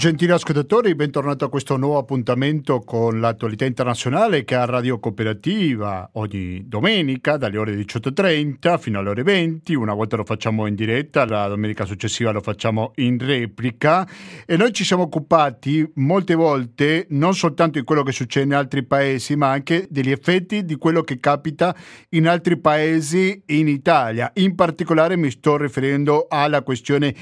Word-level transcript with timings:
Gentili 0.00 0.32
ascoltatori, 0.32 0.94
bentornati 0.94 1.44
a 1.44 1.48
questo 1.48 1.76
nuovo 1.76 1.98
appuntamento 1.98 2.80
con 2.80 3.20
l'attualità 3.20 3.66
internazionale 3.66 4.44
che 4.44 4.54
ha 4.54 4.64
Radio 4.64 4.98
Cooperativa 4.98 6.08
ogni 6.14 6.66
domenica 6.66 7.36
dalle 7.36 7.58
ore 7.58 7.74
18.30 7.74 8.78
fino 8.78 8.98
alle 8.98 9.10
ore 9.10 9.22
20. 9.22 9.74
Una 9.74 9.92
volta 9.92 10.16
lo 10.16 10.24
facciamo 10.24 10.64
in 10.64 10.74
diretta, 10.74 11.26
la 11.26 11.48
domenica 11.48 11.84
successiva 11.84 12.30
lo 12.30 12.40
facciamo 12.40 12.92
in 12.94 13.18
replica 13.18 14.08
e 14.46 14.56
noi 14.56 14.72
ci 14.72 14.84
siamo 14.84 15.02
occupati 15.02 15.86
molte 15.96 16.34
volte 16.34 17.04
non 17.10 17.34
soltanto 17.34 17.78
di 17.78 17.84
quello 17.84 18.02
che 18.02 18.12
succede 18.12 18.46
in 18.46 18.54
altri 18.54 18.86
paesi, 18.86 19.36
ma 19.36 19.50
anche 19.50 19.86
degli 19.90 20.10
effetti 20.10 20.64
di 20.64 20.76
quello 20.76 21.02
che 21.02 21.20
capita 21.20 21.76
in 22.10 22.26
altri 22.26 22.58
paesi 22.58 23.42
in 23.48 23.68
Italia. 23.68 24.30
In 24.36 24.54
particolare 24.54 25.18
mi 25.18 25.30
sto 25.30 25.58
riferendo 25.58 26.24
alla 26.30 26.62
questione 26.62 27.14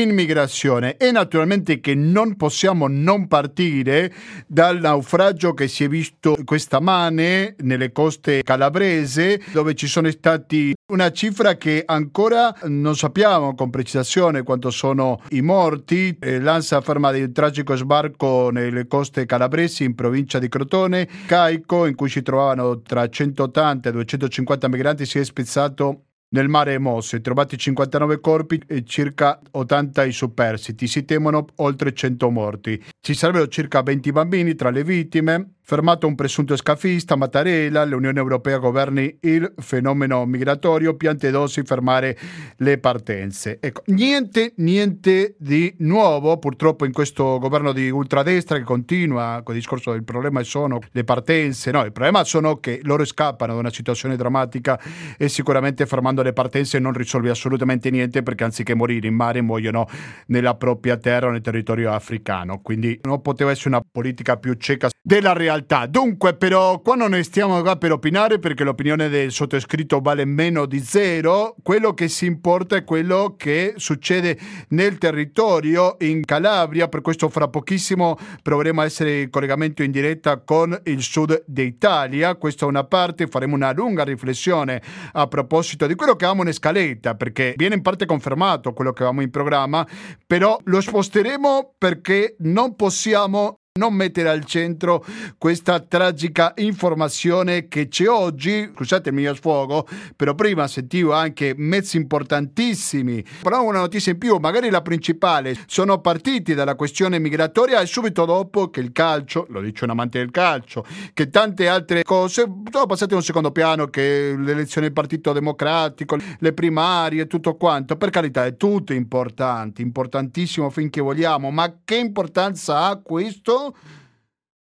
immigrazione 0.00 0.96
e 0.96 1.10
naturalmente 1.10 1.80
che 1.80 1.94
non 1.94 2.36
possiamo 2.36 2.86
non 2.88 3.28
partire 3.28 4.12
dal 4.46 4.80
naufragio 4.80 5.54
che 5.54 5.68
si 5.68 5.84
è 5.84 5.88
visto 5.88 6.36
questa 6.44 6.80
mane 6.80 7.56
nelle 7.60 7.92
coste 7.92 8.42
calabrese 8.42 9.40
dove 9.52 9.74
ci 9.74 9.86
sono 9.86 10.10
stati 10.10 10.74
una 10.86 11.10
cifra 11.12 11.56
che 11.56 11.82
ancora 11.86 12.54
non 12.64 12.94
sappiamo 12.94 13.54
con 13.54 13.70
precisione 13.70 14.42
quanto 14.42 14.70
sono 14.70 15.20
i 15.30 15.40
morti. 15.40 16.16
L'ANSA 16.20 16.76
afferma 16.76 17.10
di 17.10 17.22
un 17.22 17.32
tragico 17.32 17.74
sbarco 17.74 18.50
nelle 18.50 18.86
coste 18.86 19.24
calabresi 19.24 19.84
in 19.84 19.94
provincia 19.94 20.38
di 20.38 20.48
Crotone. 20.48 21.08
Caico, 21.26 21.86
in 21.86 21.94
cui 21.94 22.10
si 22.10 22.20
trovavano 22.20 22.82
tra 22.82 23.08
180 23.08 23.88
e 23.88 23.92
250 23.92 24.68
migranti, 24.68 25.06
si 25.06 25.18
è 25.18 25.24
spezzato 25.24 26.03
nel 26.34 26.48
mare 26.48 26.78
Mosse, 26.78 27.20
trovati 27.20 27.56
59 27.56 28.18
corpi 28.18 28.60
e 28.66 28.84
circa 28.84 29.40
80 29.52 30.02
i 30.02 30.12
superstiti. 30.12 30.88
Si 30.88 31.04
temono 31.04 31.46
oltre 31.56 31.94
100 31.94 32.28
morti. 32.28 32.82
Ci 33.00 33.14
sarebbero 33.14 33.46
circa 33.46 33.82
20 33.82 34.10
bambini 34.10 34.54
tra 34.56 34.70
le 34.70 34.82
vittime. 34.82 35.53
Fermato 35.66 36.06
un 36.06 36.14
presunto 36.14 36.56
scafista, 36.56 37.16
Mattarella, 37.16 37.86
l'Unione 37.86 38.18
Europea 38.18 38.58
governi 38.58 39.16
il 39.22 39.50
fenomeno 39.56 40.26
migratorio, 40.26 40.94
piante 40.94 41.30
dosi 41.30 41.62
fermare 41.62 42.18
le 42.58 42.76
partenze. 42.76 43.56
Ecco, 43.62 43.80
niente, 43.86 44.52
niente 44.56 45.36
di 45.38 45.74
nuovo 45.78 46.36
purtroppo 46.36 46.84
in 46.84 46.92
questo 46.92 47.38
governo 47.38 47.72
di 47.72 47.88
ultradestra 47.88 48.58
che 48.58 48.62
continua 48.62 49.40
con 49.42 49.54
il 49.54 49.60
discorso 49.62 49.92
del 49.92 50.04
problema 50.04 50.42
sono 50.42 50.80
le 50.90 51.02
partenze, 51.02 51.70
no, 51.70 51.82
il 51.82 51.92
problema 51.92 52.24
sono 52.24 52.56
che 52.56 52.80
loro 52.82 53.06
scappano 53.06 53.54
da 53.54 53.58
una 53.60 53.72
situazione 53.72 54.16
drammatica 54.16 54.78
e 55.16 55.30
sicuramente 55.30 55.86
fermando 55.86 56.20
le 56.20 56.34
partenze 56.34 56.78
non 56.78 56.92
risolve 56.92 57.30
assolutamente 57.30 57.88
niente 57.88 58.22
perché 58.22 58.44
anziché 58.44 58.74
morire 58.74 59.08
in 59.08 59.14
mare 59.14 59.40
muoiono 59.40 59.88
nella 60.26 60.56
propria 60.56 60.98
terra 60.98 61.28
o 61.28 61.30
nel 61.30 61.40
territorio 61.40 61.90
africano, 61.90 62.60
quindi 62.60 63.00
non 63.04 63.22
poteva 63.22 63.50
essere 63.50 63.70
una 63.70 63.82
politica 63.90 64.36
più 64.36 64.52
cieca 64.58 64.90
della 65.00 65.32
realtà 65.32 65.52
realtà. 65.54 65.86
Dunque, 65.86 66.34
però, 66.34 66.80
qua 66.80 66.94
non 66.96 67.10
ne 67.10 67.22
stiamo 67.22 67.60
qua 67.62 67.76
per 67.76 67.92
opinare 67.92 68.38
perché 68.38 68.64
l'opinione 68.64 69.08
del 69.08 69.30
sottoscritto 69.30 70.00
vale 70.00 70.24
meno 70.24 70.66
di 70.66 70.80
zero. 70.80 71.54
Quello 71.62 71.94
che 71.94 72.08
si 72.08 72.26
importa 72.26 72.76
è 72.76 72.84
quello 72.84 73.34
che 73.36 73.74
succede 73.76 74.38
nel 74.68 74.98
territorio 74.98 75.96
in 76.00 76.24
Calabria. 76.24 76.88
Per 76.88 77.00
questo, 77.00 77.28
fra 77.28 77.48
pochissimo 77.48 78.18
proveremo 78.42 78.80
a 78.80 78.84
essere 78.84 79.22
in 79.22 79.30
collegamento 79.30 79.82
in 79.82 79.90
diretta 79.90 80.38
con 80.38 80.78
il 80.84 81.02
sud 81.02 81.44
d'Italia. 81.46 82.34
Questa 82.34 82.64
è 82.64 82.68
una 82.68 82.84
parte, 82.84 83.26
faremo 83.26 83.54
una 83.54 83.72
lunga 83.72 84.04
riflessione 84.04 84.82
a 85.12 85.26
proposito 85.26 85.86
di 85.86 85.94
quello 85.94 86.16
che 86.16 86.24
avevamo 86.24 86.48
in 86.48 86.54
scaletta, 86.54 87.14
perché 87.14 87.54
viene 87.56 87.76
in 87.76 87.82
parte 87.82 88.06
confermato 88.06 88.72
quello 88.72 88.92
che 88.92 89.02
avevamo 89.02 89.22
in 89.22 89.30
programma, 89.30 89.86
però 90.26 90.58
lo 90.64 90.80
sposteremo 90.80 91.74
perché 91.78 92.36
non 92.40 92.74
possiamo 92.74 93.60
non 93.76 93.92
mettere 93.92 94.28
al 94.28 94.44
centro 94.44 95.04
questa 95.36 95.80
tragica 95.80 96.52
informazione 96.58 97.66
che 97.66 97.88
c'è 97.88 98.06
oggi, 98.06 98.70
scusate 98.72 99.08
il 99.08 99.16
mio 99.16 99.34
sfogo, 99.34 99.88
però 100.14 100.36
prima 100.36 100.68
sentivo 100.68 101.12
anche 101.12 101.54
mezzi 101.56 101.96
importantissimi, 101.96 103.24
però 103.42 103.64
una 103.64 103.80
notizia 103.80 104.12
in 104.12 104.18
più, 104.18 104.36
magari 104.36 104.70
la 104.70 104.80
principale, 104.80 105.56
sono 105.66 106.00
partiti 106.00 106.54
dalla 106.54 106.76
questione 106.76 107.18
migratoria 107.18 107.80
e 107.80 107.86
subito 107.86 108.24
dopo 108.24 108.70
che 108.70 108.78
il 108.78 108.92
calcio, 108.92 109.44
lo 109.48 109.60
dice 109.60 109.82
un 109.82 109.90
amante 109.90 110.20
del 110.20 110.30
calcio, 110.30 110.86
che 111.12 111.28
tante 111.28 111.66
altre 111.66 112.04
cose 112.04 112.48
sono 112.70 112.86
passate 112.86 113.10
in 113.10 113.18
un 113.18 113.24
secondo 113.24 113.50
piano, 113.50 113.88
che 113.88 114.36
l'elezione 114.38 114.86
del 114.86 114.94
Partito 114.94 115.32
Democratico, 115.32 116.16
le 116.38 116.52
primarie, 116.52 117.26
tutto 117.26 117.56
quanto, 117.56 117.96
per 117.96 118.10
carità 118.10 118.44
è 118.44 118.56
tutto 118.56 118.92
importante, 118.92 119.82
importantissimo 119.82 120.70
finché 120.70 121.00
vogliamo, 121.00 121.50
ma 121.50 121.78
che 121.84 121.96
importanza 121.96 122.84
ha 122.84 123.00
questo? 123.02 123.62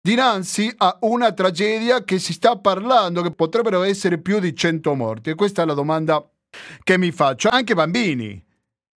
Dinanzi 0.01 0.71
a 0.77 0.97
una 1.01 1.31
tragedia 1.31 2.03
che 2.03 2.19
si 2.19 2.33
sta 2.33 2.57
parlando, 2.57 3.21
che 3.21 3.31
potrebbero 3.31 3.83
essere 3.83 4.19
più 4.19 4.39
di 4.39 4.55
100 4.55 4.93
morti. 4.93 5.29
E 5.31 5.35
questa 5.35 5.61
è 5.63 5.65
la 5.65 5.73
domanda 5.73 6.29
che 6.83 6.97
mi 6.97 7.11
faccio. 7.11 7.49
Anche 7.49 7.73
bambini. 7.73 8.43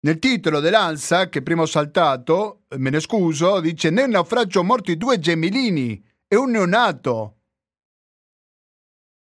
Nel 0.00 0.19
titolo 0.19 0.60
dell'ANSA, 0.60 1.28
che 1.28 1.42
prima 1.42 1.62
ho 1.62 1.66
saltato, 1.66 2.65
me 2.76 2.91
ne 2.91 3.00
scuso, 3.00 3.60
dice 3.60 3.91
nel 3.91 4.10
naufragio 4.10 4.62
morti 4.62 4.97
due 4.97 5.19
gemellini 5.19 6.03
e 6.26 6.36
un 6.36 6.50
neonato. 6.50 7.36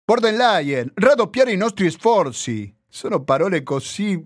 Borden 0.04 0.36
Lion, 0.36 0.92
raddoppiare 0.96 1.52
i 1.52 1.58
nostri 1.58 1.90
sforzi. 1.92 2.76
Sono 2.88 3.24
parole 3.24 3.64
così 3.64 4.24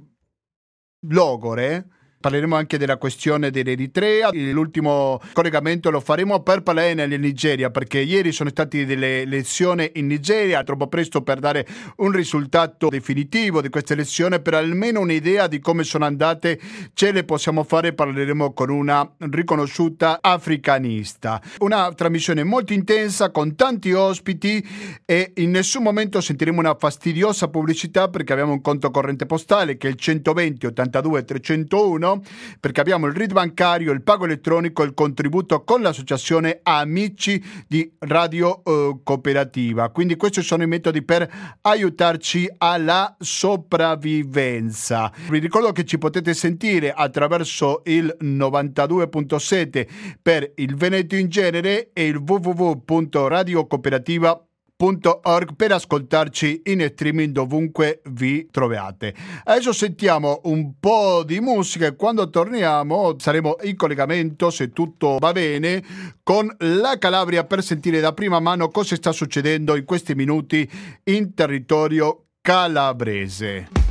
logore 1.08 1.90
Parleremo 2.26 2.56
anche 2.56 2.80
della 2.80 2.98
questione 2.98 3.52
dell'Eritrea. 3.52 4.32
L'ultimo 4.34 5.22
collegamento 5.34 5.92
lo 5.92 6.00
faremo 6.00 6.42
per 6.42 6.64
parlare 6.64 6.96
nella 6.96 7.18
Nigeria, 7.18 7.70
perché 7.70 8.00
ieri 8.00 8.32
sono 8.32 8.50
state 8.50 8.84
delle 8.88 9.22
elezioni 9.22 9.92
in 9.94 10.08
Nigeria, 10.08 10.64
troppo 10.64 10.88
presto 10.88 11.22
per 11.22 11.38
dare 11.38 11.68
un 11.98 12.10
risultato 12.10 12.90
definitivo 12.90 13.62
di 13.62 13.70
queste 13.70 13.94
elezioni, 13.94 14.42
per 14.42 14.56
almeno 14.56 15.02
un'idea 15.02 15.46
di 15.46 15.60
come 15.60 15.84
sono 15.84 16.06
andate 16.06 16.60
ce 16.96 17.12
le 17.12 17.26
possiamo 17.26 17.64
fare. 17.64 17.94
Parleremo 17.94 18.54
con 18.54 18.72
una 18.72 19.08
riconosciuta 19.20 20.18
africanista. 20.20 21.40
Una 21.60 21.94
trasmissione 21.94 22.44
molto 22.44 22.74
intensa 22.74 23.30
con 23.30 23.54
tanti 23.54 23.92
ospiti 23.92 24.68
e 25.06 25.32
in 25.36 25.52
nessun 25.52 25.84
momento 25.84 26.20
sentiremo 26.22 26.58
una 26.58 26.74
fastidiosa 26.74 27.50
pubblicità 27.50 28.08
perché 28.10 28.34
abbiamo 28.34 28.54
un 28.54 28.62
conto 28.62 28.90
corrente 28.90 29.28
postale 29.28 29.78
che 29.78 29.90
è 29.90 29.92
il 29.92 29.98
120 29.98 30.66
82 30.66 31.24
301 31.24 32.14
perché 32.60 32.82
abbiamo 32.82 33.08
il 33.08 33.14
RID 33.14 33.34
bancario, 33.34 33.92
il 33.92 34.02
pago 34.02 34.26
elettronico 34.26 34.84
il 34.84 34.94
contributo 34.94 35.64
con 35.64 35.82
l'associazione 35.82 36.60
Amici 36.64 37.42
di 37.68 37.92
Radio 38.00 38.64
eh, 38.64 38.98
Cooperativa. 39.04 39.90
Quindi 39.90 40.16
questi 40.16 40.42
sono 40.42 40.64
i 40.64 40.68
metodi 40.68 41.04
per 41.04 41.58
aiutarci 41.62 42.50
alla 42.58 43.16
sopravvivenza. 43.20 45.12
Vi 45.30 45.40
ricordo 45.40 45.72
che 45.72 45.86
ci 45.86 45.98
potete 45.98 46.34
sentire 46.34 46.92
attraverso 46.92 47.82
il 47.86 48.14
92.7 48.22 49.88
per 50.22 50.52
il 50.56 50.76
Veneto 50.76 51.16
in 51.16 51.30
genere 51.30 51.92
e 51.94 52.08
il 52.08 52.18
www.radiocooperativa.com 52.18 54.46
www.radiocooperativa.org 54.78 55.56
per 55.56 55.72
ascoltarci 55.72 56.62
in 56.66 56.88
streaming 56.92 57.32
dovunque 57.32 58.02
vi 58.10 58.48
troviate. 58.52 59.14
Adesso 59.44 59.72
sentiamo 59.72 60.42
un 60.44 60.74
po' 60.80 61.24
di 61.24 61.40
musica 61.40 61.88
e 61.88 61.96
quando 61.96 62.30
torniamo 62.30 63.16
saremo 63.18 63.58
in 63.64 63.76
collegamento, 63.76 64.50
se 64.50 64.72
tutto 64.72 65.18
va 65.18 65.32
bene, 65.32 65.84
con 66.24 66.54
la 66.60 66.98
Calabria 66.98 67.46
per 67.46 67.64
sentire 67.64 68.00
da 68.00 68.14
prima 68.14 68.40
mano 68.40 68.70
cosa 68.70 68.96
sta 68.96 69.12
succedendo 69.12 69.76
in 69.76 69.86
questi 69.86 70.14
minuti 70.14 70.70
in 71.06 71.34
territorio 71.34 72.26
calabrese. 72.42 73.85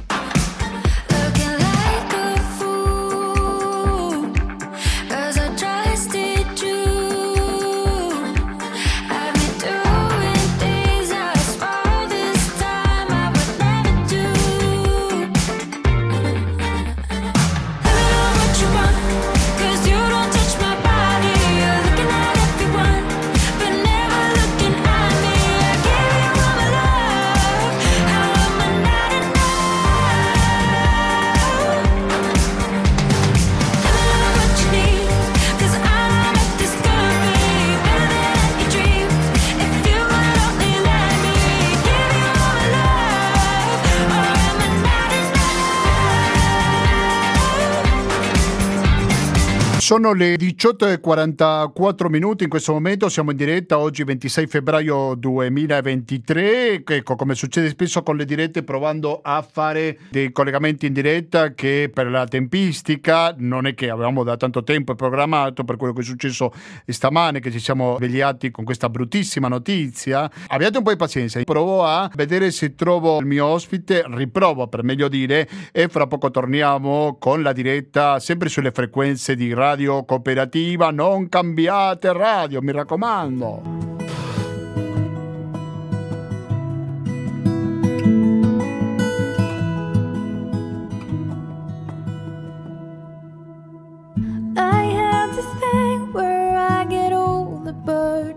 Sono 49.85 50.15
le 50.15 50.37
18.44 50.37 52.09
minuti 52.09 52.45
in 52.45 52.49
questo 52.49 52.73
momento, 52.73 53.11
siamo 53.11 53.33
in 53.33 53.37
diretta 53.37 53.79
oggi 53.79 54.03
26 54.03 54.47
febbraio 54.47 55.15
2023, 55.15 56.83
ecco 56.87 57.17
come 57.17 57.35
succede 57.35 57.69
spesso 57.69 58.03
con 58.03 58.17
le 58.17 58.25
dirette 58.25 58.63
provando 58.63 59.21
a 59.23 59.47
fare 59.47 59.99
dei 60.09 60.33
collegamenti 60.33 60.87
in 60.87 60.95
diretta 60.95 61.53
che 61.53 61.91
per 61.93 62.09
la 62.09 62.27
tempistica 62.27 63.35
non 63.37 63.67
è 63.67 63.75
che 63.75 63.91
avevamo 63.91 64.25
da 64.25 64.39
tanto 64.39 64.65
tempo 64.65 64.95
programmato 64.95 65.65
per 65.65 65.77
quello 65.77 65.93
che 65.93 66.01
è 66.01 66.05
successo 66.05 66.51
stamane 66.87 67.41
che 67.41 67.51
ci 67.51 67.61
siamo 67.61 67.97
svegliati 67.99 68.51
con 68.51 68.65
questa 68.65 68.89
bruttissima 68.89 69.49
notizia. 69.49 70.31
Abbiate 70.47 70.79
un 70.79 70.83
po' 70.83 70.93
di 70.93 70.97
pazienza, 70.97 71.43
provo 71.43 71.85
a 71.85 72.11
vedere 72.15 72.51
se 72.53 72.75
trovo 72.75 73.19
il 73.19 73.27
mio 73.27 73.45
ospite, 73.45 74.03
riprovo 74.07 74.67
per 74.67 74.83
meglio 74.83 75.09
dire 75.09 75.47
e 75.73 75.89
fra 75.89 76.07
poco 76.07 76.31
torniamo 76.31 77.19
con 77.21 77.43
la 77.43 77.53
diretta 77.53 78.19
sempre 78.19 78.49
sulle 78.49 78.71
frequenze 78.71 79.35
di 79.35 79.53
radio 79.53 79.73
radio 79.75 80.05
cooperativa, 80.05 80.93
non 80.93 81.29
cambiate 81.29 82.13
radio, 82.13 82.61
mi 82.63 82.71
raccomando. 82.71 83.73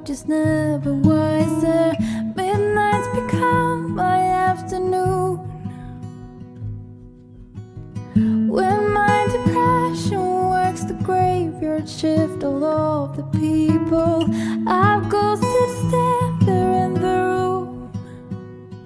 just 0.06 0.30
never 0.30 0.94
wiser. 0.94 1.94
Midnights 2.34 3.07
become 3.13 3.94
my 3.94 4.19
afternoon. 4.50 5.38
When 8.48 8.94
my 8.94 9.28
depression 9.30 10.37
the 10.85 10.94
graveyard 11.03 11.88
shift 11.88 12.44
all 12.44 12.63
of 12.63 13.15
the 13.15 13.24
people. 13.38 14.27
I've 14.68 15.07
ghosted 15.09 15.69
Stamper 15.88 16.51
in 16.51 16.94
the. 16.94 17.07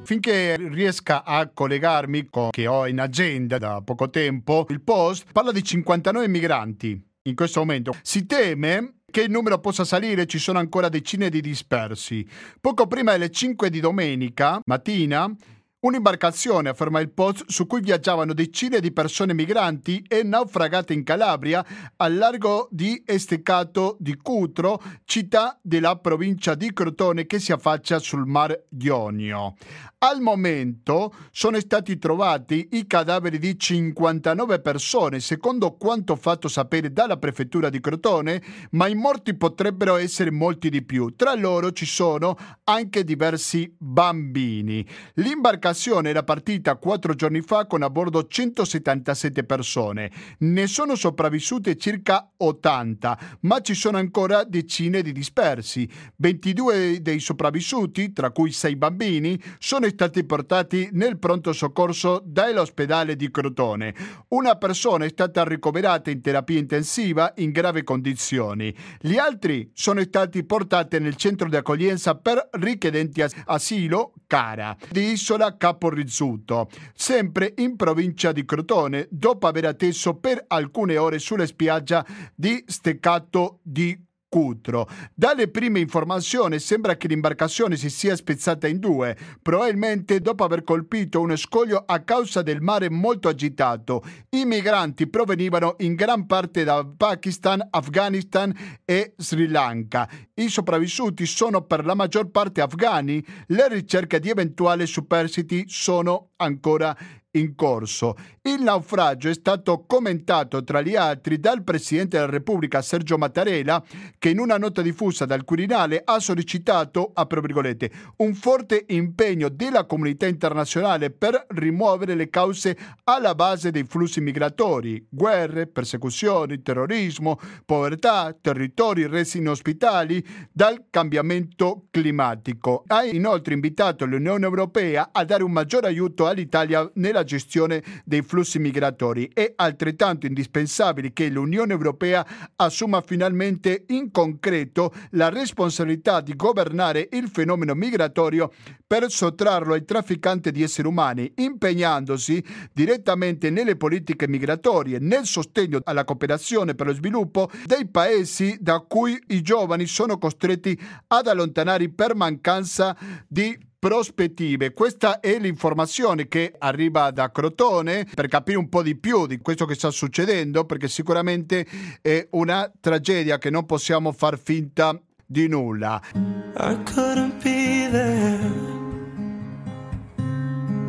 Finché 0.03 0.57
riesca 0.57 1.23
a 1.23 1.47
collegarmi 1.47 2.27
con 2.29 2.49
che 2.49 2.67
ho 2.67 2.87
in 2.87 2.99
agenda 2.99 3.57
da 3.57 3.81
poco 3.81 4.09
tempo, 4.09 4.65
il 4.69 4.81
post 4.81 5.25
parla 5.31 5.51
di 5.51 5.63
59 5.63 6.27
migranti 6.27 7.01
in 7.23 7.35
questo 7.35 7.61
momento. 7.61 7.95
Si 8.01 8.25
teme 8.25 8.95
che 9.09 9.21
il 9.21 9.31
numero 9.31 9.59
possa 9.59 9.85
salire, 9.85 10.25
ci 10.25 10.39
sono 10.39 10.59
ancora 10.59 10.89
decine 10.89 11.29
di 11.29 11.41
dispersi. 11.41 12.27
Poco 12.59 12.87
prima 12.87 13.11
delle 13.11 13.29
5 13.29 13.69
di 13.69 13.79
domenica 13.79 14.59
mattina 14.65 15.33
Un'imbarcazione, 15.83 16.69
afferma 16.69 16.99
il 16.99 17.09
Post, 17.09 17.45
su 17.47 17.65
cui 17.65 17.81
viaggiavano 17.81 18.33
decine 18.33 18.79
di 18.79 18.91
persone 18.91 19.33
migranti 19.33 20.05
è 20.07 20.21
naufragata 20.21 20.93
in 20.93 21.03
Calabria 21.03 21.65
al 21.95 22.17
largo 22.17 22.67
di 22.69 23.01
Estecato 23.03 23.97
di 23.99 24.15
Cutro, 24.15 24.79
città 25.05 25.57
della 25.59 25.95
provincia 25.95 26.53
di 26.53 26.71
Crotone 26.71 27.25
che 27.25 27.39
si 27.39 27.51
affaccia 27.51 27.97
sul 27.97 28.27
Mar 28.27 28.65
Ionio. 28.77 29.55
Al 30.03 30.19
momento 30.19 31.13
sono 31.31 31.59
stati 31.59 31.97
trovati 31.97 32.69
i 32.73 32.85
cadaveri 32.85 33.39
di 33.39 33.57
59 33.57 34.59
persone, 34.59 35.19
secondo 35.19 35.77
quanto 35.77 36.15
fatto 36.15 36.47
sapere 36.47 36.91
dalla 36.91 37.17
prefettura 37.17 37.69
di 37.69 37.79
Crotone, 37.79 38.41
ma 38.71 38.87
i 38.87 38.95
morti 38.95 39.35
potrebbero 39.35 39.95
essere 39.95 40.29
molti 40.29 40.69
di 40.69 40.83
più. 40.83 41.15
Tra 41.15 41.33
loro 41.35 41.71
ci 41.71 41.85
sono 41.87 42.35
anche 42.65 43.03
diversi 43.03 43.71
bambini. 43.77 44.85
L'imbarcazione 45.15 45.69
era 46.09 46.23
partita 46.23 46.75
quattro 46.75 47.13
giorni 47.13 47.41
fa 47.41 47.65
con 47.65 47.81
a 47.81 47.89
bordo 47.89 48.27
177 48.27 49.43
persone. 49.45 50.11
Ne 50.39 50.67
sono 50.67 50.95
sopravvissute 50.95 51.77
circa 51.77 52.29
80, 52.35 53.19
ma 53.41 53.61
ci 53.61 53.73
sono 53.73 53.97
ancora 53.97 54.43
decine 54.43 55.01
di 55.01 55.11
dispersi. 55.11 55.89
22 56.17 57.01
dei 57.01 57.19
sopravvissuti, 57.19 58.11
tra 58.11 58.31
cui 58.31 58.51
6 58.51 58.75
bambini, 58.75 59.41
sono 59.59 59.87
stati 59.87 60.23
portati 60.25 60.89
nel 60.91 61.17
pronto 61.17 61.53
soccorso 61.53 62.21
dall'ospedale 62.25 63.15
di 63.15 63.31
Crotone. 63.31 63.95
Una 64.29 64.55
persona 64.57 65.05
è 65.05 65.09
stata 65.09 65.43
ricoverata 65.43 66.09
in 66.11 66.21
terapia 66.21 66.59
intensiva 66.59 67.31
in 67.37 67.51
gravi 67.51 67.83
condizioni. 67.83 68.75
Gli 68.99 69.17
altri 69.17 69.71
sono 69.73 70.01
stati 70.01 70.43
portati 70.43 70.99
nel 70.99 71.15
centro 71.15 71.47
di 71.47 71.55
accoglienza 71.55 72.15
per 72.15 72.49
richiedenti 72.51 73.23
asilo 73.45 74.13
Cara 74.27 74.75
di 74.89 75.11
Isola 75.11 75.57
Caporizzuto, 75.61 76.69
sempre 76.95 77.53
in 77.57 77.75
provincia 77.75 78.31
di 78.31 78.45
Crotone, 78.45 79.07
dopo 79.11 79.45
aver 79.45 79.65
atteso 79.65 80.15
per 80.15 80.43
alcune 80.47 80.97
ore 80.97 81.19
sulla 81.19 81.45
spiaggia 81.45 82.03
di 82.33 82.63
Steccato 82.65 83.59
di 83.61 83.95
Cutro. 84.31 84.87
Dalle 85.13 85.49
prime 85.49 85.81
informazioni 85.81 86.57
sembra 86.57 86.95
che 86.95 87.09
l'imbarcazione 87.09 87.75
si 87.75 87.89
sia 87.89 88.15
spezzata 88.15 88.65
in 88.65 88.79
due, 88.79 89.17
probabilmente 89.41 90.21
dopo 90.21 90.45
aver 90.45 90.63
colpito 90.63 91.19
uno 91.19 91.35
scoglio 91.35 91.83
a 91.85 91.99
causa 91.99 92.41
del 92.41 92.61
mare 92.61 92.89
molto 92.89 93.27
agitato. 93.27 94.01
I 94.29 94.45
migranti 94.45 95.07
provenivano 95.07 95.75
in 95.79 95.95
gran 95.95 96.27
parte 96.27 96.63
da 96.63 96.85
Pakistan, 96.85 97.67
Afghanistan 97.71 98.55
e 98.85 99.15
Sri 99.17 99.49
Lanka. 99.49 100.07
I 100.35 100.47
sopravvissuti 100.47 101.25
sono 101.25 101.63
per 101.63 101.83
la 101.83 101.93
maggior 101.93 102.31
parte 102.31 102.61
afghani. 102.61 103.21
Le 103.47 103.67
ricerche 103.67 104.21
di 104.21 104.29
eventuali 104.29 104.87
superstiti 104.87 105.65
sono 105.67 106.29
ancora 106.37 106.95
in 106.97 107.20
corso. 107.55 108.15
Il 108.41 108.61
naufragio 108.61 109.29
è 109.29 109.33
stato 109.33 109.85
commentato 109.87 110.63
tra 110.63 110.81
gli 110.81 110.95
altri 110.95 111.39
dal 111.39 111.63
Presidente 111.63 112.17
della 112.17 112.29
Repubblica 112.29 112.81
Sergio 112.81 113.17
Mattarella 113.17 113.83
che 114.17 114.29
in 114.29 114.39
una 114.39 114.57
nota 114.57 114.81
diffusa 114.81 115.25
dal 115.25 115.45
Quirinale 115.45 116.01
ha 116.03 116.19
sollecitato, 116.19 117.11
a 117.13 117.25
virgolette, 117.29 117.91
un 118.17 118.33
forte 118.33 118.85
impegno 118.89 119.47
della 119.49 119.85
comunità 119.85 120.27
internazionale 120.27 121.11
per 121.11 121.45
rimuovere 121.49 122.15
le 122.15 122.29
cause 122.29 122.77
alla 123.03 123.35
base 123.35 123.71
dei 123.71 123.83
flussi 123.83 124.19
migratori, 124.19 125.05
guerre, 125.09 125.67
persecuzioni, 125.67 126.61
terrorismo, 126.61 127.39
povertà, 127.65 128.35
territori 128.39 129.07
resi 129.07 129.37
inospitali 129.37 130.25
dal 130.51 130.85
cambiamento 130.89 131.85
climatico. 131.91 132.83
Ha 132.87 133.05
inoltre 133.05 133.53
invitato 133.53 134.05
l'Unione 134.05 134.45
Europea 134.45 135.09
a 135.11 135.23
dare 135.23 135.43
un 135.43 135.51
maggiore 135.51 135.87
aiuto 135.87 136.27
all'Italia 136.27 136.89
nella 136.95 137.20
la 137.21 137.23
gestione 137.23 137.83
dei 138.03 138.21
flussi 138.21 138.59
migratori. 138.59 139.29
È 139.31 139.53
altrettanto 139.55 140.25
indispensabile 140.25 141.13
che 141.13 141.29
l'Unione 141.29 141.71
Europea 141.71 142.25
assuma 142.55 143.01
finalmente 143.01 143.85
in 143.87 144.11
concreto 144.11 144.93
la 145.11 145.29
responsabilità 145.29 146.21
di 146.21 146.35
governare 146.35 147.07
il 147.11 147.29
fenomeno 147.29 147.75
migratorio 147.75 148.51
per 148.85 149.09
sottrarlo 149.09 149.73
ai 149.73 149.85
trafficanti 149.85 150.51
di 150.51 150.63
esseri 150.63 150.87
umani, 150.87 151.31
impegnandosi 151.35 152.43
direttamente 152.73 153.49
nelle 153.49 153.77
politiche 153.77 154.27
migratorie, 154.27 154.97
nel 154.99 155.25
sostegno 155.25 155.79
alla 155.83 156.03
cooperazione 156.03 156.75
per 156.75 156.87
lo 156.87 156.93
sviluppo 156.93 157.49
dei 157.65 157.87
paesi 157.87 158.57
da 158.59 158.79
cui 158.79 159.17
i 159.27 159.41
giovani 159.41 159.85
sono 159.85 160.17
costretti 160.17 160.77
ad 161.07 161.27
allontanare 161.27 161.89
per 161.89 162.15
mancanza 162.15 162.97
di 163.27 163.69
prospettive. 163.81 164.73
Questa 164.73 165.19
è 165.19 165.39
l'informazione 165.39 166.27
che 166.27 166.53
arriva 166.55 167.09
da 167.09 167.31
Crotone 167.31 168.07
per 168.13 168.27
capire 168.27 168.59
un 168.59 168.69
po' 168.69 168.83
di 168.83 168.95
più 168.95 169.25
di 169.25 169.39
questo 169.39 169.65
che 169.65 169.73
sta 169.73 169.89
succedendo, 169.89 170.65
perché 170.65 170.87
sicuramente 170.87 171.65
è 171.99 172.27
una 172.33 172.71
tragedia 172.79 173.39
che 173.39 173.49
non 173.49 173.65
possiamo 173.65 174.11
far 174.11 174.37
finta 174.37 174.95
di 175.25 175.47
nulla. 175.47 175.99
I 176.13 176.77
couldn't 176.93 177.41
be 177.41 177.89
there 177.89 178.69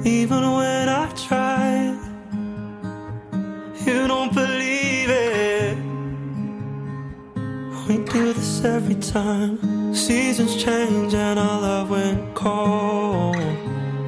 Even 0.04 0.52
when 0.52 0.88
I 0.88 1.08
tried 1.14 1.98
You 3.86 4.06
don't 4.06 4.34
believe 4.34 4.91
We 7.88 7.98
do 8.04 8.32
this 8.32 8.64
every 8.64 8.94
time 8.94 9.58
Seasons 9.92 10.62
change 10.62 11.14
and 11.14 11.38
our 11.38 11.60
love 11.60 11.90
went 11.90 12.34
cold. 12.34 13.36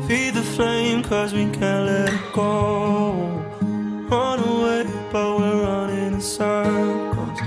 Feed 0.07 0.35
the 0.35 0.43
flame 0.43 1.03
cause 1.03 1.35
we 1.35 1.45
can't 1.51 1.87
let 1.87 2.13
it 2.13 2.33
go. 2.33 3.13
Run 4.11 4.39
away, 4.39 4.85
but 5.11 5.39
we're 5.39 5.63
running 5.63 6.15
in 6.15 6.21
circles. 6.21 7.41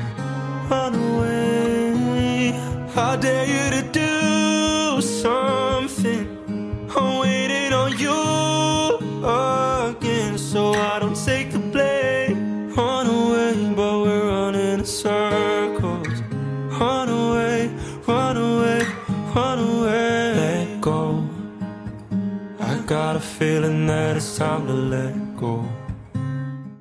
Run 0.70 0.96
away. 0.96 2.52
How 2.94 3.16
dare 3.16 3.46
you 3.46 3.82
to 3.82 3.90
do 3.92 4.07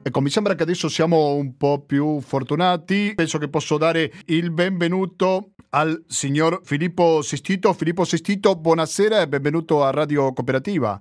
Ecco, 0.03 0.21
mi 0.23 0.31
sembra 0.31 0.55
che 0.55 0.63
adesso 0.63 0.89
siamo 0.89 1.35
un 1.35 1.55
po' 1.59 1.81
più 1.81 2.19
fortunati. 2.23 3.13
Penso 3.15 3.37
che 3.37 3.49
posso 3.49 3.77
dare 3.77 4.11
il 4.29 4.51
benvenuto 4.51 5.51
al 5.71 6.03
signor 6.07 6.63
Filippo 6.65 7.21
Sestito. 7.21 7.75
Filippo 7.75 8.05
Sestito, 8.05 8.57
buonasera 8.57 9.21
e 9.21 9.29
benvenuto 9.29 9.85
a 9.85 9.91
Radio 9.91 10.33
Cooperativa. 10.33 10.99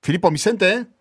Filippo, 0.00 0.30
mi 0.30 0.38
sente? 0.38 0.92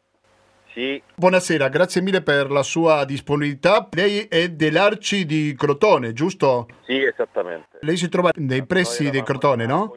Sì. 0.74 1.02
Buonasera, 1.16 1.70
grazie 1.70 2.02
mille 2.02 2.22
per 2.22 2.52
la 2.52 2.64
sua 2.64 3.06
disponibilità. 3.06 3.88
Lei 3.94 4.28
è 4.28 4.50
dell'Arci 4.50 5.26
di 5.26 5.56
Crotone, 5.58 6.12
giusto? 6.12 6.68
Sì, 6.86 7.02
esattamente. 7.02 7.78
Lei 7.80 7.96
si 7.96 8.10
trova 8.10 8.32
nei 8.36 8.66
pressi 8.66 9.10
di 9.10 9.24
Crotone, 9.24 9.66
no? 9.66 9.96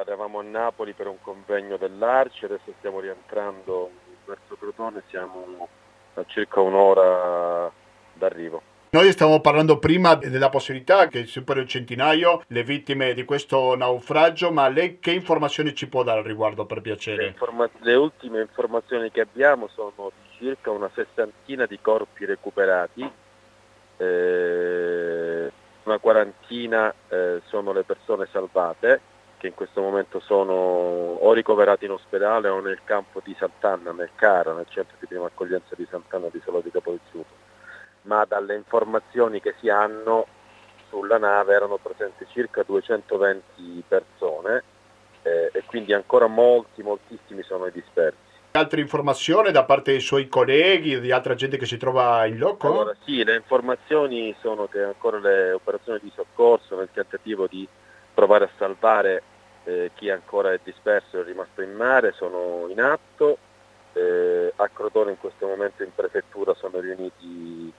Eravamo 0.00 0.38
a 0.38 0.42
Napoli 0.42 0.92
per 0.92 1.06
un 1.06 1.20
convegno 1.20 1.76
dell'Arci, 1.76 2.44
adesso 2.44 2.72
stiamo 2.78 3.00
rientrando 3.00 3.90
verso 4.24 4.56
Crotone, 4.58 5.02
siamo 5.08 5.68
a 6.14 6.24
circa 6.26 6.60
un'ora 6.60 7.70
d'arrivo. 8.14 8.62
Noi 8.92 9.12
stiamo 9.12 9.40
parlando 9.40 9.78
prima 9.78 10.16
della 10.16 10.48
possibilità 10.48 11.06
che 11.06 11.24
superi 11.24 11.60
il 11.60 11.68
centinaio 11.68 12.42
le 12.48 12.64
vittime 12.64 13.14
di 13.14 13.24
questo 13.24 13.76
naufragio, 13.76 14.50
ma 14.50 14.68
lei 14.68 14.98
che 14.98 15.12
informazioni 15.12 15.74
ci 15.74 15.88
può 15.88 16.02
dare 16.02 16.18
al 16.18 16.24
riguardo 16.24 16.66
per 16.66 16.80
piacere? 16.80 17.22
Le, 17.22 17.28
informa- 17.28 17.70
le 17.82 17.94
ultime 17.94 18.40
informazioni 18.40 19.12
che 19.12 19.20
abbiamo 19.20 19.68
sono 19.68 20.10
circa 20.38 20.72
una 20.72 20.90
sessantina 20.92 21.66
di 21.66 21.78
corpi 21.80 22.24
recuperati, 22.24 23.08
eh, 23.96 25.52
una 25.84 25.98
quarantina 25.98 26.92
eh, 27.08 27.42
sono 27.46 27.72
le 27.72 27.84
persone 27.84 28.26
salvate 28.32 29.00
che 29.40 29.46
in 29.46 29.54
questo 29.54 29.80
momento 29.80 30.20
sono 30.20 30.52
o 30.52 31.32
ricoverati 31.32 31.86
in 31.86 31.92
ospedale 31.92 32.48
o 32.48 32.60
nel 32.60 32.80
campo 32.84 33.22
di 33.24 33.34
Sant'Anna, 33.38 33.90
nel 33.90 34.10
Cara, 34.14 34.52
nel 34.52 34.66
centro 34.68 34.96
di 35.00 35.06
prima 35.06 35.24
accoglienza 35.24 35.74
di 35.74 35.86
Sant'Anna 35.90 36.28
di 36.30 36.42
Solo 36.44 36.60
di 36.60 36.70
Capodizuto. 36.70 37.48
Ma 38.02 38.26
dalle 38.26 38.54
informazioni 38.54 39.40
che 39.40 39.54
si 39.58 39.70
hanno 39.70 40.26
sulla 40.90 41.16
nave 41.16 41.54
erano 41.54 41.78
presenti 41.78 42.26
circa 42.28 42.62
220 42.62 43.82
persone 43.88 44.62
eh, 45.22 45.50
e 45.52 45.62
quindi 45.64 45.94
ancora 45.94 46.26
molti, 46.26 46.82
moltissimi 46.82 47.42
sono 47.42 47.64
i 47.64 47.72
dispersi. 47.72 48.28
Altre 48.52 48.80
informazioni 48.82 49.52
da 49.52 49.64
parte 49.64 49.92
dei 49.92 50.00
suoi 50.00 50.28
colleghi, 50.28 51.00
di 51.00 51.12
altra 51.12 51.34
gente 51.34 51.56
che 51.56 51.66
si 51.66 51.78
trova 51.78 52.26
in 52.26 52.36
loco? 52.36 52.66
Allora 52.66 52.96
sì, 53.04 53.24
le 53.24 53.36
informazioni 53.36 54.34
sono 54.40 54.66
che 54.66 54.82
ancora 54.82 55.18
le 55.18 55.52
operazioni 55.52 55.98
di 56.02 56.12
soccorso 56.14 56.76
nel 56.76 56.88
tentativo 56.92 57.46
di 57.46 57.66
provare 58.12 58.44
a 58.44 58.50
salvare 58.58 59.22
eh, 59.64 59.90
chi 59.94 60.10
ancora 60.10 60.52
è 60.52 60.60
disperso 60.62 61.18
e 61.18 61.22
rimasto 61.22 61.62
in 61.62 61.72
mare 61.72 62.12
sono 62.12 62.66
in 62.68 62.80
atto. 62.80 63.38
Eh, 63.92 64.52
a 64.54 64.68
Crotone 64.68 65.10
in 65.10 65.18
questo 65.18 65.46
momento 65.46 65.82
in 65.82 65.92
prefettura 65.94 66.54
sono 66.54 66.78
riuniti 66.78 67.72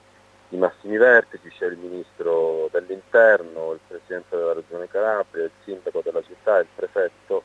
i 0.52 0.56
massimi 0.56 0.98
vertici, 0.98 1.48
c'è 1.48 1.66
il 1.66 1.78
ministro 1.78 2.68
dell'interno, 2.70 3.72
il 3.72 3.80
presidente 3.86 4.36
della 4.36 4.52
regione 4.52 4.88
Calabria, 4.88 5.44
il 5.44 5.50
sindaco 5.64 6.02
della 6.04 6.22
città, 6.22 6.58
il 6.58 6.66
prefetto, 6.74 7.42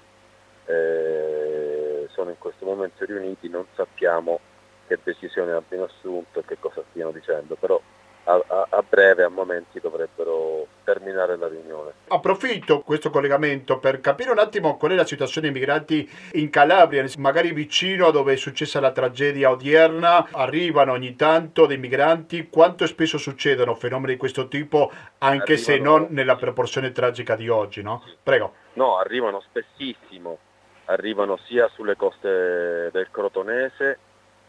eh, 0.65 2.07
sono 2.11 2.29
in 2.29 2.37
questo 2.37 2.65
momento 2.65 3.05
riuniti, 3.05 3.47
non 3.47 3.65
sappiamo 3.75 4.41
che 4.87 4.99
decisione 5.01 5.53
abbiano 5.53 5.85
assunto 5.85 6.39
e 6.39 6.45
che 6.45 6.57
cosa 6.59 6.83
stiano 6.89 7.11
dicendo, 7.11 7.55
però 7.55 7.79
a, 8.27 8.43
a, 8.45 8.67
a 8.69 8.83
breve, 8.87 9.23
a 9.23 9.29
momenti, 9.29 9.79
dovrebbero 9.79 10.67
terminare 10.83 11.37
la 11.37 11.47
riunione. 11.47 11.91
Approfitto 12.09 12.81
questo 12.81 13.09
collegamento 13.09 13.79
per 13.79 13.99
capire 14.01 14.31
un 14.31 14.39
attimo 14.39 14.77
qual 14.77 14.91
è 14.91 14.95
la 14.95 15.05
situazione 15.05 15.49
dei 15.49 15.57
migranti 15.57 16.09
in 16.33 16.49
Calabria, 16.49 17.05
magari 17.17 17.51
vicino 17.51 18.07
a 18.07 18.11
dove 18.11 18.33
è 18.33 18.35
successa 18.35 18.79
la 18.79 18.91
tragedia 18.91 19.49
odierna, 19.49 20.27
arrivano 20.31 20.91
ogni 20.91 21.15
tanto 21.15 21.65
dei 21.65 21.77
migranti, 21.77 22.49
quanto 22.49 22.85
spesso 22.85 23.17
succedono 23.17 23.75
fenomeni 23.75 24.13
di 24.13 24.19
questo 24.19 24.47
tipo, 24.47 24.91
anche 25.19 25.53
arrivano... 25.53 25.57
se 25.57 25.77
non 25.77 26.07
nella 26.09 26.35
proporzione 26.35 26.91
tragica 26.91 27.35
di 27.35 27.47
oggi, 27.49 27.81
no? 27.81 28.03
Prego. 28.21 28.53
No, 28.73 28.97
arrivano 28.97 29.41
spessissimo, 29.41 30.37
arrivano 30.85 31.37
sia 31.45 31.69
sulle 31.73 31.95
coste 31.95 32.89
del 32.91 33.07
Crotonese 33.09 33.99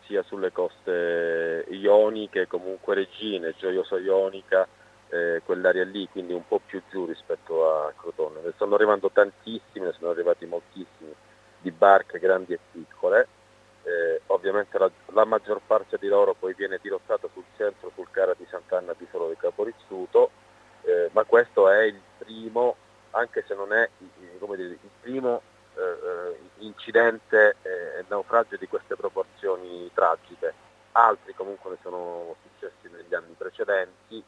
sia 0.09 0.23
sulle 0.25 0.51
coste 0.51 1.67
ioniche, 1.69 2.49
comunque 2.49 2.95
regine, 2.95 3.55
Gioiosa 3.57 3.99
Ionica, 3.99 4.67
eh, 5.11 5.43
quell'area 5.45 5.85
lì, 5.85 6.09
quindi 6.09 6.33
un 6.33 6.47
po' 6.49 6.61
più 6.65 6.83
giù 6.91 7.05
rispetto 7.05 7.71
a 7.71 7.93
Crotone. 7.97 8.41
Ne 8.43 8.53
stanno 8.57 8.75
arrivando 8.75 9.11
tantissimi, 9.11 9.85
ne 9.85 9.93
sono 9.93 10.11
arrivati 10.11 10.47
moltissimi, 10.47 11.15
di 11.61 11.71
barche 11.71 12.19
grandi 12.19 12.55
e 12.55 12.59
piccole. 12.73 13.29
Eh, 13.85 14.23
ovviamente 14.27 14.79
la, 14.79 14.91
la, 15.13 15.25
maggior 15.25 15.61
parte 15.67 15.97
di 15.99 16.09
loro 16.09 16.35
poi 16.35 16.53
viene 16.55 16.79
dirottata 16.83 17.29
sul 17.33 17.45
centro, 17.57 17.91
sul 17.95 18.09
Cara 18.11 18.35
di 18.37 18.47
Sant'Anna 18.51 18.95
di 18.97 19.07
Solo 19.11 19.29
di 19.29 19.37
Caporizzuto, 19.37 20.31
eh, 20.83 21.09
ma 21.13 21.25
questo 21.25 21.71
è 21.71 21.85
il 21.85 22.01
primo, 22.19 22.77
anche 23.13 23.45
se 23.47 23.55
non 23.55 23.73
è 23.73 23.89
dire, 23.99 24.69
il 24.69 24.79
primo 25.01 25.41
incidente 26.59 27.57
e 27.63 28.05
naufragio 28.09 28.57
di 28.57 28.67
queste 28.67 28.97
proporzioni 28.97 29.91
tragiche. 29.95 30.55
Altri 30.93 31.35
comunque 31.35 31.71
ne 31.71 31.79
sono 31.83 32.37
successi 32.43 32.89
negli 32.91 33.15
anni 33.15 33.35
precedenti. 33.37 34.23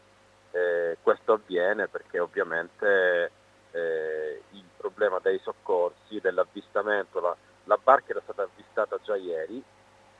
Eh, 0.52 0.98
questo 1.02 1.34
avviene 1.34 1.88
perché 1.88 2.18
ovviamente 2.18 3.30
eh, 3.70 4.42
il 4.50 4.64
problema 4.76 5.18
dei 5.20 5.38
soccorsi, 5.42 6.20
dell'avvistamento, 6.20 7.20
la, 7.20 7.36
la, 7.64 7.78
barca 7.82 8.10
era 8.10 8.20
stata 8.22 8.42
avvistata 8.42 8.98
già 9.02 9.16
ieri, 9.16 9.62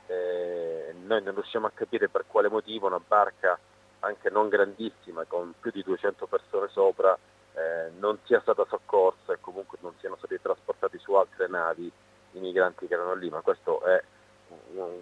eh, 0.07 0.95
noi 1.03 1.21
non 1.21 1.33
riusciamo 1.33 1.67
a 1.67 1.71
capire 1.73 2.07
per 2.07 2.25
quale 2.27 2.49
motivo 2.49 2.87
una 2.87 3.01
barca 3.05 3.59
anche 3.99 4.29
non 4.29 4.49
grandissima, 4.49 5.25
con 5.25 5.53
più 5.59 5.71
di 5.71 5.83
200 5.83 6.25
persone 6.27 6.69
sopra, 6.69 7.17
eh, 7.53 7.91
non 7.99 8.17
sia 8.23 8.39
stata 8.41 8.65
soccorsa 8.69 9.33
e 9.33 9.37
comunque 9.41 9.77
non 9.81 9.93
siano 9.99 10.15
stati 10.17 10.39
trasportati 10.41 10.97
su 10.99 11.13
altre 11.13 11.47
navi 11.47 11.91
i 12.33 12.39
migranti 12.39 12.87
che 12.87 12.93
erano 12.93 13.13
lì, 13.13 13.29
ma 13.29 13.41
questo 13.41 13.81
è 13.83 14.01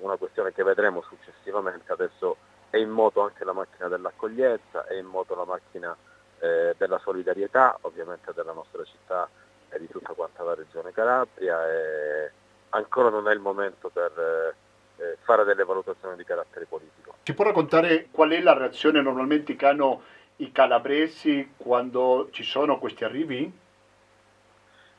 una 0.02 0.16
questione 0.16 0.52
che 0.54 0.64
vedremo 0.64 1.02
successivamente. 1.02 1.92
Adesso 1.92 2.38
è 2.70 2.78
in 2.78 2.90
moto 2.90 3.22
anche 3.22 3.44
la 3.44 3.54
macchina 3.54 3.88
dell'accoglienza, 3.88 4.86
è 4.86 4.96
in 4.96 5.06
moto 5.06 5.36
la 5.36 5.46
macchina 5.46 5.96
eh, 6.40 6.76
della 6.78 7.00
solidarietà, 7.00 7.78
ovviamente 7.82 8.32
della 8.34 8.54
nostra 8.54 8.84
città 8.84 9.30
e 9.70 9.80
di 9.80 9.88
tutta 9.88 10.14
quanta 10.14 10.44
la 10.44 10.56
regione 10.56 10.92
Calabria. 10.92 11.68
E 11.68 12.32
ancora 12.70 13.10
non 13.10 13.28
è 13.28 13.34
il 13.34 13.40
momento 13.40 13.90
per 13.90 14.56
eh, 14.98 15.18
fare 15.22 15.44
delle 15.44 15.64
valutazioni 15.64 16.16
di 16.16 16.24
carattere 16.24 16.66
politico. 16.66 17.16
Ci 17.24 17.34
può 17.34 17.46
raccontare 17.46 18.08
qual 18.12 18.32
è 18.32 18.42
la 18.42 18.58
reazione 18.58 19.02
normalmente 19.02 19.56
che 19.56 19.66
hanno 19.66 20.02
i 20.42 20.52
calabresi 20.52 21.54
quando 21.58 22.30
ci 22.32 22.44
sono 22.44 22.80
questi 22.80 23.04
arrivi? 23.04 23.52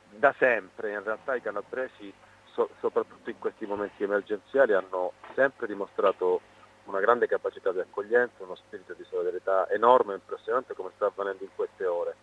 Da 0.09 0.33
sempre, 0.37 0.91
in 0.91 1.03
realtà 1.03 1.35
i 1.35 1.41
calabresi, 1.41 2.13
so, 2.51 2.69
soprattutto 2.79 3.29
in 3.29 3.39
questi 3.39 3.65
momenti 3.65 4.03
emergenziali, 4.03 4.73
hanno 4.73 5.13
sempre 5.33 5.65
dimostrato 5.65 6.41
una 6.85 6.99
grande 6.99 7.27
capacità 7.27 7.71
di 7.71 7.79
accoglienza, 7.79 8.43
uno 8.43 8.55
spirito 8.55 8.93
di 8.93 9.03
solidarietà 9.09 9.67
enorme, 9.69 10.13
impressionante 10.13 10.75
come 10.75 10.91
sta 10.95 11.07
avvenendo 11.07 11.43
in 11.43 11.49
queste 11.55 11.85
ore. 11.85 12.15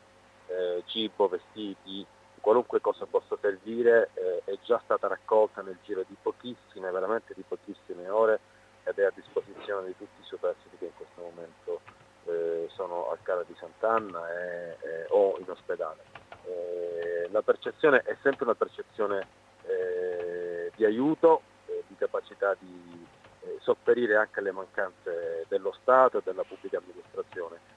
Eh, 0.46 0.82
cibo, 0.86 1.28
vestiti, 1.28 2.06
qualunque 2.40 2.80
cosa 2.80 3.04
possa 3.06 3.36
servire 3.40 4.10
eh, 4.14 4.42
è 4.44 4.58
già 4.62 4.80
stata 4.84 5.08
raccolta 5.08 5.60
nel 5.62 5.78
giro 5.82 6.04
di 6.06 6.16
pochissime, 6.20 6.90
veramente 6.90 7.34
di 7.34 7.42
pochissime 7.46 8.08
ore 8.08 8.38
ed 8.84 8.96
è 8.96 9.04
a 9.04 9.12
disposizione 9.14 9.86
di 9.86 9.96
tutti 9.96 10.20
i 10.20 10.24
superstiti 10.24 10.76
che 10.78 10.84
in 10.86 10.94
questo 10.94 11.20
momento 11.20 11.80
eh, 12.28 12.68
sono 12.74 13.10
al 13.10 13.18
Cara 13.22 13.42
di 13.46 13.54
Sant'Anna 13.58 14.30
e, 14.30 14.76
e, 14.80 15.06
o 15.08 15.36
in 15.38 15.48
ospedale. 15.48 16.02
Eh, 16.44 17.28
la 17.30 17.42
percezione 17.42 18.02
è 18.04 18.16
sempre 18.22 18.44
una 18.44 18.54
percezione 18.54 19.26
eh, 19.66 20.70
di 20.76 20.84
aiuto, 20.84 21.42
eh, 21.66 21.82
di 21.86 21.96
capacità 21.96 22.54
di 22.58 23.06
eh, 23.40 23.58
sopperire 23.60 24.16
anche 24.16 24.40
alle 24.40 24.52
mancanze 24.52 25.46
dello 25.48 25.72
Stato 25.80 26.18
e 26.18 26.22
della 26.24 26.44
pubblica 26.44 26.78
amministrazione. 26.78 27.76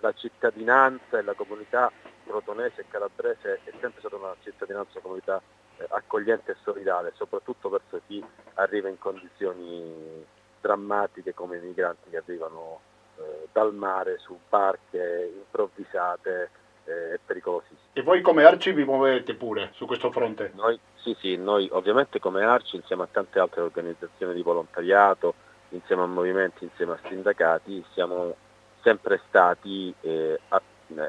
la 0.00 0.14
cittadinanza 0.14 1.18
e 1.18 1.22
la 1.22 1.34
comunità 1.34 1.92
crotonese 2.24 2.80
e 2.80 2.84
calabrese 2.88 3.60
è 3.64 3.70
sempre 3.80 4.00
stata 4.00 4.16
una 4.16 4.34
cittadinanza 4.42 4.98
e 4.98 5.02
comunità 5.02 5.42
accogliente 5.88 6.52
e 6.52 6.56
solidale, 6.62 7.12
soprattutto 7.16 7.68
verso 7.68 8.00
chi 8.06 8.24
arriva 8.54 8.88
in 8.88 8.98
condizioni 8.98 10.24
drammatiche 10.60 11.34
come 11.34 11.56
i 11.56 11.60
migranti 11.60 12.10
che 12.10 12.18
arrivano 12.18 12.80
eh, 13.16 13.48
dal 13.52 13.74
mare 13.74 14.18
su 14.18 14.38
barche 14.48 15.32
improvvisate 15.34 16.50
eh, 16.84 17.14
e 17.14 17.20
pericolosissime. 17.24 17.78
E 17.92 18.02
voi 18.02 18.20
come 18.20 18.44
Arci 18.44 18.72
vi 18.72 18.84
muovete 18.84 19.34
pure 19.34 19.70
su 19.74 19.86
questo 19.86 20.10
fronte? 20.10 20.52
Noi, 20.54 20.78
sì, 20.96 21.16
sì, 21.18 21.36
noi 21.36 21.68
ovviamente 21.72 22.18
come 22.18 22.44
Arci 22.44 22.76
insieme 22.76 23.04
a 23.04 23.08
tante 23.10 23.38
altre 23.38 23.62
organizzazioni 23.62 24.34
di 24.34 24.42
volontariato, 24.42 25.34
insieme 25.70 26.02
a 26.02 26.06
movimenti, 26.06 26.64
insieme 26.64 26.92
a 26.92 27.08
sindacati, 27.08 27.84
siamo 27.92 28.34
sempre 28.82 29.20
stati 29.28 29.94
eh, 30.00 30.38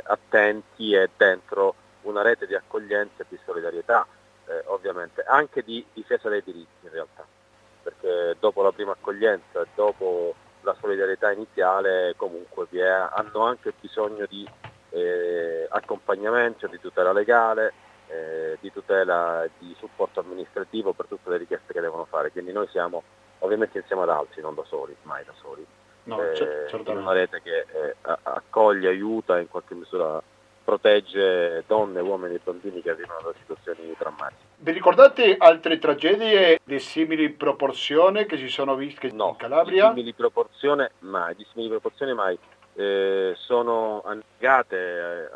attenti 0.03 0.93
e 0.93 1.10
dentro 1.15 1.75
una 2.01 2.22
rete 2.22 2.48
di 2.48 2.55
accoglienza 2.55 3.24
e 3.24 3.25
di 3.29 3.39
solidarietà, 3.46 4.05
eh, 4.46 4.63
ovviamente, 4.65 5.24
anche 5.24 5.63
di 5.63 5.86
difesa 5.93 6.29
dei 6.29 6.41
diritti 6.43 6.86
in 6.86 6.91
realtà. 6.91 7.25
Perché 7.81 8.35
dopo 8.39 8.61
la 8.61 8.71
prima 8.71 8.91
accoglienza 8.91 9.61
e 9.61 9.67
dopo 9.75 10.35
la 10.61 10.75
solidarietà 10.79 11.31
iniziale 11.31 12.13
comunque 12.15 12.67
è, 12.71 12.85
hanno 12.88 13.43
anche 13.45 13.73
bisogno 13.79 14.25
di 14.27 14.47
eh, 14.89 15.67
accompagnamento, 15.69 16.67
di 16.67 16.79
tutela 16.79 17.13
legale, 17.13 17.73
eh, 18.07 18.57
di 18.59 18.71
tutela 18.71 19.47
di 19.57 19.75
supporto 19.79 20.19
amministrativo 20.19 20.93
per 20.93 21.07
tutte 21.07 21.29
le 21.29 21.38
richieste 21.38 21.73
che 21.73 21.81
devono 21.81 22.05
fare. 22.05 22.31
Quindi 22.31 22.51
noi 22.51 22.67
siamo 22.67 23.03
ovviamente 23.39 23.79
insieme 23.79 24.03
ad 24.03 24.09
altri, 24.09 24.41
non 24.41 24.55
da 24.55 24.63
soli, 24.65 24.95
mai 25.03 25.23
da 25.25 25.33
soli. 25.41 25.65
No, 26.03 26.19
eh, 26.21 26.67
in 26.71 26.97
una 26.97 27.13
rete 27.13 27.41
che 27.43 27.59
eh, 27.59 27.95
accoglie, 28.01 28.89
aiuta 28.89 29.38
e 29.38 29.41
in 29.41 29.50
qualche 29.50 29.75
misura 29.75 30.21
protegge 30.63 31.63
donne, 31.67 32.00
uomini 32.01 32.35
e 32.35 32.41
bambini 32.43 32.81
che 32.81 32.91
arrivano 32.91 33.21
da 33.21 33.33
situazioni 33.39 33.93
drammatiche. 33.97 34.50
Vi 34.63 34.72
ricordate 34.72 35.38
altre 35.39 35.80
tragedie 35.80 36.60
di 36.63 36.77
simili 36.77 37.32
proporzioni 37.32 38.27
che 38.27 38.38
si 38.38 38.48
sono 38.48 38.75
viste 38.75 39.10
no, 39.12 39.30
in 39.30 39.36
Calabria? 39.36 39.88
Di 39.88 39.96
simili 39.96 40.13
proporzioni 40.13 40.88
mai, 41.00 41.34
di 41.34 41.44
simili 41.51 41.70
proporzioni 41.70 42.13
mai. 42.13 42.38
Eh, 42.75 43.34
sono 43.38 44.03
annegate 44.06 44.77
eh, 44.77 45.30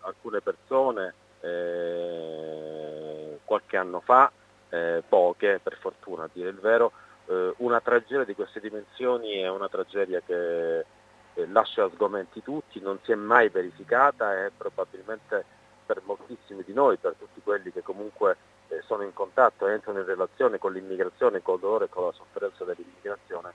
alcune 0.00 0.40
persone 0.40 1.14
eh, 1.40 3.38
qualche 3.44 3.76
anno 3.76 4.00
fa, 4.00 4.32
eh, 4.70 5.04
poche 5.08 5.60
per 5.62 5.76
fortuna 5.78 6.24
a 6.24 6.30
dire 6.32 6.48
il 6.48 6.58
vero, 6.58 6.90
eh, 7.26 7.54
una 7.58 7.80
tragedia 7.80 8.24
di 8.24 8.34
queste 8.34 8.58
dimensioni 8.58 9.34
è 9.34 9.48
una 9.48 9.68
tragedia 9.68 10.20
che 10.26 10.78
eh, 10.80 11.46
lascia 11.46 11.88
sgomenti 11.90 12.42
tutti, 12.42 12.80
non 12.80 12.98
si 13.04 13.12
è 13.12 13.14
mai 13.14 13.50
verificata 13.50 14.44
e 14.44 14.50
probabilmente 14.50 15.44
per 15.86 16.02
moltissimi 16.04 16.64
di 16.66 16.72
noi, 16.72 16.96
per 16.96 17.14
tutti 17.16 17.40
quelli 17.40 17.70
che 17.70 17.82
comunque 17.82 18.36
sono 18.82 19.02
in 19.02 19.12
contatto, 19.12 19.66
entrano 19.66 20.00
in 20.00 20.06
relazione 20.06 20.58
con 20.58 20.72
l'immigrazione, 20.72 21.42
con 21.42 21.54
il 21.54 21.60
dolore 21.60 21.84
e 21.86 21.88
con 21.88 22.06
la 22.06 22.12
sofferenza 22.12 22.64
dell'immigrazione, 22.64 23.52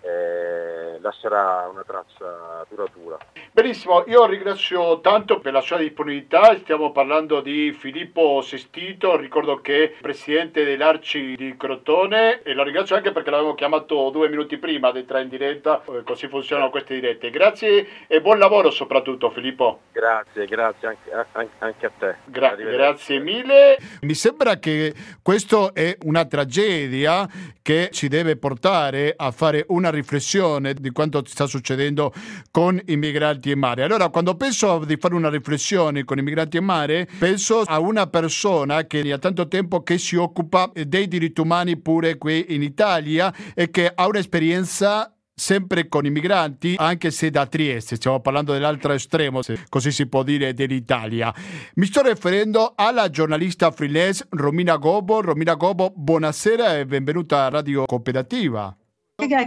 eh, 0.00 0.98
lascerà 1.00 1.68
una 1.70 1.82
traccia 1.84 2.64
duratura. 2.68 3.18
Benissimo, 3.52 4.04
io 4.06 4.26
ringrazio 4.26 5.00
tanto 5.00 5.40
per 5.40 5.52
la 5.52 5.60
sua 5.60 5.78
disponibilità, 5.78 6.56
stiamo 6.58 6.92
parlando 6.92 7.40
di 7.40 7.72
Filippo 7.72 8.40
Sestito, 8.40 9.16
ricordo 9.16 9.60
che 9.60 9.84
è 9.84 9.92
presidente 10.00 10.64
dell'Arci 10.64 11.34
di 11.36 11.56
Crotone 11.56 12.42
e 12.42 12.52
lo 12.54 12.62
ringrazio 12.62 12.96
anche 12.96 13.12
perché 13.12 13.30
l'avevo 13.30 13.54
chiamato 13.54 14.10
due 14.10 14.28
minuti 14.28 14.58
prima 14.58 14.92
di 14.92 15.00
entrare 15.00 15.24
in 15.24 15.28
diretta, 15.28 15.82
eh, 15.84 16.02
così 16.04 16.28
funzionano 16.28 16.70
queste 16.70 16.94
dirette. 16.94 17.30
Grazie 17.30 17.86
e 18.06 18.20
buon 18.20 18.38
lavoro 18.38 18.70
soprattutto 18.70 19.30
Filippo. 19.30 19.80
Grazie, 19.92 20.46
grazie 20.46 20.98
anche, 21.12 21.50
anche 21.58 21.86
a 21.86 21.90
te. 21.98 22.16
Gra- 22.26 22.54
grazie 22.54 23.18
mille. 23.18 23.78
Mi 24.02 24.14
sembra 24.14 24.58
che 24.58 24.94
questa 25.22 25.72
è 25.72 25.96
una 26.04 26.24
tragedia 26.26 27.26
che 27.62 27.90
ci 27.92 28.08
deve 28.08 28.36
portare 28.36 29.14
a 29.16 29.30
fare 29.30 29.64
una 29.68 29.87
riflessione 29.90 30.74
di 30.74 30.90
quanto 30.90 31.22
sta 31.26 31.46
succedendo 31.46 32.12
con 32.50 32.80
i 32.86 32.96
migranti 32.96 33.50
in 33.50 33.58
mare. 33.58 33.82
Allora, 33.82 34.08
quando 34.08 34.34
penso 34.36 34.84
di 34.84 34.96
fare 34.96 35.14
una 35.14 35.30
riflessione 35.30 36.04
con 36.04 36.18
i 36.18 36.22
migranti 36.22 36.56
in 36.56 36.64
mare, 36.64 37.08
penso 37.18 37.60
a 37.60 37.78
una 37.78 38.06
persona 38.06 38.86
che 38.86 39.00
ha 39.12 39.18
tanto 39.18 39.48
tempo 39.48 39.82
che 39.82 39.98
si 39.98 40.16
occupa 40.16 40.70
dei 40.72 41.08
diritti 41.08 41.40
umani 41.40 41.76
pure 41.76 42.18
qui 42.18 42.46
in 42.54 42.62
Italia 42.62 43.32
e 43.54 43.70
che 43.70 43.90
ha 43.94 44.06
un'esperienza 44.06 45.12
sempre 45.38 45.88
con 45.88 46.04
i 46.04 46.10
migranti, 46.10 46.74
anche 46.76 47.10
se 47.10 47.30
da 47.30 47.46
Trieste, 47.46 47.96
stiamo 47.96 48.20
parlando 48.20 48.52
dell'altro 48.52 48.92
estremo, 48.92 49.40
se 49.40 49.60
così 49.68 49.92
si 49.92 50.06
può 50.06 50.22
dire, 50.22 50.52
dell'Italia. 50.52 51.32
Mi 51.74 51.86
sto 51.86 52.02
riferendo 52.02 52.72
alla 52.74 53.08
giornalista 53.08 53.70
freelance 53.70 54.26
Romina 54.30 54.76
Gobo. 54.76 55.20
Romina 55.20 55.54
Gobo, 55.54 55.92
buonasera 55.94 56.78
e 56.78 56.86
benvenuta 56.86 57.44
a 57.44 57.48
Radio 57.50 57.84
Cooperativa 57.86 58.76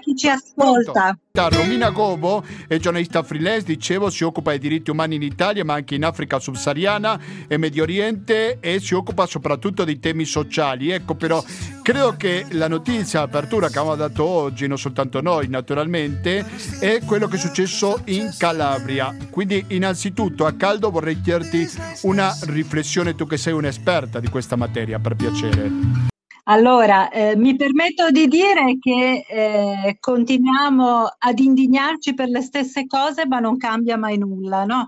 chi 0.01 0.16
ci 0.18 0.28
ascolta. 0.28 1.18
Romina 1.32 1.92
Gobo 1.92 2.44
è 2.68 2.78
giornalista 2.78 3.24
freelance, 3.24 3.63
dicevo, 3.63 4.10
si 4.10 4.25
occupa 4.25 4.50
dei 4.50 4.60
diritti 4.60 4.92
umani 4.92 5.16
in 5.16 5.22
Italia, 5.22 5.64
ma 5.64 5.75
anche 5.75 5.96
in 5.96 6.03
Africa 6.03 6.40
subsahariana 6.40 7.20
e 7.48 7.55
Medio 7.57 7.84
Oriente 7.84 8.57
e 8.60 8.81
si 8.81 8.94
occupa 8.94 9.25
soprattutto 9.25 9.86
di 9.86 9.98
temi 10.00 10.25
sociali. 10.25 10.92
Ecco, 10.92 11.16
però 11.16 11.42
credo 11.81 12.18
che 12.18 12.46
la 12.50 12.68
notizia, 12.68 13.22
apertura 13.22 13.70
che 13.70 13.79
abbiamo 13.79 13.96
dato 13.96 14.25
oggi, 14.25 14.68
non 14.68 14.77
soltanto 14.77 15.22
noi 15.22 15.48
naturalmente, 15.48 16.46
è 16.79 17.00
quello 17.05 17.27
che 17.27 17.38
è 17.38 17.40
successo 17.40 18.01
in 18.05 18.29
Calabria. 18.38 19.16
Quindi 19.29 19.64
innanzitutto 19.70 20.46
a 20.46 20.51
caldo 20.51 20.92
vorrei 20.92 21.22
chiederti 21.22 21.66
una 22.01 22.36
riflessione, 22.48 23.16
tu 23.16 23.25
che 23.25 23.38
sei 23.38 23.53
un'esperta 23.53 24.20
di 24.20 24.27
questa 24.27 24.57
materia, 24.57 25.00
per 25.00 25.16
piacere. 25.16 26.10
Allora, 26.46 27.10
eh, 27.10 27.36
mi 27.36 27.56
permetto 27.56 28.10
di 28.10 28.27
dire 28.27 28.77
che 28.80 29.25
eh, 29.27 29.98
continuiamo 30.00 31.08
ad 31.18 31.40
indignarci 31.40 32.14
per 32.14 32.30
le 32.30 32.42
stesse 32.42 32.88
cose, 32.88 33.27
ma 33.27 33.40
non 33.40 33.58
cambia 33.58 33.98
mai 33.98 34.18
nulla. 34.18 34.64
No? 34.66 34.88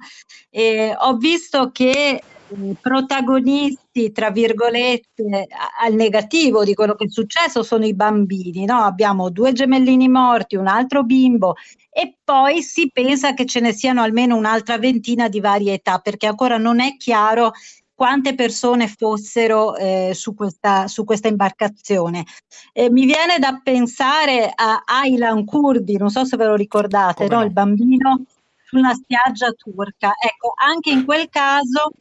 E 0.50 0.96
ho 0.98 1.16
visto 1.18 1.70
che 1.72 2.22
eh, 2.48 2.76
protagonisti, 2.82 4.12
tra 4.12 4.32
virgolette, 4.32 5.48
al 5.82 5.94
negativo 5.94 6.64
di 6.64 6.74
quello 6.74 6.96
che 6.96 7.06
è 7.06 7.10
successo 7.10 7.62
sono 7.62 7.86
i 7.86 7.94
bambini. 7.94 8.66
No? 8.66 8.80
Abbiamo 8.84 9.30
due 9.30 9.52
gemellini 9.54 10.08
morti, 10.08 10.56
un 10.56 10.68
altro 10.68 11.04
bimbo 11.04 11.56
e 11.92 12.18
poi 12.24 12.64
si 12.64 12.90
pensa 12.92 13.36
che 13.36 13.46
ce 13.46 13.60
ne 13.60 13.72
siano 13.72 14.02
almeno 14.02 14.36
un'altra 14.36 14.80
ventina 14.80 15.30
di 15.30 15.40
varie 15.40 15.74
età, 15.74 16.00
perché 16.00 16.26
ancora 16.26 16.58
non 16.58 16.80
è 16.80 16.98
chiaro 16.98 17.52
quante 17.96 18.36
persone 18.36 18.88
fossero 18.88 19.76
eh, 19.76 20.12
su, 20.14 20.34
questa, 20.34 20.88
su, 20.88 21.04
questa, 21.06 21.28
imbarcazione. 21.28 22.26
Eh, 22.74 22.90
mi 22.90 23.06
viene 23.06 23.40
da 23.40 23.60
pensare 23.64 24.52
a 24.54 24.84
Aylan 24.86 25.46
Kurdi, 25.46 25.98
non 25.98 26.10
so 26.10 26.26
se 26.26 26.38
ve 26.38 26.46
lo 26.46 26.56
ricordate, 26.56 27.28
no? 27.28 27.44
il 27.44 27.52
bambino 27.52 28.26
sulla 28.66 28.94
spiaggia 28.94 29.52
turca. 29.52 30.14
Ecco, 30.20 30.54
anche 30.56 30.90
in 30.90 31.06
quel 31.06 31.30
caso 31.30 31.92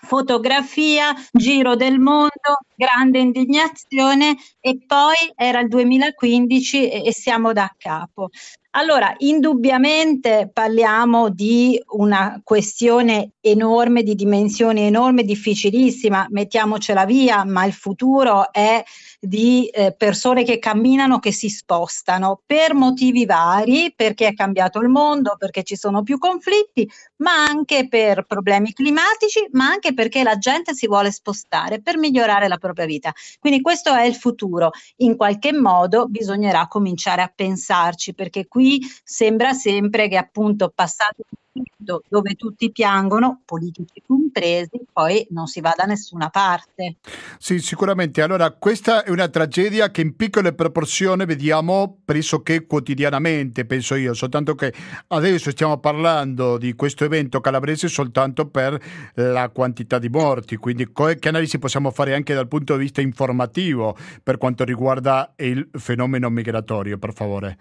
fotografia, 0.00 1.12
giro 1.32 1.74
del 1.74 1.98
mondo, 1.98 2.60
grande 2.76 3.18
indignazione 3.18 4.36
e 4.60 4.78
poi 4.86 5.16
era 5.34 5.60
il 5.60 5.68
2015 5.68 6.90
e, 6.90 7.06
e 7.06 7.12
siamo 7.12 7.52
da 7.52 7.72
capo. 7.76 8.28
Allora, 8.78 9.12
indubbiamente 9.18 10.48
parliamo 10.52 11.30
di 11.30 11.82
una 11.96 12.40
questione 12.44 13.32
enorme, 13.40 14.04
di 14.04 14.14
dimensioni 14.14 14.82
enormi, 14.82 15.24
difficilissima, 15.24 16.28
mettiamocela 16.30 17.04
via, 17.04 17.44
ma 17.44 17.64
il 17.64 17.72
futuro 17.72 18.52
è 18.52 18.80
di 19.20 19.66
eh, 19.66 19.94
persone 19.96 20.44
che 20.44 20.58
camminano, 20.58 21.18
che 21.18 21.32
si 21.32 21.48
spostano 21.48 22.42
per 22.46 22.74
motivi 22.74 23.26
vari, 23.26 23.92
perché 23.94 24.28
è 24.28 24.34
cambiato 24.34 24.78
il 24.80 24.88
mondo, 24.88 25.36
perché 25.36 25.62
ci 25.64 25.76
sono 25.76 26.02
più 26.02 26.18
conflitti, 26.18 26.88
ma 27.16 27.44
anche 27.44 27.88
per 27.88 28.24
problemi 28.24 28.72
climatici, 28.72 29.48
ma 29.52 29.66
anche 29.66 29.92
perché 29.94 30.22
la 30.22 30.38
gente 30.38 30.74
si 30.74 30.86
vuole 30.86 31.10
spostare 31.10 31.80
per 31.80 31.98
migliorare 31.98 32.48
la 32.48 32.58
propria 32.58 32.86
vita. 32.86 33.12
Quindi 33.40 33.60
questo 33.60 33.92
è 33.94 34.04
il 34.04 34.14
futuro. 34.14 34.70
In 34.96 35.16
qualche 35.16 35.52
modo 35.52 36.06
bisognerà 36.06 36.68
cominciare 36.68 37.22
a 37.22 37.32
pensarci, 37.34 38.14
perché 38.14 38.46
qui 38.46 38.80
sembra 39.02 39.52
sempre 39.52 40.08
che 40.08 40.16
appunto 40.16 40.70
passato 40.74 41.24
dove 41.76 42.34
tutti 42.34 42.70
piangono, 42.70 43.42
politici 43.44 44.02
compresi, 44.06 44.80
poi 44.92 45.26
non 45.30 45.46
si 45.46 45.60
va 45.60 45.74
da 45.76 45.84
nessuna 45.84 46.28
parte. 46.28 46.96
Sì, 47.38 47.58
sicuramente. 47.58 48.22
Allora, 48.22 48.50
questa 48.52 49.04
è 49.04 49.10
una 49.10 49.28
tragedia 49.28 49.90
che 49.90 50.00
in 50.00 50.16
piccole 50.16 50.52
proporzioni 50.52 51.24
vediamo 51.24 51.98
pressoché 52.04 52.66
quotidianamente, 52.66 53.64
penso 53.64 53.94
io, 53.94 54.14
soltanto 54.14 54.54
che 54.54 54.72
adesso 55.08 55.50
stiamo 55.50 55.78
parlando 55.78 56.58
di 56.58 56.74
questo 56.74 57.04
evento 57.04 57.40
calabrese 57.40 57.88
soltanto 57.88 58.48
per 58.48 58.80
la 59.14 59.48
quantità 59.50 59.98
di 59.98 60.08
morti, 60.08 60.56
quindi 60.56 60.90
che 60.92 61.28
analisi 61.28 61.58
possiamo 61.58 61.90
fare 61.90 62.14
anche 62.14 62.34
dal 62.34 62.48
punto 62.48 62.74
di 62.74 62.82
vista 62.82 63.00
informativo 63.00 63.96
per 64.22 64.38
quanto 64.38 64.64
riguarda 64.64 65.32
il 65.36 65.68
fenomeno 65.72 66.28
migratorio, 66.30 66.98
per 66.98 67.12
favore? 67.12 67.58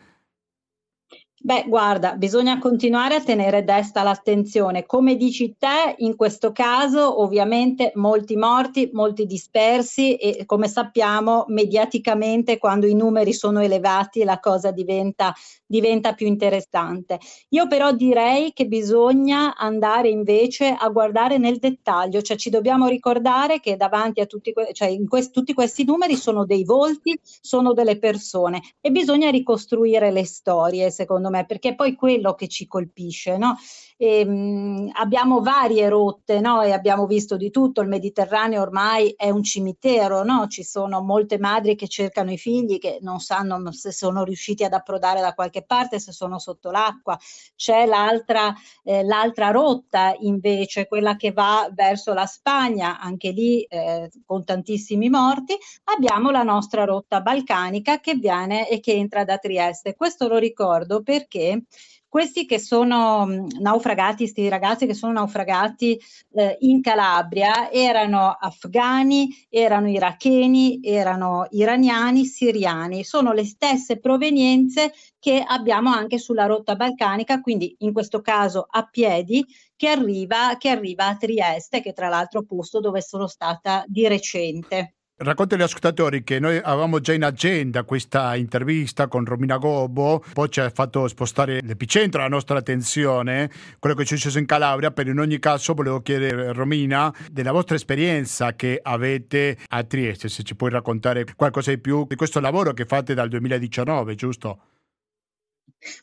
Beh, 1.39 1.65
guarda, 1.67 2.15
bisogna 2.15 2.58
continuare 2.58 3.13
a 3.15 3.21
tenere 3.23 3.63
desta 3.63 4.02
l'attenzione. 4.02 4.88
Come 4.88 5.15
dici 5.15 5.56
te, 5.58 5.93
in 5.97 6.15
questo 6.15 6.52
caso 6.52 7.21
ovviamente 7.21 7.91
molti 7.93 8.36
morti, 8.36 8.89
molti 8.91 9.28
dispersi 9.28 10.15
e 10.15 10.45
come 10.47 10.67
sappiamo 10.67 11.45
mediaticamente 11.47 12.58
quando 12.58 12.88
i 12.88 12.95
numeri 12.95 13.34
sono 13.34 13.62
elevati 13.62 14.23
la 14.23 14.39
cosa 14.39 14.71
diventa, 14.71 15.32
diventa 15.65 16.13
più 16.13 16.26
interessante. 16.26 17.19
Io 17.50 17.67
però 17.67 17.91
direi 17.91 18.52
che 18.52 18.65
bisogna 18.65 19.56
andare 19.56 20.10
invece 20.10 20.76
a 20.78 20.89
guardare 20.89 21.38
nel 21.38 21.60
dettaglio, 21.60 22.21
cioè 22.23 22.36
ci 22.36 22.50
dobbiamo 22.50 22.88
ricordare 22.88 23.60
che 23.60 23.76
davanti 23.78 24.21
a 24.21 24.26
tutti, 24.26 24.52
cioè 24.73 24.88
in 24.88 25.08
quest- 25.08 25.32
tutti 25.32 25.54
questi 25.54 25.86
numeri 25.86 26.15
sono 26.15 26.45
dei 26.45 26.63
volti, 26.63 27.17
sono 27.21 27.73
delle 27.73 28.00
persone 28.00 28.60
e 28.82 28.89
bisogna 28.89 29.30
ricostruire 29.30 30.12
le 30.12 30.26
storie, 30.26 30.89
secondo 30.89 31.27
secondo 31.28 31.38
me, 31.38 31.46
perché 31.46 31.70
è 31.70 31.76
poi 31.76 31.96
quello 31.96 32.34
che 32.34 32.48
ci 32.48 32.68
colpisce, 32.68 33.38
no? 33.38 33.58
E, 34.00 34.20
ehm, 34.20 34.30
mh, 34.30 34.90
abbiamo 34.94 35.42
varie 35.42 35.90
rotte, 35.90 36.40
no? 36.40 36.62
E 36.62 36.72
abbiamo 36.72 37.06
visto 37.08 37.36
di 37.36 37.50
tutto, 37.50 37.82
il 37.82 37.88
Mediterraneo 37.88 38.62
ormai 38.62 39.14
è 39.18 39.30
un 39.30 39.44
cimitero, 39.44 40.24
no? 40.24 40.48
Ci 40.48 40.64
sono 40.64 41.02
molte 41.02 41.40
madri 41.40 41.76
che 41.76 41.88
cercano 41.88 42.32
i 42.32 42.38
figli 42.38 42.78
che 42.78 43.00
non 43.02 43.20
sanno 43.20 43.72
se 43.72 43.92
sono 43.92 44.24
riusciti 44.24 44.64
ad 44.64 44.74
approdare 44.74 45.20
da 45.22 45.34
qualche 45.34 45.64
parte, 45.64 46.00
se 46.00 46.12
sono 46.12 46.38
sotto 46.40 46.70
l'acqua. 46.72 47.18
C'è 47.56 47.86
l'altra, 47.86 48.54
eh, 48.84 49.04
l'altra 49.04 49.50
rotta 49.50 50.16
invece, 50.20 50.88
quella 50.88 51.16
che 51.16 51.32
va 51.32 51.70
verso 51.74 52.14
la 52.14 52.26
Spagna, 52.26 53.00
anche 53.00 53.32
lì 53.32 53.64
eh, 53.64 54.10
con 54.26 54.44
tantissimi 54.46 55.10
morti. 55.10 55.58
Abbiamo 55.86 56.30
la 56.30 56.44
nostra 56.44 56.84
rotta 56.84 57.22
balcanica 57.22 58.00
che 58.00 58.14
viene 58.16 58.70
e 58.70 58.80
che 58.80 58.94
entra 58.94 59.24
da 59.24 59.38
Trieste. 59.38 59.96
Questo 59.96 60.28
lo 60.28 60.38
ricordo 60.38 61.02
perché 61.02 61.64
questi 62.10 62.46
che 62.46 62.60
sono 62.60 63.26
mm, 63.26 63.48
naufragati, 63.60 64.24
questi 64.24 64.48
ragazzi 64.50 64.86
che 64.86 64.93
sono 64.93 65.13
naufragati 65.13 66.00
eh, 66.34 66.58
in 66.62 66.82
Calabria, 66.82 67.70
erano 67.72 68.30
afghani, 68.39 69.30
erano 69.50 69.89
iracheni, 69.89 70.80
erano 70.82 71.48
iraniani, 71.52 72.26
siriani, 72.26 73.04
sono 73.04 73.34
le 73.34 73.46
stesse 73.46 74.00
provenienze 74.00 74.93
che 75.20 75.43
abbiamo 75.46 75.91
anche 75.91 76.17
sulla 76.17 76.46
rotta 76.46 76.76
balcanica, 76.76 77.41
quindi 77.41 77.76
in 77.80 77.91
questo 77.91 78.22
caso 78.22 78.65
a 78.70 78.88
piedi, 78.89 79.46
che 79.76 79.89
arriva, 79.89 80.56
che 80.58 80.70
arriva 80.70 81.08
a 81.08 81.17
Trieste, 81.17 81.82
che 81.82 81.93
tra 81.93 82.10
l'altro 82.10 82.41
è 82.41 82.46
posto 82.46 82.80
dove 82.80 83.02
sono 83.02 83.28
stata 83.28 83.84
di 83.88 84.08
recente. 84.08 84.97
Racconta 85.20 85.56
agli 85.56 85.64
ascoltatori 85.64 86.24
che 86.24 86.40
noi 86.40 86.60
avevamo 86.62 87.00
già 87.00 87.12
in 87.12 87.24
agenda 87.24 87.82
questa 87.82 88.36
intervista 88.36 89.08
con 89.08 89.26
Romina 89.26 89.58
Gobbo, 89.58 90.24
poi 90.32 90.48
ci 90.52 90.60
ha 90.60 90.70
fatto 90.70 91.08
spostare 91.08 91.60
l'epicentro 91.64 92.22
la 92.22 92.28
nostra 92.28 92.60
attenzione, 92.60 93.50
quello 93.80 93.96
che 93.96 94.04
è 94.04 94.06
successo 94.06 94.38
in 94.38 94.46
Calabria, 94.46 94.92
per 94.92 95.08
in 95.08 95.18
ogni 95.18 95.40
caso 95.40 95.74
volevo 95.74 96.02
chiedere 96.02 96.54
Romina 96.54 97.12
della 97.32 97.52
vostra 97.52 97.74
esperienza 97.74 98.54
che 98.54 98.80
avete 98.80 99.58
a 99.70 99.84
Trieste, 99.84 100.30
se 100.30 100.44
ci 100.44 100.56
puoi 100.56 100.70
raccontare 100.70 101.26
qualcosa 101.36 101.72
di 101.72 101.80
più 101.80 102.06
di 102.06 102.16
questo 102.16 102.40
lavoro 102.40 102.74
che 102.74 102.86
fate 102.86 103.16
dal 103.16 103.28
2019, 103.28 104.14
giusto? 104.14 104.60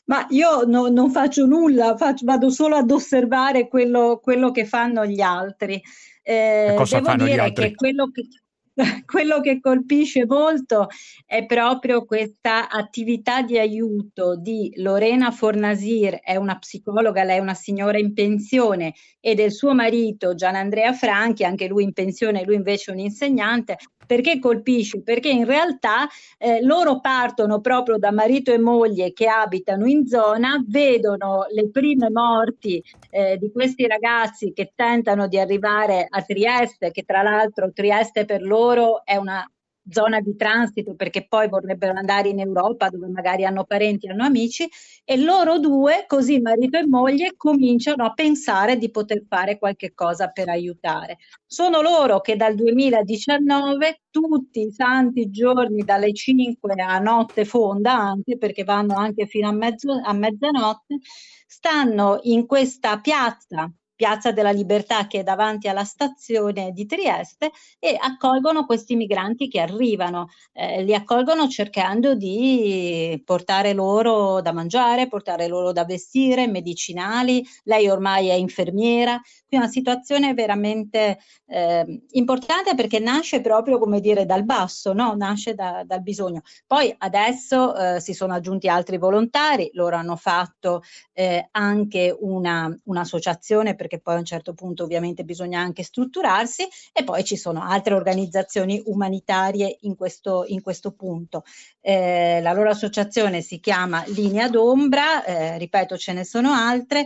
Ma 0.05 0.25
io 0.31 0.65
no, 0.65 0.89
non 0.89 1.09
faccio 1.09 1.45
nulla, 1.45 1.95
faccio, 1.95 2.25
vado 2.25 2.49
solo 2.49 2.75
ad 2.75 2.91
osservare 2.91 3.69
quello, 3.69 4.19
quello 4.21 4.51
che 4.51 4.65
fanno 4.65 5.05
gli 5.05 5.21
altri. 5.21 5.81
Eh, 6.21 6.73
cosa 6.75 6.97
devo 6.97 7.07
fanno 7.07 7.23
dire 7.23 7.35
gli 7.35 7.39
altri? 7.39 7.69
che 7.69 7.75
quello 7.75 8.09
che 8.11 8.27
quello 9.05 9.39
che 9.39 9.59
colpisce 9.59 10.25
molto 10.25 10.87
è 11.25 11.45
proprio 11.45 12.05
questa 12.05 12.69
attività 12.69 13.41
di 13.41 13.57
aiuto 13.57 14.35
di 14.35 14.71
Lorena 14.77 15.31
Fornasir, 15.31 16.19
è 16.21 16.35
una 16.35 16.57
psicologa, 16.57 17.23
lei 17.23 17.37
è 17.37 17.41
una 17.41 17.53
signora 17.53 17.97
in 17.97 18.13
pensione, 18.13 18.93
e 19.19 19.33
del 19.33 19.51
suo 19.51 19.73
marito 19.73 20.35
Gian 20.35 20.55
Andrea 20.55 20.93
Franchi, 20.93 21.43
anche 21.43 21.67
lui 21.67 21.83
in 21.83 21.93
pensione, 21.93 22.43
lui 22.43 22.55
invece 22.55 22.91
un 22.91 22.99
insegnante, 22.99 23.77
perché 24.05 24.39
colpisce? 24.39 25.01
Perché 25.01 25.29
in 25.29 25.45
realtà 25.45 26.07
eh, 26.37 26.61
loro 26.63 26.99
partono 26.99 27.59
proprio 27.61 27.97
da 27.97 28.11
marito 28.11 28.51
e 28.51 28.57
moglie 28.57 29.13
che 29.13 29.27
abitano 29.27 29.85
in 29.85 30.05
zona, 30.07 30.63
vedono 30.67 31.45
le 31.49 31.69
prime 31.69 32.09
morti 32.09 32.83
eh, 33.09 33.37
di 33.37 33.51
questi 33.51 33.87
ragazzi 33.87 34.53
che 34.53 34.71
tentano 34.75 35.27
di 35.27 35.39
arrivare 35.39 36.05
a 36.09 36.21
Trieste, 36.21 36.91
che 36.91 37.03
tra 37.03 37.21
l'altro 37.21 37.71
Trieste 37.71 38.25
per 38.25 38.41
loro 38.41 39.03
è 39.05 39.15
una 39.15 39.47
zona 39.89 40.19
di 40.19 40.35
transito 40.35 40.95
perché 40.95 41.27
poi 41.27 41.47
vorrebbero 41.47 41.93
andare 41.97 42.29
in 42.29 42.39
Europa 42.39 42.89
dove 42.89 43.07
magari 43.07 43.45
hanno 43.45 43.63
parenti, 43.65 44.07
hanno 44.07 44.23
amici 44.23 44.67
e 45.03 45.17
loro 45.17 45.59
due, 45.59 46.05
così 46.07 46.39
marito 46.39 46.77
e 46.77 46.87
moglie, 46.87 47.33
cominciano 47.35 48.05
a 48.05 48.13
pensare 48.13 48.77
di 48.77 48.89
poter 48.89 49.23
fare 49.27 49.57
qualche 49.57 49.93
cosa 49.93 50.29
per 50.29 50.49
aiutare. 50.49 51.17
Sono 51.45 51.81
loro 51.81 52.21
che 52.21 52.35
dal 52.35 52.55
2019 52.55 54.01
tutti 54.09 54.61
i 54.61 54.71
santi 54.71 55.29
giorni 55.29 55.83
dalle 55.83 56.13
5 56.13 56.73
a 56.81 56.99
notte 56.99 57.45
fonda 57.45 57.93
anche 57.93 58.37
perché 58.37 58.63
vanno 58.63 58.95
anche 58.95 59.25
fino 59.25 59.47
a, 59.49 59.51
mezzo, 59.51 59.91
a 60.03 60.13
mezzanotte 60.13 60.99
stanno 61.45 62.19
in 62.23 62.45
questa 62.45 62.99
piazza 62.99 63.71
Piazza 63.95 64.31
della 64.31 64.51
Libertà 64.51 65.07
che 65.07 65.19
è 65.19 65.23
davanti 65.23 65.67
alla 65.67 65.83
stazione 65.83 66.71
di 66.71 66.85
Trieste 66.85 67.51
e 67.79 67.97
accolgono 67.99 68.65
questi 68.65 68.95
migranti 68.95 69.47
che 69.47 69.59
arrivano, 69.59 70.27
eh, 70.53 70.83
li 70.83 70.93
accolgono 70.93 71.47
cercando 71.47 72.15
di 72.15 73.21
portare 73.23 73.73
loro 73.73 74.41
da 74.41 74.51
mangiare, 74.51 75.07
portare 75.07 75.47
loro 75.47 75.71
da 75.71 75.85
vestire, 75.85 76.47
medicinali, 76.47 77.45
lei 77.63 77.87
ormai 77.87 78.27
è 78.27 78.33
infermiera, 78.33 79.19
qui 79.47 79.57
è 79.57 79.61
una 79.61 79.67
situazione 79.67 80.33
veramente 80.33 81.19
eh, 81.47 82.01
importante 82.11 82.75
perché 82.75 82.99
nasce 82.99 83.41
proprio 83.41 83.77
come 83.77 83.99
dire 83.99 84.25
dal 84.25 84.43
basso, 84.43 84.93
no? 84.93 85.13
nasce 85.15 85.53
da, 85.53 85.83
dal 85.85 86.01
bisogno. 86.01 86.41
Poi 86.67 86.93
adesso 86.97 87.75
eh, 87.75 87.99
si 87.99 88.13
sono 88.13 88.33
aggiunti 88.33 88.67
altri 88.67 88.97
volontari, 88.97 89.69
loro 89.73 89.95
hanno 89.95 90.15
fatto 90.15 90.81
eh, 91.13 91.47
anche 91.51 92.15
una, 92.19 92.75
un'associazione 92.85 93.75
perché 93.85 93.99
poi 93.99 94.15
a 94.15 94.19
un 94.19 94.25
certo 94.25 94.55
punto 94.55 94.83
ovviamente 94.83 95.23
bisogna 95.23 95.59
anche 95.59 95.83
strutturarsi 95.83 96.67
e 96.91 97.03
poi 97.03 97.23
ci 97.23 97.37
sono 97.37 97.61
altre 97.61 97.93
organizzazioni 97.93 98.81
umanitarie 98.85 99.77
in 99.81 99.95
questo, 99.95 100.43
in 100.47 100.63
questo 100.63 100.91
punto. 100.91 101.43
Eh, 101.81 102.39
la 102.41 102.53
loro 102.53 102.71
associazione 102.71 103.41
si 103.41 103.59
chiama 103.59 104.03
Linea 104.07 104.49
d'Ombra, 104.49 105.23
eh, 105.23 105.57
ripeto 105.59 105.97
ce 105.97 106.13
ne 106.13 106.25
sono 106.25 106.51
altre, 106.51 107.05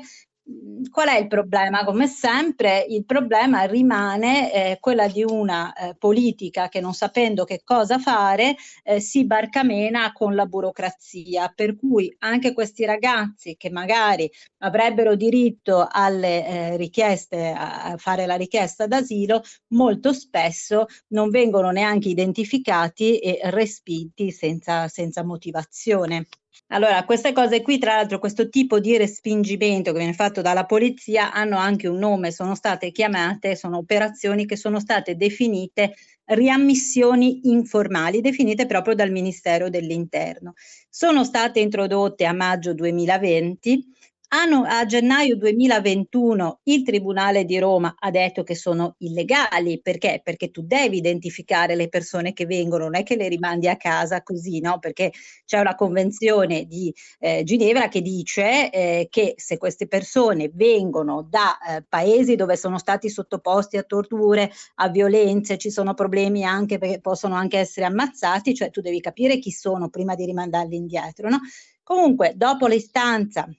qual 0.90 1.10
è 1.10 1.18
il 1.18 1.28
problema? 1.28 1.84
Come 1.84 2.08
sempre, 2.08 2.86
il 2.88 3.06
problema 3.06 3.64
rimane 3.64 4.54
eh, 4.54 4.78
quella 4.80 5.08
di 5.08 5.24
una 5.24 5.74
eh, 5.74 5.96
politica 5.98 6.70
che 6.70 6.80
non 6.80 6.94
sapendo 6.94 7.44
che 7.44 7.62
cosa 7.64 8.00
fare 8.00 8.56
eh, 8.84 9.00
si 9.00 9.26
barcamena 9.26 10.12
con 10.14 10.36
la 10.36 10.46
burocrazia, 10.46 11.52
per 11.54 11.76
cui 11.76 12.14
anche 12.20 12.54
questi 12.54 12.86
ragazzi 12.86 13.56
che 13.58 13.70
magari 13.70 14.30
avrebbero 14.60 15.16
diritto 15.16 15.88
alle 15.90 16.46
eh, 16.46 16.78
richieste, 16.78 17.54
a 17.56 17.96
fare 17.98 18.26
la 18.26 18.36
richiesta 18.36 18.88
d'asilo, 18.88 19.44
molto 19.70 20.14
spesso 20.14 20.86
non 21.10 21.30
vengono 21.30 21.72
neanche 21.72 22.10
identificati 22.10 23.20
e 23.20 23.40
respinti 23.44 24.32
senza, 24.32 24.88
senza 24.88 25.24
motivazione. 25.24 26.28
Allora, 26.72 27.04
queste 27.04 27.32
cose 27.34 27.64
qui, 27.64 27.80
tra 27.80 27.96
l'altro, 27.96 28.20
questo 28.20 28.48
tipo 28.48 28.80
di 28.80 28.96
respingimento 28.96 29.92
che 29.92 29.98
viene 29.98 30.14
fatto 30.14 30.42
dalla 30.42 30.66
polizia 30.66 31.34
hanno 31.34 31.58
anche 31.58 31.88
un 31.88 31.98
nome, 31.98 32.32
sono 32.32 32.54
state 32.54 32.92
chiamate, 32.92 33.56
sono 33.56 33.78
operazioni 33.78 34.46
che 34.46 34.56
sono 34.56 34.80
state 34.80 35.16
definite 35.16 35.96
riammissioni 36.26 37.50
informali, 37.50 38.22
definite 38.22 38.68
proprio 38.68 38.94
dal 38.94 39.10
Ministero 39.10 39.70
dell'Interno. 39.70 40.54
Sono 40.88 41.24
state 41.24 41.60
introdotte 41.60 42.26
a 42.26 42.34
maggio 42.34 42.76
2020 42.76 43.92
a 44.32 44.86
gennaio 44.86 45.36
2021 45.38 46.60
il 46.64 46.84
Tribunale 46.84 47.46
di 47.46 47.58
Roma 47.58 47.96
ha 47.98 48.12
detto 48.12 48.44
che 48.44 48.54
sono 48.54 48.94
illegali, 49.00 49.82
perché? 49.82 50.22
Perché 50.24 50.52
tu 50.52 50.62
devi 50.62 50.98
identificare 50.98 51.76
le 51.76 51.90
persone 51.90 52.34
che 52.34 52.46
vengono, 52.46 52.84
non 52.84 52.96
è 52.96 53.04
che 53.04 53.16
le 53.16 53.28
rimandi 53.28 53.68
a 53.68 53.76
casa 53.76 54.22
così, 54.22 54.60
no? 54.60 54.78
Perché 54.78 55.12
c'è 55.46 55.60
una 55.60 55.74
convenzione 55.74 56.66
di 56.66 56.94
eh, 57.18 57.44
Ginevra 57.44 57.88
che 57.88 58.02
dice 58.02 58.70
eh, 58.70 59.08
che 59.10 59.34
se 59.38 59.58
queste 59.58 59.88
persone 59.88 60.52
vengono 60.54 61.26
da 61.28 61.58
eh, 61.58 61.84
paesi 61.90 62.36
dove 62.36 62.56
sono 62.56 62.78
stati 62.78 63.10
sottoposti 63.10 63.78
a 63.78 63.84
torture, 63.84 64.52
a 64.76 64.90
violenze, 64.90 65.58
ci 65.58 65.72
sono 65.72 65.96
problemi 65.96 66.44
anche 66.44 66.78
perché 66.78 67.02
possono 67.02 67.34
anche 67.34 67.58
essere 67.58 67.88
ammazzati, 67.88 68.54
cioè 68.54 68.70
tu 68.70 68.82
devi 68.82 69.02
capire 69.02 69.40
chi 69.40 69.50
sono 69.50 69.90
prima 69.90 70.14
di 70.14 70.26
rimandarli 70.26 70.76
indietro, 70.76 71.30
no? 71.30 71.40
Comunque, 71.82 72.34
dopo 72.36 72.68
l'istanza 72.68 73.50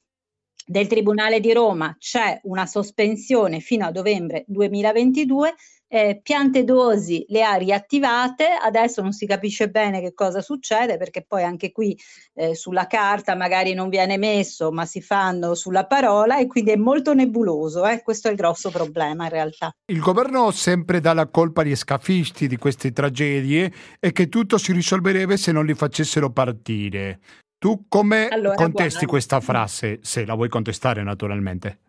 del 0.71 0.87
Tribunale 0.87 1.41
di 1.41 1.53
Roma 1.53 1.97
c'è 1.99 2.39
una 2.45 2.65
sospensione 2.65 3.59
fino 3.59 3.87
a 3.87 3.91
novembre 3.91 4.45
2022, 4.47 5.55
eh, 5.89 6.21
piante 6.23 6.63
dosi 6.63 7.25
le 7.27 7.43
ha 7.43 7.55
riattivate, 7.55 8.47
adesso 8.63 9.03
non 9.03 9.11
si 9.11 9.27
capisce 9.27 9.69
bene 9.69 10.01
che 10.01 10.15
cosa 10.15 10.41
succede 10.41 10.97
perché 10.97 11.25
poi 11.27 11.43
anche 11.43 11.73
qui 11.73 11.99
eh, 12.35 12.55
sulla 12.55 12.87
carta 12.87 13.35
magari 13.35 13.75
non 13.75 13.89
viene 13.89 14.17
messo 14.17 14.71
ma 14.71 14.87
si 14.87 15.03
fanno 15.03 15.57
sulla 15.57 15.87
parola 15.87 16.39
e 16.39 16.47
quindi 16.47 16.71
è 16.71 16.77
molto 16.77 17.15
nebuloso, 17.15 17.85
eh? 17.85 18.01
questo 18.05 18.29
è 18.29 18.31
il 18.31 18.37
grosso 18.37 18.71
problema 18.71 19.25
in 19.25 19.31
realtà. 19.31 19.73
Il 19.91 19.99
governo 19.99 20.53
sempre 20.53 21.01
dà 21.01 21.13
la 21.15 21.27
colpa 21.27 21.63
agli 21.63 21.75
scafisti 21.75 22.47
di 22.47 22.57
queste 22.57 22.93
tragedie 22.93 23.73
e 23.99 24.13
che 24.13 24.29
tutto 24.29 24.57
si 24.57 24.73
risolverebbe 24.73 25.37
se 25.37 25.51
non 25.51 25.67
li 25.67 25.75
facessero 25.75 26.31
partire. 26.31 27.19
Tu 27.61 27.85
come 27.89 28.29
allora, 28.29 28.55
contesti 28.55 29.05
guarda. 29.05 29.07
questa 29.07 29.41
frase, 29.41 29.99
se 30.01 30.25
la 30.25 30.33
vuoi 30.33 30.49
contestare 30.49 31.03
naturalmente? 31.03 31.81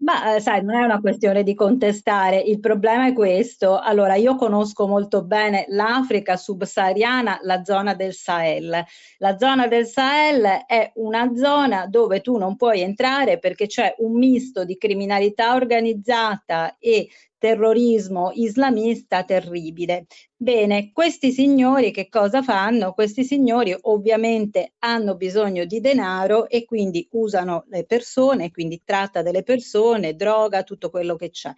Ma 0.00 0.34
eh, 0.34 0.40
sai, 0.40 0.64
non 0.64 0.74
è 0.74 0.84
una 0.84 0.98
questione 0.98 1.44
di 1.44 1.54
contestare, 1.54 2.40
il 2.40 2.58
problema 2.58 3.06
è 3.06 3.12
questo. 3.12 3.78
Allora, 3.78 4.16
io 4.16 4.34
conosco 4.34 4.88
molto 4.88 5.22
bene 5.22 5.66
l'Africa 5.68 6.36
subsahariana, 6.36 7.38
la 7.42 7.62
zona 7.62 7.94
del 7.94 8.14
Sahel. 8.14 8.84
La 9.18 9.38
zona 9.38 9.68
del 9.68 9.86
Sahel 9.86 10.64
è 10.66 10.90
una 10.96 11.30
zona 11.36 11.86
dove 11.86 12.20
tu 12.20 12.36
non 12.36 12.56
puoi 12.56 12.80
entrare 12.80 13.38
perché 13.38 13.66
c'è 13.66 13.94
un 13.98 14.18
misto 14.18 14.64
di 14.64 14.76
criminalità 14.76 15.54
organizzata 15.54 16.74
e 16.80 17.08
terrorismo 17.40 18.30
islamista 18.34 19.24
terribile. 19.24 20.06
Bene, 20.36 20.92
questi 20.92 21.32
signori 21.32 21.90
che 21.90 22.10
cosa 22.10 22.42
fanno? 22.42 22.92
Questi 22.92 23.24
signori 23.24 23.74
ovviamente 23.80 24.74
hanno 24.80 25.16
bisogno 25.16 25.64
di 25.64 25.80
denaro 25.80 26.48
e 26.48 26.66
quindi 26.66 27.08
usano 27.12 27.64
le 27.68 27.84
persone, 27.84 28.50
quindi 28.50 28.82
tratta 28.84 29.22
delle 29.22 29.42
persone, 29.42 30.14
droga, 30.14 30.62
tutto 30.62 30.90
quello 30.90 31.16
che 31.16 31.30
c'è. 31.30 31.50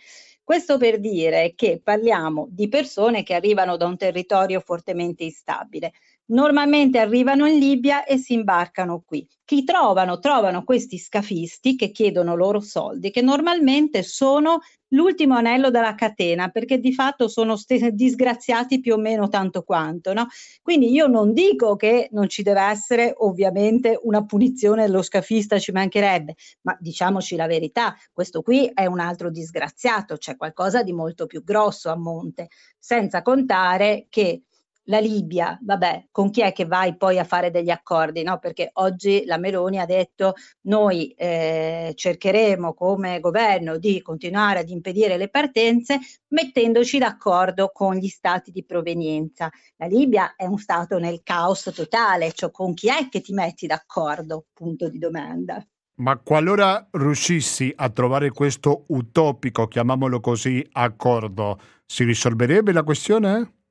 Questo 0.45 0.79
per 0.79 1.01
dire 1.01 1.55
che 1.57 1.81
parliamo 1.83 2.47
di 2.51 2.68
persone 2.68 3.25
che 3.25 3.35
arrivano 3.35 3.77
da 3.77 3.87
un 3.87 3.97
territorio 3.97 4.61
fortemente 4.61 5.25
instabile. 5.25 5.92
Normalmente 6.27 6.99
arrivano 6.99 7.47
in 7.47 7.59
Libia 7.59 8.05
e 8.05 8.18
si 8.18 8.35
imbarcano 8.35 9.03
qui. 9.05 9.27
Chi 9.45 9.64
trovano? 9.64 10.18
Trovano 10.18 10.64
questi 10.64 10.99
scafisti 10.99 11.77
che 11.77 11.90
chiedono 11.90 12.37
loro 12.37 12.61
soldi, 12.61 13.11
che 13.11 13.21
normalmente 13.21 14.03
sono 14.03 14.61
l'ultimo 14.92 15.35
anello 15.35 15.70
della 15.70 15.94
catena, 15.94 16.48
perché 16.48 16.78
di 16.78 16.92
fatto 16.92 17.28
sono 17.28 17.57
st- 17.57 17.88
disgraziati 17.88 18.81
più 18.81 18.94
o 18.94 18.98
meno 18.98 19.28
tanto 19.28 19.62
quanto. 19.62 20.12
No? 20.12 20.26
Quindi 20.62 20.90
io 20.90 21.07
non 21.07 21.33
dico 21.33 21.76
che 21.76 22.09
non 22.12 22.28
ci 22.28 22.42
deve 22.42 22.62
essere 22.62 23.12
ovviamente 23.18 23.98
una 24.02 24.24
punizione 24.24 24.87
dello 24.87 25.02
scafista, 25.02 25.59
ci 25.59 25.72
mancherebbe, 25.72 26.35
ma 26.62 26.76
diciamoci 26.81 27.37
la 27.37 27.46
verità, 27.46 27.94
questo 28.12 28.42
qui 28.42 28.70
è 28.72 28.87
un 28.87 29.00
altro 29.00 29.31
disgraziato, 29.31 30.16
c'è 30.16 30.37
qualcosa 30.37 30.83
di 30.83 30.92
molto 30.92 31.26
più 31.26 31.42
grosso 31.42 31.90
a 31.90 31.96
monte, 31.96 32.48
senza 32.78 33.22
contare 33.22 34.07
che 34.09 34.42
la 34.85 34.99
Libia, 34.99 35.59
vabbè, 35.62 36.09
con 36.11 36.31
chi 36.31 36.40
è 36.40 36.53
che 36.53 36.64
vai 36.64 36.97
poi 36.97 37.18
a 37.18 37.25
fare 37.25 37.51
degli 37.51 37.71
accordi? 37.71 38.23
No? 38.23 38.38
Perché 38.38 38.71
oggi 38.75 39.25
la 39.27 39.37
Meloni 39.37 39.79
ha 39.79 39.87
detto 39.87 40.35
noi 40.62 41.11
eh, 41.11 41.92
cercheremo 41.95 42.75
come 42.75 43.21
governo 43.21 43.79
di 43.79 44.03
continuare 44.03 44.61
ad 44.61 44.68
impedire 44.68 45.16
le 45.16 45.29
partenze 45.29 45.99
mettendoci 46.29 46.99
d'accordo 46.99 47.71
con 47.73 47.95
gli 47.95 48.09
stati 48.09 48.51
di 48.51 48.64
provenienza. 48.64 49.51
La 49.77 49.87
Libia 49.87 50.35
è 50.35 50.47
un 50.47 50.59
stato 50.59 50.99
nel 50.99 51.23
caos 51.23 51.71
totale, 51.75 52.33
cioè 52.33 52.51
con 52.51 52.75
chi 52.75 52.88
è 52.88 53.09
che 53.09 53.21
ti 53.21 53.33
metti 53.33 53.66
d'accordo? 53.66 54.47
Punto 54.53 54.88
di 54.88 54.99
domanda. 54.99 55.64
Ma 55.95 56.18
qualora 56.18 56.88
riuscissi 56.92 57.73
a 57.77 57.90
trovare 57.90 58.31
questo 58.31 58.85
utopico, 58.88 59.68
chiamiamolo 59.68 60.21
così, 60.21 60.66
accordo, 60.73 61.61
si 61.87 62.03
risolverebbe 62.05 62.73
la 62.73 62.83
questione? 62.83 63.62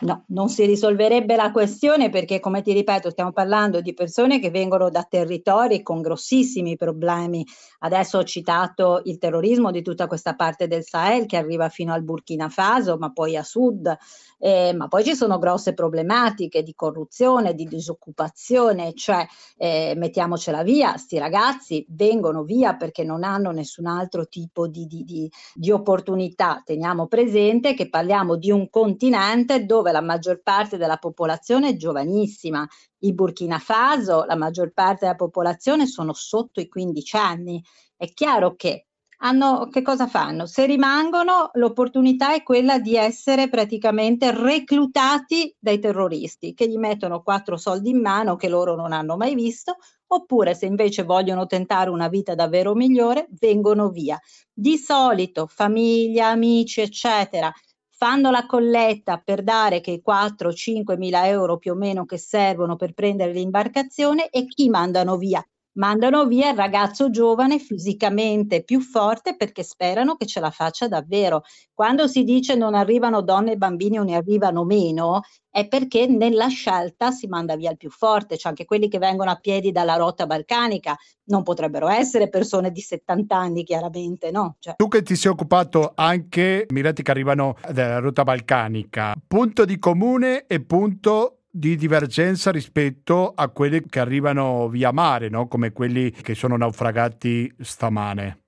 No, 0.00 0.24
non 0.28 0.48
si 0.48 0.64
risolverebbe 0.64 1.34
la 1.34 1.50
questione 1.50 2.10
perché, 2.10 2.38
come 2.38 2.62
ti 2.62 2.72
ripeto, 2.72 3.10
stiamo 3.10 3.32
parlando 3.32 3.80
di 3.80 3.92
persone 3.92 4.38
che 4.38 4.50
vengono 4.50 4.90
da 4.90 5.04
territori 5.08 5.82
con 5.82 6.00
grossissimi 6.00 6.76
problemi. 6.76 7.44
Adesso 7.80 8.18
ho 8.18 8.24
citato 8.24 9.02
il 9.04 9.18
terrorismo 9.18 9.70
di 9.70 9.82
tutta 9.82 10.06
questa 10.06 10.34
parte 10.34 10.68
del 10.68 10.84
Sahel 10.84 11.26
che 11.26 11.36
arriva 11.36 11.68
fino 11.68 11.92
al 11.92 12.02
Burkina 12.02 12.48
Faso, 12.48 12.96
ma 12.98 13.10
poi 13.10 13.36
a 13.36 13.42
sud, 13.42 13.96
eh, 14.38 14.72
ma 14.74 14.86
poi 14.86 15.04
ci 15.04 15.16
sono 15.16 15.38
grosse 15.38 15.74
problematiche 15.74 16.62
di 16.62 16.74
corruzione, 16.74 17.54
di 17.54 17.64
disoccupazione, 17.64 18.94
cioè 18.94 19.26
eh, 19.56 19.94
mettiamocela 19.96 20.62
via, 20.62 20.96
sti 20.96 21.18
ragazzi 21.18 21.84
vengono 21.88 22.44
via 22.44 22.76
perché 22.76 23.02
non 23.02 23.24
hanno 23.24 23.50
nessun 23.50 23.86
altro 23.86 24.28
tipo 24.28 24.68
di, 24.68 24.86
di, 24.86 25.02
di, 25.02 25.30
di 25.54 25.70
opportunità. 25.72 26.62
Teniamo 26.64 27.08
presente 27.08 27.74
che 27.74 27.88
parliamo 27.88 28.36
di 28.36 28.52
un 28.52 28.70
continente 28.70 29.47
dove 29.56 29.92
la 29.92 30.00
maggior 30.00 30.40
parte 30.42 30.76
della 30.76 30.96
popolazione 30.96 31.70
è 31.70 31.76
giovanissima. 31.76 32.66
Il 32.98 33.14
Burkina 33.14 33.58
Faso, 33.58 34.24
la 34.24 34.36
maggior 34.36 34.72
parte 34.72 35.06
della 35.06 35.16
popolazione 35.16 35.86
sono 35.86 36.12
sotto 36.12 36.60
i 36.60 36.68
15 36.68 37.16
anni. 37.16 37.62
È 37.96 38.12
chiaro 38.12 38.54
che 38.54 38.88
hanno, 39.20 39.68
che 39.68 39.82
cosa 39.82 40.06
fanno? 40.06 40.46
Se 40.46 40.64
rimangono, 40.64 41.50
l'opportunità 41.54 42.34
è 42.34 42.42
quella 42.42 42.78
di 42.78 42.96
essere 42.96 43.48
praticamente 43.48 44.30
reclutati 44.30 45.54
dai 45.58 45.80
terroristi 45.80 46.54
che 46.54 46.68
gli 46.68 46.76
mettono 46.76 47.22
quattro 47.22 47.56
soldi 47.56 47.90
in 47.90 48.00
mano 48.00 48.36
che 48.36 48.48
loro 48.48 48.76
non 48.76 48.92
hanno 48.92 49.16
mai 49.16 49.34
visto, 49.34 49.76
oppure 50.06 50.54
se 50.54 50.66
invece 50.66 51.02
vogliono 51.02 51.46
tentare 51.46 51.90
una 51.90 52.08
vita 52.08 52.34
davvero 52.34 52.74
migliore, 52.74 53.26
vengono 53.40 53.88
via. 53.88 54.18
Di 54.52 54.76
solito 54.76 55.46
famiglia, 55.46 56.28
amici, 56.28 56.80
eccetera, 56.80 57.52
fanno 57.98 58.30
la 58.30 58.46
colletta 58.46 59.18
per 59.18 59.42
dare 59.42 59.82
quei 59.82 60.00
4-5 60.00 60.96
mila 60.96 61.26
euro 61.26 61.58
più 61.58 61.72
o 61.72 61.74
meno 61.74 62.06
che 62.06 62.16
servono 62.16 62.76
per 62.76 62.94
prendere 62.94 63.32
l'imbarcazione 63.32 64.30
e 64.30 64.46
chi 64.46 64.70
mandano 64.70 65.16
via? 65.18 65.46
Mandano 65.78 66.26
via 66.26 66.50
il 66.50 66.56
ragazzo 66.56 67.08
giovane 67.10 67.58
fisicamente 67.58 68.62
più 68.62 68.80
forte 68.80 69.36
perché 69.36 69.62
sperano 69.62 70.16
che 70.16 70.26
ce 70.26 70.40
la 70.40 70.50
faccia 70.50 70.88
davvero. 70.88 71.42
Quando 71.72 72.06
si 72.06 72.24
dice 72.24 72.54
non 72.54 72.74
arrivano 72.74 73.22
donne 73.22 73.52
e 73.52 73.56
bambini 73.56 73.98
o 73.98 74.02
ne 74.02 74.16
arrivano 74.16 74.64
meno, 74.64 75.22
è 75.50 75.66
perché 75.66 76.06
nella 76.06 76.48
scelta 76.48 77.10
si 77.10 77.26
manda 77.26 77.56
via 77.56 77.70
il 77.70 77.76
più 77.76 77.90
forte, 77.90 78.36
cioè 78.36 78.50
anche 78.50 78.64
quelli 78.64 78.88
che 78.88 78.98
vengono 78.98 79.30
a 79.30 79.36
piedi 79.36 79.72
dalla 79.72 79.96
rotta 79.96 80.26
balcanica 80.26 80.96
non 81.24 81.42
potrebbero 81.42 81.88
essere 81.88 82.28
persone 82.28 82.70
di 82.70 82.80
70 82.80 83.36
anni, 83.36 83.64
chiaramente, 83.64 84.30
no? 84.30 84.56
Cioè. 84.58 84.74
Tu 84.76 84.88
che 84.88 85.02
ti 85.02 85.14
sei 85.14 85.30
occupato 85.30 85.92
anche 85.94 86.66
migranti 86.70 87.02
che 87.02 87.10
arrivano 87.10 87.56
dalla 87.70 87.98
rotta 87.98 88.24
balcanica, 88.24 89.14
punto 89.26 89.64
di 89.64 89.78
comune 89.78 90.46
e 90.46 90.60
punto 90.60 91.37
di 91.58 91.76
divergenza 91.76 92.52
rispetto 92.52 93.32
a 93.34 93.48
quelli 93.48 93.82
che 93.88 93.98
arrivano 93.98 94.68
via 94.68 94.92
mare, 94.92 95.28
no? 95.28 95.48
come 95.48 95.72
quelli 95.72 96.10
che 96.10 96.34
sono 96.34 96.56
naufragati 96.56 97.52
stamane. 97.60 98.42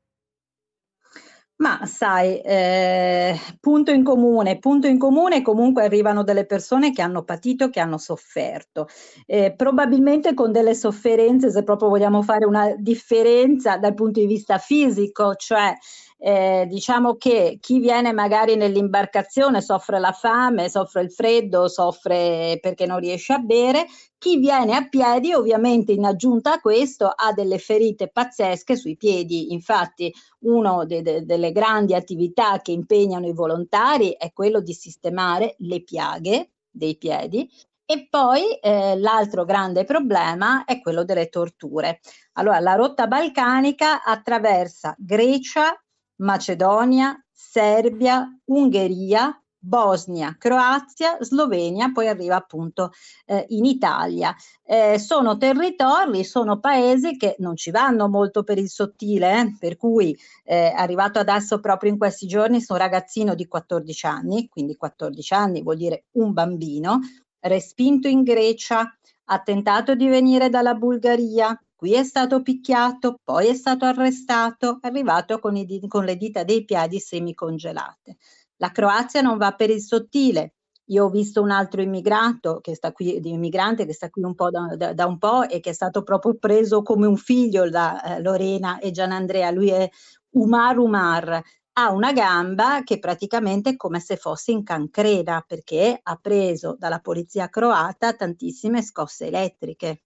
Ma 1.61 1.85
sai, 1.85 2.41
eh, 2.41 3.39
punto 3.61 3.91
in 3.91 4.03
comune, 4.03 4.59
punto 4.59 4.87
in 4.87 4.99
comune 4.99 5.43
comunque 5.43 5.85
arrivano 5.85 6.25
delle 6.25 6.47
persone 6.47 6.91
che 6.91 7.03
hanno 7.03 7.23
patito, 7.23 7.69
che 7.69 7.81
hanno 7.81 7.99
sofferto, 7.99 8.89
eh, 9.27 9.53
probabilmente 9.55 10.33
con 10.33 10.53
delle 10.53 10.75
sofferenze, 10.75 11.51
se 11.51 11.63
proprio 11.63 11.91
vogliamo 11.91 12.23
fare 12.23 12.47
una 12.47 12.75
differenza 12.79 13.77
dal 13.77 13.93
punto 13.93 14.21
di 14.21 14.27
vista 14.27 14.57
fisico, 14.57 15.35
cioè 15.35 15.75
eh, 16.23 16.67
diciamo 16.69 17.17
che 17.17 17.57
chi 17.61 17.79
viene 17.79 18.13
magari 18.13 18.55
nell'imbarcazione 18.55 19.63
soffre 19.63 19.99
la 19.99 20.13
fame, 20.13 20.69
soffre 20.69 21.01
il 21.03 21.11
freddo, 21.11 21.67
soffre 21.67 22.59
perché 22.61 22.85
non 22.85 22.99
riesce 22.99 23.33
a 23.33 23.39
bere, 23.39 23.87
chi 24.19 24.37
viene 24.37 24.75
a 24.77 24.87
piedi 24.87 25.33
ovviamente 25.33 25.93
in 25.93 26.05
aggiunta 26.05 26.53
a 26.55 26.61
questo 26.61 27.07
ha 27.07 27.33
delle 27.33 27.57
ferite 27.57 28.09
pazzesche 28.09 28.77
sui 28.77 28.99
piedi, 28.99 29.53
infatti 29.53 30.13
una 30.41 30.85
de- 30.85 31.01
de- 31.01 31.25
delle 31.25 31.53
grandi 31.53 31.95
attività 31.95 32.61
che 32.61 32.73
impegnano 32.73 33.27
i 33.27 33.33
volontari 33.33 34.15
è 34.17 34.31
quello 34.35 34.61
di 34.61 34.75
sistemare 34.75 35.55
le 35.61 35.83
piaghe 35.83 36.51
dei 36.71 36.99
piedi. 36.99 37.49
E 37.87 38.07
poi 38.09 38.53
eh, 38.61 38.97
l'altro 38.99 39.45
grande 39.45 39.85
problema 39.85 40.65
è 40.65 40.81
quello 40.81 41.03
delle 41.03 41.29
torture. 41.29 42.01
Allora, 42.35 42.61
la 42.61 42.75
rotta 42.75 43.09
balcanica 43.09 44.05
attraversa 44.05 44.95
Grecia, 44.97 45.75
Macedonia, 46.21 47.17
Serbia, 47.31 48.27
Ungheria, 48.47 49.35
Bosnia, 49.63 50.37
Croazia, 50.39 51.19
Slovenia, 51.21 51.93
poi 51.93 52.09
arriva 52.09 52.37
appunto 52.37 52.93
eh, 53.27 53.45
in 53.49 53.67
Italia. 53.67 54.35
Eh, 54.65 54.99
sono 54.99 55.37
territori, 55.37 56.25
sono 56.25 56.59
paesi 56.59 57.17
che 57.19 57.37
non 57.39 57.57
ci 57.57 57.71
vanno 57.71 58.09
molto 58.09 58.43
per 58.43 58.57
il 58.57 58.71
sottile, 58.71 59.41
eh? 59.41 59.57
per 59.59 59.77
cui 59.77 60.17
è 60.43 60.73
arrivato 60.75 61.19
adesso 61.19 61.61
proprio 61.61 61.91
in 61.91 61.99
questi 61.99 62.27
giorni 62.27 62.63
su 62.63 62.73
un 62.73 62.79
ragazzino 62.79 63.35
di 63.35 63.47
14 63.47 64.07
anni, 64.07 64.49
quindi 64.49 64.77
14 64.77 65.35
anni 65.35 65.63
vuol 65.63 65.77
dire 65.77 66.05
un 66.13 66.33
bambino, 66.33 67.01
respinto 67.41 68.09
in 68.09 68.23
Grecia, 68.23 68.97
ha 69.25 69.39
tentato 69.41 69.95
di 69.95 70.09
venire 70.09 70.49
dalla 70.49 70.75
Bulgaria, 70.75 71.57
qui 71.81 71.95
è 71.95 72.05
stato 72.05 72.43
picchiato, 72.43 73.21
poi 73.25 73.49
è 73.49 73.55
stato 73.55 73.87
arrestato, 73.87 74.81
è 74.83 74.89
arrivato 74.89 75.39
con, 75.39 75.57
i, 75.57 75.81
con 75.89 76.05
le 76.05 76.17
dita 76.17 76.45
dei 76.45 76.67
piedi 76.67 77.01
semicongelate. 77.01 78.19
La 78.57 78.71
Croazia 78.71 79.23
non 79.23 79.39
va 79.39 79.53
per 79.53 79.71
il 79.71 79.81
sottile. 79.81 80.57
Io 80.91 81.07
ho 81.07 81.09
visto 81.09 81.41
un 81.41 81.51
altro 81.51 81.81
immigrato 81.81 82.61
che 82.61 82.75
sta 82.75 82.93
qui, 82.93 83.19
immigrante 83.27 83.87
che 83.87 83.95
sta 83.95 84.11
qui 84.11 84.23
un 84.25 84.35
po' 84.35 84.51
da, 84.51 84.77
da, 84.77 84.93
da, 84.93 85.07
un 85.07 85.17
po' 85.17 85.49
e 85.49 85.61
che 85.61 85.71
è 85.71 85.73
stato 85.73 86.03
proprio 86.03 86.37
preso 86.37 86.83
come 86.83 87.07
un 87.07 87.17
figlio 87.17 87.71
da 87.71 88.03
eh, 88.03 88.21
Lorena 88.21 88.79
e 88.79 88.91
Gianandrea. 88.91 89.51
Lui 89.51 89.71
è 89.71 89.89
Umar 90.33 90.77
Umar, 90.77 91.43
ha 91.79 91.91
una 91.93 92.13
gamba 92.13 92.83
che 92.85 92.99
praticamente 92.99 93.71
è 93.71 93.77
come 93.77 94.01
se 94.01 94.17
fosse 94.17 94.51
in 94.51 94.65
cancrena 94.65 95.43
perché 95.47 95.99
ha 96.03 96.19
preso 96.21 96.77
dalla 96.79 97.01
polizia 97.01 97.49
croata 97.49 98.13
tantissime 98.13 98.83
scosse 98.83 99.29
elettriche. 99.29 100.03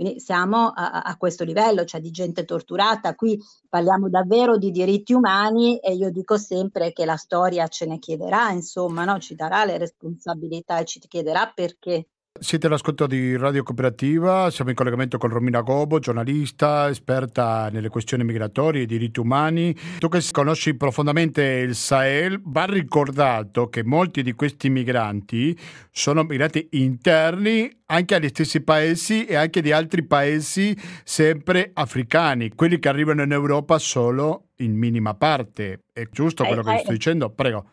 Quindi 0.00 0.18
siamo 0.18 0.68
a, 0.68 1.02
a 1.02 1.16
questo 1.18 1.44
livello, 1.44 1.84
cioè 1.84 2.00
di 2.00 2.10
gente 2.10 2.46
torturata. 2.46 3.14
Qui 3.14 3.38
parliamo 3.68 4.08
davvero 4.08 4.56
di 4.56 4.70
diritti 4.70 5.12
umani 5.12 5.78
e 5.78 5.92
io 5.92 6.10
dico 6.10 6.38
sempre 6.38 6.94
che 6.94 7.04
la 7.04 7.16
storia 7.16 7.68
ce 7.68 7.84
ne 7.84 7.98
chiederà, 7.98 8.50
insomma, 8.50 9.04
no? 9.04 9.18
ci 9.18 9.34
darà 9.34 9.66
le 9.66 9.76
responsabilità 9.76 10.78
e 10.78 10.86
ci 10.86 11.00
chiederà 11.00 11.52
perché. 11.54 12.08
Siete 12.42 12.68
all'ascolto 12.68 13.06
di 13.06 13.36
Radio 13.36 13.62
Cooperativa, 13.62 14.50
siamo 14.50 14.70
in 14.70 14.76
collegamento 14.76 15.18
con 15.18 15.28
Romina 15.28 15.60
Gobo, 15.60 15.98
giornalista, 15.98 16.88
esperta 16.88 17.68
nelle 17.70 17.90
questioni 17.90 18.24
migratorie 18.24 18.84
e 18.84 18.86
diritti 18.86 19.20
umani. 19.20 19.76
Tu 19.98 20.08
che 20.08 20.24
conosci 20.32 20.74
profondamente 20.74 21.42
il 21.42 21.74
Sahel, 21.74 22.40
va 22.42 22.64
ricordato 22.64 23.68
che 23.68 23.84
molti 23.84 24.22
di 24.22 24.32
questi 24.32 24.70
migranti 24.70 25.54
sono 25.90 26.22
migranti 26.22 26.66
interni 26.72 27.70
anche 27.84 28.14
agli 28.14 28.28
stessi 28.28 28.62
paesi 28.62 29.26
e 29.26 29.34
anche 29.34 29.60
di 29.60 29.70
altri 29.70 30.02
paesi 30.02 30.74
sempre 31.04 31.72
africani, 31.74 32.54
quelli 32.54 32.78
che 32.78 32.88
arrivano 32.88 33.22
in 33.22 33.32
Europa 33.32 33.78
solo 33.78 34.46
in 34.56 34.74
minima 34.74 35.12
parte. 35.12 35.82
È 35.92 36.08
giusto 36.10 36.46
quello 36.46 36.62
che 36.62 36.78
sto 36.78 36.92
dicendo? 36.92 37.28
Prego. 37.28 37.66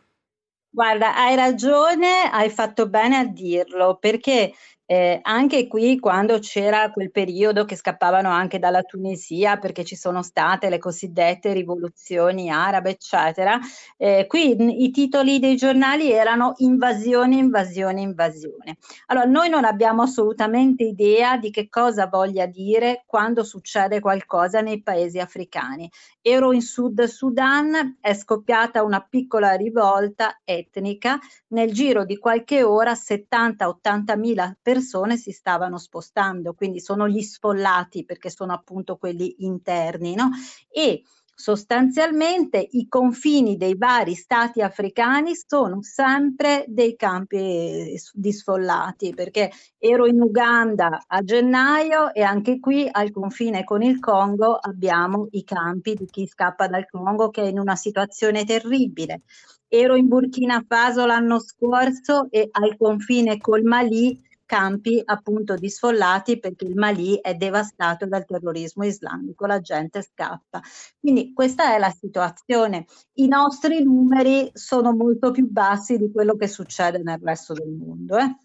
Guarda, 0.78 1.16
hai 1.16 1.36
ragione, 1.36 2.30
hai 2.32 2.52
fatto 2.52 2.88
bene 2.88 3.18
a 3.18 3.26
dirlo, 3.26 3.98
perché 3.98 4.54
eh, 4.89 5.19
anche 5.21 5.67
qui 5.67 6.00
quando 6.00 6.39
c'era 6.39 6.91
quel 6.91 7.12
periodo 7.12 7.65
che 7.65 7.76
scappavano 7.76 8.30
anche 8.30 8.58
dalla 8.58 8.84
Tunisia 8.84 9.58
perché 9.58 9.84
ci 9.84 9.97
sono 9.97 10.23
state 10.23 10.69
le 10.69 10.78
cosiddette 10.80 11.52
rivoluzioni 11.52 12.50
arabe, 12.50 12.91
eccetera, 12.91 13.60
eh, 13.97 14.26
qui 14.28 14.56
i 14.86 14.89
titoli 14.91 15.39
dei 15.39 15.58
giornali 15.58 16.10
erano 16.10 16.54
invasione, 16.60 17.36
invasione, 17.36 18.00
invasione. 18.00 18.78
Allora, 19.08 19.26
noi 19.26 19.50
non 19.50 19.65
abbiamo 19.65 20.04
assolutamente 20.04 20.86
idea 20.86 21.36
di 21.36 21.52
che 21.52 21.67
cosa 21.67 22.08
voglia 22.08 22.45
dire 22.45 23.04
quando 23.06 23.43
succede 23.43 24.00
qualcosa 24.00 24.62
nei 24.62 24.82
paesi 24.82 25.19
africani. 25.19 25.91
Ero 26.21 26.54
in 26.54 26.62
Sud 26.62 27.04
Sudan, 27.04 27.97
è 28.00 28.13
scoppiata 28.13 28.84
una 28.84 29.02
piccola 29.02 29.52
rivolta 29.56 30.39
etnica, 30.45 31.19
nel 31.47 31.73
giro 31.73 32.06
di 32.06 32.17
qualche 32.17 32.63
ora 32.63 32.93
70-80 32.93 34.17
mila 34.17 34.56
persone 34.62 34.76
persone 34.78 35.18
si 35.18 35.32
stavano 35.32 35.80
spostando, 35.80 36.54
quindi 36.54 36.80
sono 36.80 37.08
gli 37.08 37.22
sfollati 37.22 38.06
perché 38.06 38.30
sono 38.30 38.54
appunto 38.54 38.98
quelli 38.98 39.38
interni, 39.40 40.13
no? 40.13 40.30
E 40.70 41.02
sostanzialmente 41.40 42.68
i 42.72 42.88
confini 42.88 43.58
dei 43.58 43.76
vari 43.76 44.16
stati 44.16 44.62
africani 44.62 45.34
sono 45.36 45.82
sempre 45.82 46.66
dei 46.68 46.96
campi 46.96 47.96
di 48.12 48.32
sfollati 48.32 49.13
perché 49.13 49.52
ero 49.78 50.08
in 50.08 50.20
Uganda 50.20 51.04
a 51.06 51.22
gennaio 51.22 52.12
e 52.13 52.24
anche 52.24 52.60
qui 52.60 52.88
al 52.92 53.12
confine 53.12 53.63
con 53.63 53.84
il 53.84 54.00
Congo 54.00 54.56
abbiamo 54.56 55.28
i 55.32 55.44
campi 55.44 55.94
di 55.94 56.06
chi 56.06 56.28
scappa 56.28 56.68
dal 56.68 56.88
Congo 56.88 57.30
che 57.30 57.44
è 57.44 57.48
in 57.48 57.60
una 57.60 57.76
situazione 57.76 58.44
terribile. 58.44 59.22
Ero 59.68 59.96
in 59.96 60.08
Burkina 60.08 60.63
Faso 60.68 61.06
l'anno 61.06 61.40
scorso 61.40 62.28
e 62.32 62.48
al 62.52 62.78
confine 62.78 63.38
col 63.38 63.63
Mali 63.63 64.27
campi 64.47 64.99
appunto 65.05 65.53
di 65.53 65.69
sfollati 65.69 66.39
perché 66.39 66.65
il 66.65 66.73
Mali 66.73 67.19
è 67.21 67.36
devastato 67.36 68.07
dal 68.07 68.25
terrorismo 68.25 68.83
islamico, 68.83 69.45
la 69.45 69.60
gente 69.60 70.01
scappa. 70.01 70.60
Quindi 70.99 71.33
questa 71.33 71.75
è 71.75 71.77
la 71.77 71.91
situazione. 71.91 72.88
I 73.17 73.27
nostri 73.27 73.83
numeri 73.83 74.49
sono 74.53 74.95
molto 74.95 75.29
più 75.29 75.47
bassi 75.47 75.97
di 75.97 76.10
quello 76.12 76.36
che 76.36 76.47
succede 76.47 76.97
nel 77.03 77.19
resto 77.21 77.53
del 77.53 77.69
mondo. 77.69 78.17
Eh? 78.17 78.36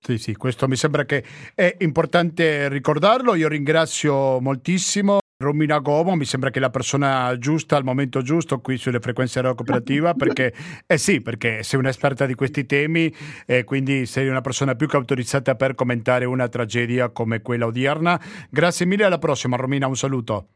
Sì, 0.00 0.18
sì, 0.18 0.34
questo 0.36 0.68
mi 0.68 0.76
sembra 0.76 1.04
che 1.04 1.24
è 1.54 1.76
importante 1.80 2.68
ricordarlo. 2.68 3.34
Io 3.34 3.48
ringrazio 3.48 4.40
moltissimo 4.40 5.18
Romina 5.36 5.78
Gomo 5.78 6.14
mi 6.14 6.24
sembra 6.24 6.50
che 6.50 6.60
la 6.60 6.70
persona 6.70 7.36
giusta 7.38 7.76
al 7.76 7.82
momento 7.82 8.22
giusto 8.22 8.60
qui 8.60 8.76
sulle 8.76 9.00
frequenze 9.00 9.40
radio 9.40 9.56
cooperativa 9.56 10.14
perché 10.14 10.54
eh 10.86 10.98
sì 10.98 11.20
perché 11.20 11.64
sei 11.64 11.80
un'esperta 11.80 12.24
di 12.24 12.34
questi 12.34 12.66
temi 12.66 13.12
e 13.44 13.64
quindi 13.64 14.06
sei 14.06 14.28
una 14.28 14.40
persona 14.40 14.76
più 14.76 14.86
che 14.86 14.96
autorizzata 14.96 15.56
per 15.56 15.74
commentare 15.74 16.24
una 16.24 16.48
tragedia 16.48 17.08
come 17.08 17.42
quella 17.42 17.66
odierna 17.66 18.20
grazie 18.48 18.86
mille 18.86 19.04
alla 19.04 19.18
prossima 19.18 19.56
Romina 19.56 19.88
un 19.88 19.96
saluto 19.96 20.48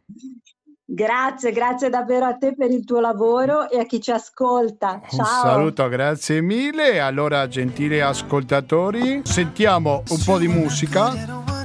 Grazie, 0.91 1.53
grazie 1.53 1.91
davvero 1.91 2.25
a 2.25 2.37
te 2.39 2.55
per 2.55 2.71
il 2.71 2.83
tuo 2.87 2.99
lavoro 2.99 3.69
e 3.69 3.79
a 3.79 3.85
chi 3.85 4.01
ci 4.01 4.11
ascolta. 4.11 5.03
Ciao. 5.07 5.19
Un 5.19 5.27
saluto, 5.27 5.87
grazie 5.89 6.41
mille. 6.41 6.99
Allora, 6.99 7.47
gentili 7.47 8.01
ascoltatori, 8.01 9.21
sentiamo 9.23 10.03
un 10.09 10.23
po' 10.25 10.39
di 10.39 10.49
musica. 10.49 11.58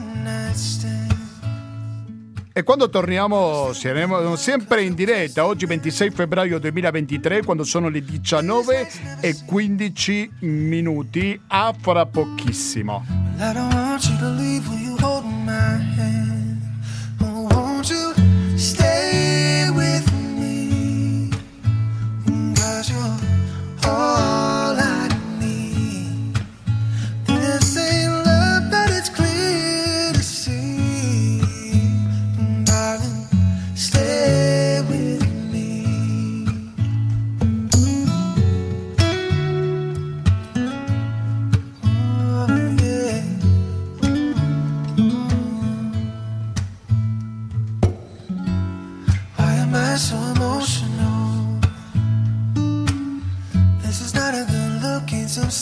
E 2.56 2.62
quando 2.62 2.88
torniamo 2.88 3.74
saremo 3.74 4.36
sempre 4.36 4.84
in 4.84 4.94
diretta, 4.94 5.44
oggi 5.44 5.66
26 5.66 6.12
febbraio 6.12 6.60
2023, 6.60 7.44
quando 7.44 7.63
sono 7.63 7.89
le 7.89 8.04
19 8.04 8.89
e 9.22 9.36
15 9.44 10.34
minuti, 10.42 11.42
a 11.48 11.74
fra 11.76 12.06
pochissimo. 12.06 13.04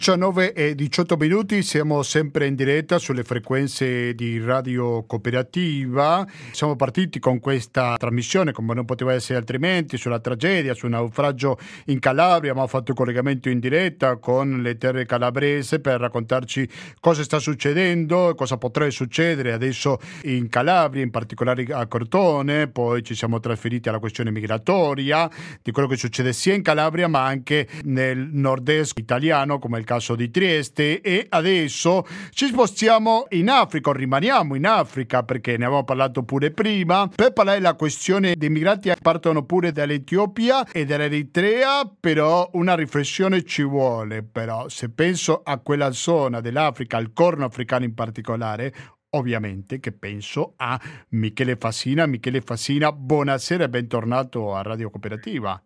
19 0.00 0.54
e 0.54 0.74
18 0.74 1.18
minuti, 1.18 1.62
siamo 1.62 2.02
sempre 2.02 2.46
in 2.46 2.54
diretta 2.54 2.96
sulle 2.96 3.22
frequenze 3.22 4.14
di 4.14 4.40
Radio 4.40 5.04
Cooperativa. 5.04 6.26
Siamo 6.52 6.74
partiti 6.74 7.18
con 7.18 7.38
questa 7.38 7.96
trasmissione, 7.98 8.52
come 8.52 8.72
non 8.72 8.86
poteva 8.86 9.12
essere 9.12 9.36
altrimenti, 9.38 9.98
sulla 9.98 10.18
tragedia, 10.18 10.72
sul 10.72 10.88
naufragio 10.88 11.58
in 11.86 11.98
Calabria. 11.98 12.52
Abbiamo 12.52 12.66
fatto 12.66 12.94
collegamento 12.94 13.50
in 13.50 13.58
diretta 13.58 14.16
con 14.16 14.62
le 14.62 14.78
terre 14.78 15.04
calabrese 15.04 15.80
per 15.80 16.00
raccontarci 16.00 16.66
cosa 16.98 17.22
sta 17.22 17.38
succedendo, 17.38 18.34
cosa 18.34 18.56
potrebbe 18.56 18.92
succedere 18.92 19.52
adesso 19.52 19.98
in 20.22 20.48
Calabria, 20.48 21.02
in 21.02 21.10
particolare 21.10 21.66
a 21.68 21.86
Cortone. 21.86 22.68
Poi 22.68 23.02
ci 23.02 23.14
siamo 23.14 23.38
trasferiti 23.38 23.90
alla 23.90 23.98
questione 23.98 24.30
migratoria, 24.30 25.28
di 25.60 25.72
quello 25.72 25.88
che 25.88 25.98
succede 25.98 26.32
sia 26.32 26.54
in 26.54 26.62
Calabria 26.62 27.06
ma 27.06 27.22
anche 27.26 27.68
nel 27.82 28.30
nord-est 28.32 28.98
italiano, 28.98 29.58
come 29.58 29.78
il 29.78 29.88
caso 29.90 30.14
di 30.14 30.30
Trieste 30.30 31.00
e 31.00 31.26
adesso 31.28 32.06
ci 32.30 32.46
spostiamo 32.46 33.26
in 33.30 33.50
Africa, 33.50 33.90
rimaniamo 33.90 34.54
in 34.54 34.64
Africa 34.64 35.24
perché 35.24 35.56
ne 35.56 35.64
avevamo 35.64 35.82
parlato 35.82 36.22
pure 36.22 36.52
prima, 36.52 37.08
per 37.12 37.32
parlare 37.32 37.58
della 37.58 37.74
questione 37.74 38.34
dei 38.36 38.50
migranti 38.50 38.88
che 38.88 38.96
partono 39.02 39.44
pure 39.44 39.72
dall'Etiopia 39.72 40.70
e 40.70 40.84
dall'Eritrea, 40.84 41.92
però 41.98 42.48
una 42.52 42.76
riflessione 42.76 43.42
ci 43.42 43.64
vuole, 43.64 44.22
però 44.22 44.68
se 44.68 44.90
penso 44.90 45.40
a 45.42 45.58
quella 45.58 45.90
zona 45.90 46.40
dell'Africa, 46.40 46.96
al 46.96 47.12
corno 47.12 47.46
africano 47.46 47.84
in 47.84 47.94
particolare, 47.94 48.72
ovviamente 49.16 49.80
che 49.80 49.90
penso 49.90 50.52
a 50.58 50.80
Michele 51.08 51.56
Fassina. 51.56 52.06
Michele 52.06 52.42
Fassina, 52.42 52.92
buonasera 52.92 53.64
e 53.64 53.68
bentornato 53.68 54.54
a 54.54 54.62
Radio 54.62 54.88
Cooperativa. 54.88 55.60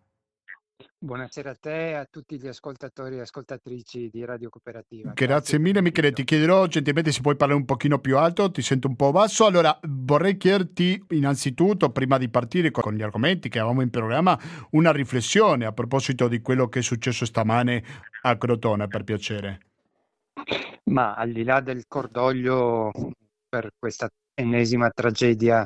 Buonasera 0.99 1.51
a 1.51 1.55
te 1.55 1.91
e 1.91 1.93
a 1.95 2.07
tutti 2.11 2.37
gli 2.37 2.49
ascoltatori 2.49 3.17
e 3.17 3.21
ascoltatrici 3.21 4.09
di 4.11 4.25
Radio 4.25 4.49
Cooperativa. 4.49 5.13
Grazie, 5.13 5.27
Grazie 5.27 5.59
mille 5.59 5.83
Michele, 5.83 6.13
ti 6.13 6.25
chiederò 6.25 6.67
gentilmente 6.67 7.13
se 7.13 7.21
puoi 7.21 7.37
parlare 7.37 7.61
un 7.61 7.67
pochino 7.67 7.99
più 7.99 8.17
alto, 8.17 8.51
ti 8.51 8.61
sento 8.61 8.89
un 8.89 8.97
po' 8.97 9.13
basso. 9.13 9.47
Allora 9.47 9.79
vorrei 9.83 10.37
chiederti 10.37 11.05
innanzitutto, 11.11 11.91
prima 11.91 12.19
di 12.19 12.29
partire 12.29 12.71
con 12.71 12.95
gli 12.95 13.03
argomenti 13.03 13.49
che 13.49 13.59
avevamo 13.59 13.83
in 13.83 13.91
programma, 13.91 14.37
una 14.71 14.91
riflessione 14.91 15.65
a 15.65 15.73
proposito 15.73 16.27
di 16.27 16.41
quello 16.41 16.69
che 16.69 16.81
è 16.81 16.83
successo 16.83 17.25
stamane 17.25 17.85
a 18.23 18.37
Crotone, 18.37 18.89
per 18.89 19.05
piacere. 19.05 19.61
Ma 20.85 21.15
al 21.15 21.31
di 21.31 21.45
là 21.45 21.61
del 21.61 21.85
cordoglio 21.87 22.91
per 23.49 23.71
questa 23.79 24.09
ennesima 24.35 24.91
tragedia 24.91 25.65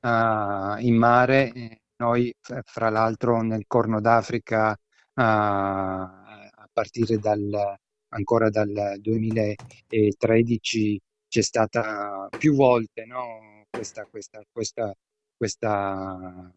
uh, 0.00 0.78
in 0.78 0.96
mare, 0.96 1.52
eh, 1.52 1.80
noi, 1.98 2.32
fra 2.64 2.90
l'altro, 2.90 3.40
nel 3.42 3.64
Corno 3.66 4.00
d'Africa, 4.00 4.70
uh, 4.70 4.76
a 5.14 6.68
partire 6.72 7.18
dal, 7.18 7.76
ancora 8.08 8.50
dal 8.50 8.96
2013, 9.00 11.00
c'è 11.28 11.42
stata 11.42 12.28
più 12.38 12.54
volte 12.54 13.04
no? 13.04 13.64
questa, 13.70 14.04
questa, 14.06 14.42
questa, 14.50 14.94
questa 15.36 16.52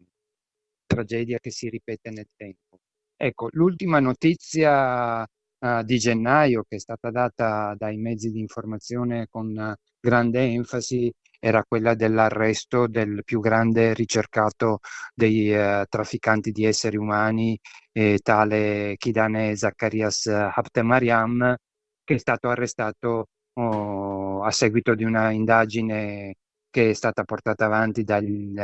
tragedia 0.86 1.38
che 1.38 1.50
si 1.50 1.68
ripete 1.68 2.10
nel 2.10 2.28
tempo. 2.36 2.78
Ecco, 3.16 3.48
l'ultima 3.52 4.00
notizia 4.00 5.22
uh, 5.22 5.82
di 5.82 5.98
gennaio 5.98 6.64
che 6.68 6.76
è 6.76 6.78
stata 6.78 7.10
data 7.10 7.74
dai 7.76 7.96
mezzi 7.98 8.30
di 8.30 8.40
informazione 8.40 9.26
con 9.30 9.74
grande 10.00 10.42
enfasi 10.44 11.12
era 11.40 11.64
quella 11.66 11.94
dell'arresto 11.94 12.86
del 12.86 13.22
più 13.24 13.40
grande 13.40 13.94
ricercato 13.94 14.80
dei 15.14 15.50
uh, 15.52 15.84
trafficanti 15.88 16.52
di 16.52 16.64
esseri 16.64 16.96
umani, 16.96 17.58
eh, 17.92 18.18
tale 18.22 18.94
Kidane 18.98 19.56
Zacharias 19.56 20.26
Haptemariam, 20.26 21.56
che 22.04 22.14
è 22.14 22.18
stato 22.18 22.48
arrestato 22.48 23.26
oh, 23.54 24.42
a 24.44 24.50
seguito 24.50 24.94
di 24.94 25.04
una 25.04 25.30
indagine 25.30 26.34
che 26.70 26.90
è 26.90 26.92
stata 26.94 27.24
portata 27.24 27.64
avanti 27.64 28.04
dagli 28.04 28.54
uh, 28.56 28.62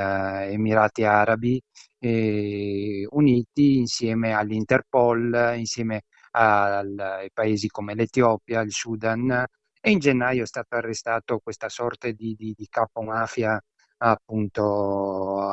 Emirati 0.53 1.05
Arabi 1.05 1.61
eh, 1.99 3.07
Uniti 3.11 3.79
insieme 3.79 4.33
all'Interpol, 4.33 5.55
insieme 5.57 6.03
al, 6.33 6.99
ai 6.99 7.31
paesi 7.33 7.69
come 7.69 7.95
l'Etiopia, 7.95 8.61
il 8.61 8.73
Sudan 8.73 9.45
e 9.87 9.93
in 9.93 10.01
gennaio 10.01 10.43
è 10.43 10.47
stato 10.47 10.75
arrestato 10.75 11.39
questa 11.39 11.69
sorta 11.69 12.11
di, 12.11 12.35
di, 12.35 12.53
di 12.57 12.67
capo 12.69 13.03
mafia 13.03 13.57
appunto 13.99 15.49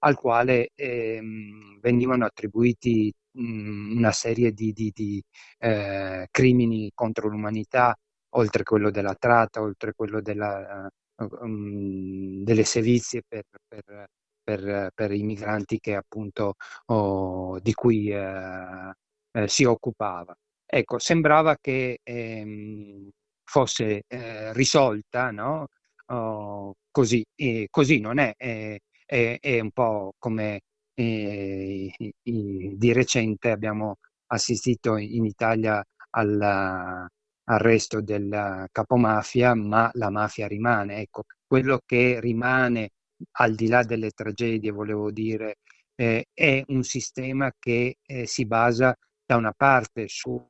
al 0.00 0.16
quale 0.16 0.70
ehm, 0.74 1.78
venivano 1.80 2.24
attribuiti 2.24 3.14
mh, 3.30 3.96
una 3.96 4.10
serie 4.10 4.50
di, 4.50 4.72
di, 4.72 4.90
di 4.92 5.22
eh, 5.58 6.26
crimini 6.32 6.90
contro 6.94 7.28
l'umanità, 7.28 7.96
oltre 8.30 8.64
quello 8.64 8.90
della 8.90 9.14
tratta, 9.14 9.60
oltre 9.62 9.92
quello 9.94 10.20
della, 10.20 10.88
um, 11.18 12.42
delle 12.42 12.64
sevizie 12.64 13.22
per, 13.26 13.44
per, 13.68 14.06
per, 14.42 14.90
per, 14.94 15.12
i 15.12 15.22
migranti 15.22 15.78
che 15.78 15.94
appunto 15.94 16.54
oh, 16.86 17.60
di 17.60 17.72
cui 17.72 18.10
eh, 18.10 18.92
eh, 19.30 19.46
si 19.48 19.62
occupava. 19.64 20.36
Ecco, 20.66 20.98
sembrava 20.98 21.56
che 21.60 22.00
ehm, 22.02 23.10
fosse 23.46 24.02
eh, 24.06 24.52
risolta, 24.52 25.30
no? 25.30 25.68
Oh, 26.08 26.74
così, 26.90 27.24
e 27.34 27.68
così 27.70 28.00
non 28.00 28.18
è, 28.18 28.34
è, 28.36 28.76
è, 29.04 29.38
è 29.40 29.60
un 29.60 29.70
po' 29.72 30.14
come 30.18 30.60
eh, 30.94 31.92
di 32.22 32.92
recente 32.92 33.50
abbiamo 33.50 33.96
assistito 34.28 34.96
in 34.96 35.24
Italia 35.24 35.82
all'arresto 36.10 38.00
del 38.02 38.66
capomafia, 38.72 39.54
ma 39.54 39.90
la 39.94 40.10
mafia 40.10 40.46
rimane. 40.46 40.98
Ecco, 41.00 41.24
quello 41.46 41.80
che 41.84 42.20
rimane 42.20 42.90
al 43.38 43.54
di 43.54 43.68
là 43.68 43.82
delle 43.82 44.10
tragedie, 44.10 44.70
volevo 44.70 45.10
dire, 45.10 45.56
eh, 45.94 46.26
è 46.32 46.62
un 46.68 46.82
sistema 46.82 47.52
che 47.58 47.96
eh, 48.04 48.26
si 48.26 48.46
basa 48.46 48.94
da 49.24 49.36
una 49.36 49.52
parte 49.56 50.06
uh, 50.24 50.48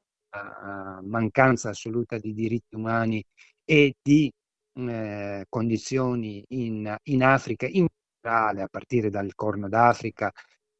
mancanza 1.02 1.70
assoluta 1.70 2.18
di 2.18 2.32
diritti 2.32 2.74
umani 2.74 3.24
e 3.64 3.94
di 4.02 4.30
eh, 4.74 5.44
condizioni 5.48 6.44
in, 6.48 6.94
in, 7.04 7.22
Africa, 7.22 7.66
in 7.66 7.86
generale, 8.20 8.62
a 8.62 8.68
partire 8.68 9.10
dal 9.10 9.34
Corno 9.34 9.68
d'Africa, 9.68 10.30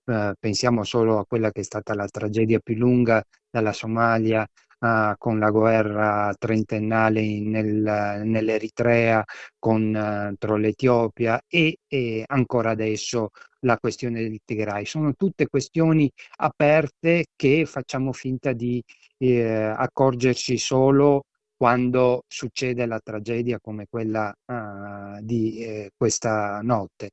eh, 0.04 0.34
pensiamo 0.38 0.84
solo 0.84 1.18
a 1.18 1.26
quella 1.26 1.50
che 1.50 1.60
è 1.60 1.64
stata 1.64 1.94
la 1.94 2.06
tragedia 2.06 2.60
più 2.60 2.76
lunga 2.76 3.22
dalla 3.50 3.72
Somalia 3.72 4.46
uh, 4.78 5.14
con 5.18 5.38
la 5.38 5.50
guerra 5.50 6.34
trentennale 6.38 7.40
nel, 7.40 8.22
nell'Eritrea 8.24 9.24
contro 9.58 10.54
uh, 10.54 10.58
l'Etiopia 10.58 11.40
e, 11.48 11.78
e, 11.86 12.24
ancora 12.26 12.70
adesso 12.70 13.30
la 13.60 13.78
questione 13.78 14.22
del 14.22 14.40
Tigray. 14.44 14.84
Sono 14.84 15.14
tutte 15.14 15.48
questioni 15.48 16.10
aperte 16.36 17.26
che 17.34 17.64
facciamo 17.66 18.12
finta 18.12 18.52
di 18.52 18.82
eh, 19.18 19.42
accorgerci 19.44 20.56
solo 20.58 21.24
quando 21.56 22.24
succede 22.28 22.84
la 22.86 23.00
tragedia 23.02 23.58
come 23.60 23.86
quella 23.88 24.32
uh, 24.44 25.18
di 25.22 25.58
eh, 25.64 25.90
questa 25.96 26.60
notte. 26.62 27.12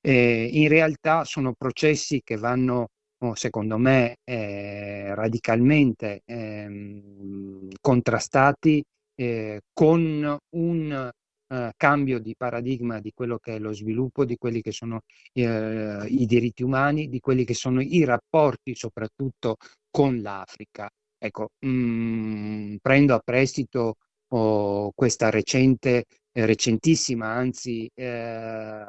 Eh, 0.00 0.48
in 0.50 0.68
realtà 0.68 1.24
sono 1.24 1.52
processi 1.52 2.22
che 2.24 2.36
vanno 2.36 2.88
secondo 3.34 3.78
me, 3.78 4.16
eh, 4.24 5.14
radicalmente 5.14 6.22
eh, 6.24 7.70
contrastati 7.80 8.82
eh, 9.14 9.60
con 9.72 10.36
un 10.56 11.10
eh, 11.48 11.72
cambio 11.76 12.18
di 12.18 12.34
paradigma 12.36 13.00
di 13.00 13.12
quello 13.14 13.38
che 13.38 13.56
è 13.56 13.58
lo 13.58 13.72
sviluppo, 13.72 14.24
di 14.24 14.36
quelli 14.36 14.60
che 14.60 14.72
sono 14.72 15.00
eh, 15.32 16.04
i 16.08 16.26
diritti 16.26 16.62
umani, 16.62 17.08
di 17.08 17.20
quelli 17.20 17.44
che 17.44 17.54
sono 17.54 17.80
i 17.80 18.04
rapporti 18.04 18.74
soprattutto 18.74 19.56
con 19.90 20.20
l'Africa. 20.20 20.90
Ecco, 21.18 21.50
mh, 21.60 21.68
mm, 21.68 22.76
prendo 22.80 23.14
a 23.14 23.20
prestito 23.24 23.96
oh, 24.28 24.90
questa 24.94 25.30
recente, 25.30 26.04
recentissima, 26.32 27.26
anzi, 27.28 27.88
eh, 27.94 28.84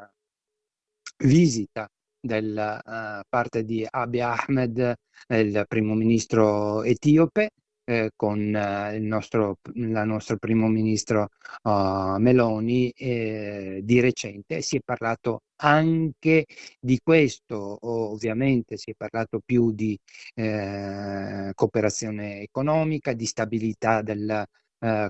visita 1.24 1.88
da 2.24 2.38
uh, 2.86 3.20
eh, 3.20 3.24
parte 3.28 3.66
di 3.66 3.86
Abiy 3.88 4.22
Ahmed, 4.22 4.94
il 5.28 5.66
primo 5.68 5.94
ministro 5.94 6.82
etiope, 6.84 7.50
eh, 7.86 8.12
con 8.16 8.40
uh, 8.40 8.96
il 8.96 9.02
nostro, 9.04 9.58
la 9.74 10.06
nostro 10.06 10.38
primo 10.38 10.68
ministro 10.68 11.30
uh, 11.64 12.16
Meloni 12.18 12.90
eh, 12.92 13.82
di 13.84 14.00
recente. 14.00 14.62
Si 14.62 14.78
è 14.78 14.80
parlato 14.84 15.42
anche 15.58 16.46
di 16.80 17.00
questo, 17.04 17.78
ovviamente 17.82 18.78
si 18.78 18.92
è 18.92 18.94
parlato 18.96 19.42
più 19.44 19.74
di 19.74 19.98
eh, 20.36 21.52
cooperazione 21.54 22.42
economica, 22.42 23.14
di 23.14 23.26
stabilità 23.26 24.02
del 24.02 24.46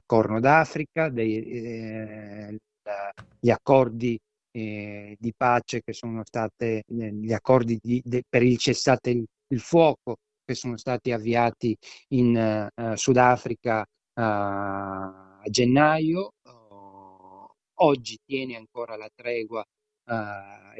Corno 0.05 0.39
d'Africa, 0.39 1.09
degli 1.09 2.59
accordi 3.49 4.19
eh, 4.53 5.15
di 5.19 5.33
pace 5.35 5.81
che 5.81 5.93
sono 5.93 6.21
state, 6.23 6.83
eh, 6.87 7.13
gli 7.13 7.33
accordi 7.33 7.79
di, 7.81 8.01
de, 8.05 8.23
per 8.27 8.43
il 8.43 8.57
cessate 8.57 9.09
il, 9.09 9.25
il, 9.47 9.59
fuoco 9.59 10.17
che 10.45 10.53
sono 10.53 10.77
stati 10.77 11.11
avviati 11.11 11.75
in 12.09 12.69
uh, 12.75 12.95
Sudafrica 12.95 13.79
uh, 13.79 14.21
a 14.21 15.41
gennaio. 15.49 16.33
Uh, 16.43 17.47
oggi 17.75 18.17
tiene 18.23 18.55
ancora 18.55 18.95
la 18.95 19.09
tregua 19.13 19.63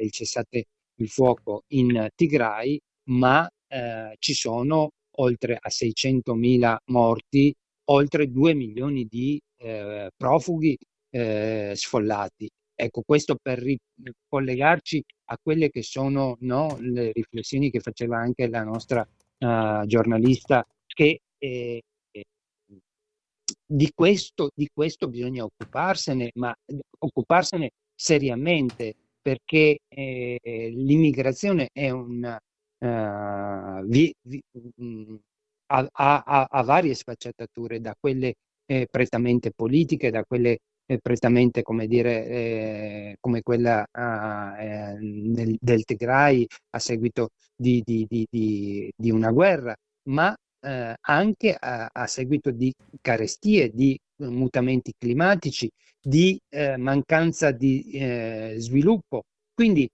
il 0.00 0.10
cessate 0.10 0.66
il 0.96 1.08
fuoco 1.08 1.62
in 1.68 2.08
Tigray, 2.14 2.78
ma 3.08 3.48
ci 4.18 4.34
sono 4.34 4.90
oltre 5.16 5.56
a 5.58 5.68
600.000 5.70 6.76
morti, 6.90 7.54
oltre 7.84 8.30
2 8.30 8.54
milioni 8.54 9.06
di 9.06 9.40
profughi 10.14 10.76
sfollati 11.10 12.50
Ecco, 12.76 13.02
questo 13.06 13.36
per 13.40 13.62
collegarci 14.28 15.02
a 15.26 15.38
quelle 15.40 15.70
che 15.70 15.82
sono 15.82 16.36
no, 16.40 16.76
le 16.80 17.12
riflessioni 17.12 17.70
che 17.70 17.80
faceva 17.80 18.18
anche 18.18 18.48
la 18.48 18.64
nostra 18.64 19.06
uh, 19.38 19.86
giornalista, 19.86 20.66
che 20.86 21.20
eh, 21.38 21.82
di, 23.66 23.90
questo, 23.94 24.50
di 24.54 24.68
questo 24.72 25.08
bisogna 25.08 25.44
occuparsene, 25.44 26.30
ma 26.34 26.54
occuparsene 26.98 27.70
seriamente, 27.94 28.94
perché 29.20 29.78
eh, 29.88 30.38
l'immigrazione 30.74 31.70
è 31.72 31.90
un... 31.90 32.36
Uh, 32.76 33.82
vi, 33.86 34.12
vi, 34.22 34.42
mm, 34.82 35.14
ha, 35.66 35.88
ha, 35.90 36.46
ha, 36.50 36.62
varie 36.62 36.94
sfaccettature, 36.94 37.80
da 37.80 37.94
quelle 37.98 38.34
eh, 38.66 38.86
prettamente 38.90 39.52
politiche, 39.52 40.10
da 40.10 40.24
quelle 40.24 40.58
eh, 40.86 40.98
prettamente 40.98 41.62
come, 41.62 41.86
dire, 41.86 42.26
eh, 42.26 43.16
come 43.20 43.42
quella 43.42 43.86
uh, 43.90 44.60
eh, 44.60 44.96
del, 45.00 45.56
del, 45.60 45.84
Tigray 45.84 46.46
a 46.70 46.78
seguito 46.78 47.30
di, 47.54 47.82
di, 47.84 48.06
di, 48.08 48.92
di 48.94 49.10
una 49.10 49.30
guerra, 49.30 49.74
ma 50.08 50.34
eh, 50.60 50.94
anche 51.00 51.56
a, 51.58 51.88
a, 51.92 52.06
seguito 52.06 52.50
di 52.50 52.72
carestie, 53.00 53.70
di 53.70 53.98
mutamenti 54.16 54.92
climatici, 54.96 55.70
di 56.00 56.38
eh, 56.50 56.76
mancanza 56.76 57.50
di 57.50 57.90
eh, 57.92 58.54
sviluppo. 58.58 59.22
Quindi 59.52 59.88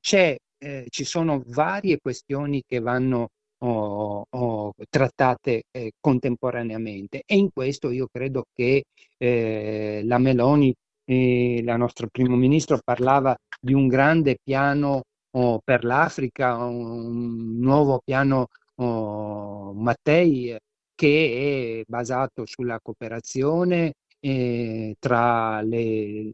ci 0.00 1.04
sono 1.04 1.42
varie 1.46 1.98
questioni 1.98 2.62
che 2.66 2.78
vanno 2.78 3.30
o, 3.62 4.24
o 4.28 4.72
trattate 4.88 5.64
eh, 5.70 5.92
contemporaneamente. 6.00 7.22
E 7.26 7.36
in 7.36 7.50
questo 7.52 7.90
io 7.90 8.08
credo 8.10 8.44
che 8.54 8.84
eh, 9.18 10.02
la 10.04 10.18
Meloni, 10.18 10.74
eh, 11.04 11.62
la 11.64 11.76
nostra 11.76 12.06
primo 12.08 12.36
ministro, 12.36 12.80
parlava 12.82 13.36
di 13.60 13.72
un 13.74 13.88
grande 13.88 14.36
piano 14.42 15.02
oh, 15.32 15.60
per 15.62 15.84
l'Africa, 15.84 16.56
un 16.64 17.58
nuovo 17.58 18.00
piano 18.04 18.48
oh, 18.76 19.72
Mattei 19.74 20.56
che 20.94 21.80
è 21.80 21.84
basato 21.86 22.44
sulla 22.46 22.78
cooperazione 22.82 23.94
eh, 24.20 24.94
tra 24.98 25.62
le, 25.62 26.32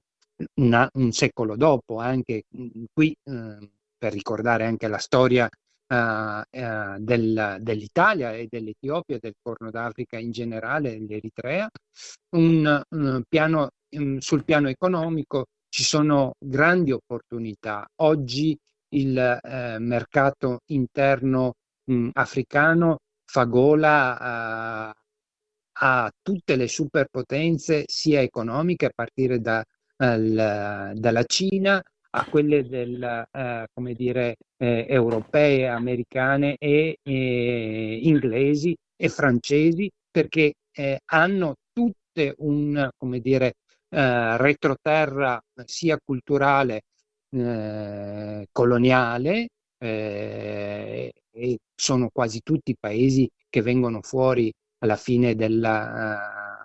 una, 0.55 0.89
un 0.95 1.12
secolo 1.12 1.57
dopo, 1.57 1.99
anche 1.99 2.45
qui 2.93 3.16
eh, 3.24 3.70
per 3.99 4.12
ricordare 4.12 4.64
anche 4.64 4.89
la 4.89 4.99
storia 4.99 5.49
uh, 5.89 5.95
uh, 5.95 6.99
del, 6.99 7.59
dell'Italia 7.61 8.32
e 8.32 8.47
dell'Etiopia, 8.49 9.18
del 9.20 9.34
Corno 9.41 9.70
d'Africa 9.70 10.18
in 10.18 10.30
generale, 10.30 10.99
dell'Eritrea. 10.99 11.68
Un, 12.37 12.82
un 12.89 13.22
piano, 13.28 13.70
um, 13.97 14.18
sul 14.18 14.45
piano 14.45 14.68
economico 14.68 15.47
ci 15.68 15.82
sono 15.82 16.32
grandi 16.39 16.93
opportunità. 16.93 17.87
Oggi 18.03 18.57
il 18.91 19.18
eh, 19.18 19.78
mercato 19.78 20.61
interno 20.66 21.55
mh, 21.84 22.11
africano 22.12 22.99
fa 23.24 23.45
gola 23.45 24.89
uh, 24.91 24.93
a 25.78 26.11
tutte 26.22 26.57
le 26.57 26.68
superpotenze 26.68 27.84
sia 27.87 28.20
economiche 28.22 28.87
a 28.87 28.91
partire 28.95 29.41
da, 29.41 29.62
al, 29.97 30.93
dalla 30.95 31.24
Cina 31.24 31.82
a 32.11 32.24
quelle 32.24 32.66
del, 32.66 33.26
eh, 33.30 33.66
come 33.74 33.93
dire, 33.95 34.37
eh, 34.59 34.87
europee, 34.89 35.69
americane 35.69 36.57
e 36.59 36.99
eh, 37.03 37.99
inglesi 38.03 38.75
e 38.97 39.09
francesi 39.09 39.91
perché 40.11 40.55
eh, 40.73 41.01
hanno 41.07 41.55
tutte 41.73 42.35
un, 42.39 42.89
come 42.97 43.21
dire, 43.21 43.55
eh, 43.89 44.37
retroterra 44.37 45.41
sia 45.65 45.99
culturale 46.03 46.83
eh, 47.31 48.47
coloniale 48.51 49.49
e 49.79 51.13
sono 51.75 52.09
quasi 52.13 52.41
tutti 52.43 52.75
paesi 52.79 53.29
che 53.49 53.61
vengono 53.63 54.01
fuori 54.03 54.51
alla 54.79 54.97
fine 54.97 55.35
della 55.35 56.56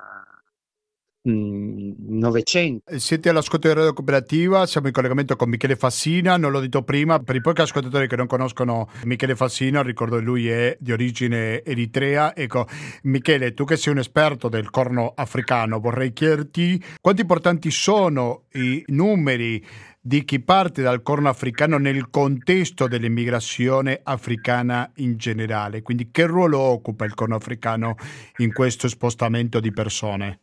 Novecento. 1.23 2.97
Siete 2.97 3.29
all'ascolto 3.29 3.67
di 3.67 3.75
Radio 3.75 3.93
Cooperativa, 3.93 4.65
siamo 4.65 4.87
in 4.87 4.93
collegamento 4.93 5.35
con 5.35 5.49
Michele 5.49 5.75
Fassina, 5.75 6.35
non 6.35 6.51
l'ho 6.51 6.59
detto 6.59 6.81
prima, 6.81 7.19
per 7.19 7.35
i 7.35 7.41
pochi 7.41 7.61
ascoltatori 7.61 8.07
che 8.07 8.15
non 8.15 8.25
conoscono 8.25 8.89
Michele 9.03 9.35
Fassina, 9.35 9.83
ricordo 9.83 10.17
che 10.17 10.23
lui 10.23 10.49
è 10.49 10.75
di 10.79 10.91
origine 10.91 11.63
eritrea. 11.63 12.35
Ecco, 12.35 12.65
Michele, 13.03 13.53
tu 13.53 13.65
che 13.65 13.77
sei 13.77 13.93
un 13.93 13.99
esperto 13.99 14.49
del 14.49 14.71
corno 14.71 15.13
africano, 15.15 15.79
vorrei 15.79 16.11
chiederti 16.11 16.83
quanto 16.99 17.21
importanti 17.21 17.69
sono 17.69 18.45
i 18.53 18.83
numeri 18.87 19.63
di 20.01 20.25
chi 20.25 20.39
parte 20.39 20.81
dal 20.81 21.03
corno 21.03 21.29
africano 21.29 21.77
nel 21.77 22.09
contesto 22.09 22.87
dell'immigrazione 22.87 23.99
africana 24.01 24.91
in 24.95 25.17
generale. 25.17 25.83
Quindi 25.83 26.09
che 26.09 26.25
ruolo 26.25 26.57
occupa 26.57 27.05
il 27.05 27.13
corno 27.13 27.35
africano 27.35 27.93
in 28.37 28.51
questo 28.51 28.87
spostamento 28.87 29.59
di 29.59 29.71
persone? 29.71 30.39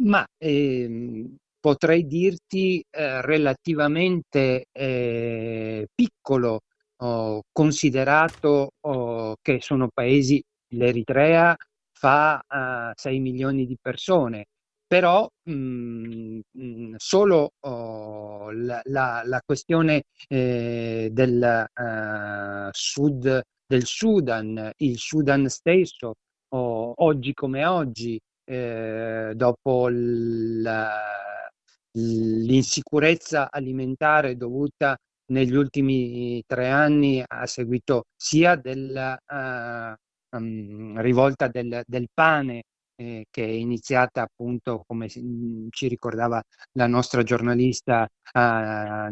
Ma 0.00 0.24
ehm, 0.38 1.36
potrei 1.60 2.06
dirti 2.06 2.84
eh, 2.90 3.20
relativamente 3.22 4.66
eh, 4.72 5.86
piccolo, 5.94 6.60
oh, 7.02 7.42
considerato 7.52 8.70
oh, 8.80 9.36
che 9.42 9.60
sono 9.60 9.88
paesi, 9.92 10.42
l'Eritrea 10.74 11.56
fa 11.92 12.40
uh, 12.48 12.92
6 12.94 13.18
milioni 13.18 13.66
di 13.66 13.76
persone, 13.80 14.46
però 14.86 15.28
mh, 15.44 15.52
mm, 15.52 16.40
mh, 16.52 16.62
mm, 16.62 16.94
solo 16.96 17.50
oh, 17.60 18.50
la, 18.52 18.80
la, 18.84 19.22
la, 19.24 19.40
questione 19.44 20.04
eh, 20.28 21.08
del, 21.12 21.66
uh, 21.74 22.68
sud, 22.70 23.42
del 23.66 23.84
Sudan, 23.84 24.70
il 24.76 24.98
Sudan 24.98 25.48
stesso, 25.48 26.14
oh, 26.50 26.92
oggi 26.96 27.34
come 27.34 27.66
oggi, 27.66 28.18
eh, 28.48 29.32
dopo 29.34 29.88
l'insicurezza 31.92 33.50
alimentare 33.50 34.36
dovuta 34.36 34.96
negli 35.32 35.54
ultimi 35.54 36.42
tre 36.46 36.68
anni 36.70 37.22
a 37.26 37.44
seguito 37.46 38.04
sia 38.16 38.56
della 38.56 39.18
uh, 39.26 39.92
um, 40.36 40.98
rivolta 41.00 41.48
del, 41.48 41.82
del 41.86 42.06
pane 42.12 42.62
eh, 42.96 43.26
che 43.30 43.44
è 43.44 43.48
iniziata 43.48 44.22
appunto 44.22 44.82
come 44.86 45.08
ci 45.08 45.86
ricordava 45.86 46.42
la 46.72 46.86
nostra 46.86 47.22
giornalista 47.22 48.08
uh, 48.32 48.38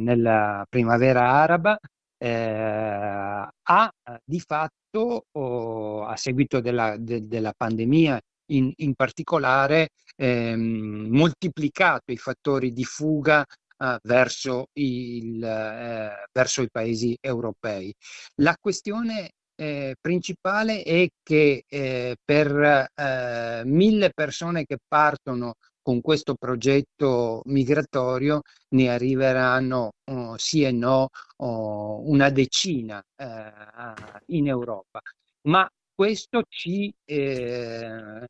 nella 0.00 0.64
primavera 0.68 1.30
araba 1.30 1.78
eh, 2.18 3.48
ha 3.62 3.90
di 4.24 4.40
fatto 4.40 5.24
oh, 5.30 6.04
a 6.06 6.16
seguito 6.16 6.60
della, 6.60 6.96
de, 6.96 7.26
della 7.26 7.52
pandemia 7.54 8.18
in, 8.46 8.72
in 8.76 8.94
particolare 8.94 9.90
ehm, 10.16 11.08
moltiplicato 11.10 12.12
i 12.12 12.16
fattori 12.16 12.72
di 12.72 12.84
fuga 12.84 13.44
eh, 13.78 13.98
verso, 14.02 14.68
il, 14.74 15.42
eh, 15.42 16.28
verso, 16.32 16.62
i 16.62 16.70
paesi 16.70 17.16
europei. 17.20 17.94
La 18.36 18.56
questione 18.60 19.32
eh, 19.56 19.96
principale 20.00 20.82
è 20.82 21.08
che 21.22 21.64
eh, 21.66 22.16
per 22.24 22.88
eh, 22.94 23.62
mille 23.64 24.10
persone 24.14 24.64
che 24.64 24.78
partono 24.86 25.54
con 25.82 26.00
questo 26.00 26.34
progetto 26.34 27.42
migratorio 27.44 28.40
ne 28.70 28.88
arriveranno 28.90 29.92
oh, 30.10 30.36
sì 30.36 30.62
e 30.64 30.72
no 30.72 31.08
oh, 31.36 32.10
una 32.10 32.28
decina 32.30 33.00
eh, 33.14 33.52
in 34.26 34.48
Europa. 34.48 35.00
Ma 35.42 35.68
questo 35.96 36.42
ci 36.48 36.92
eh, 37.04 38.26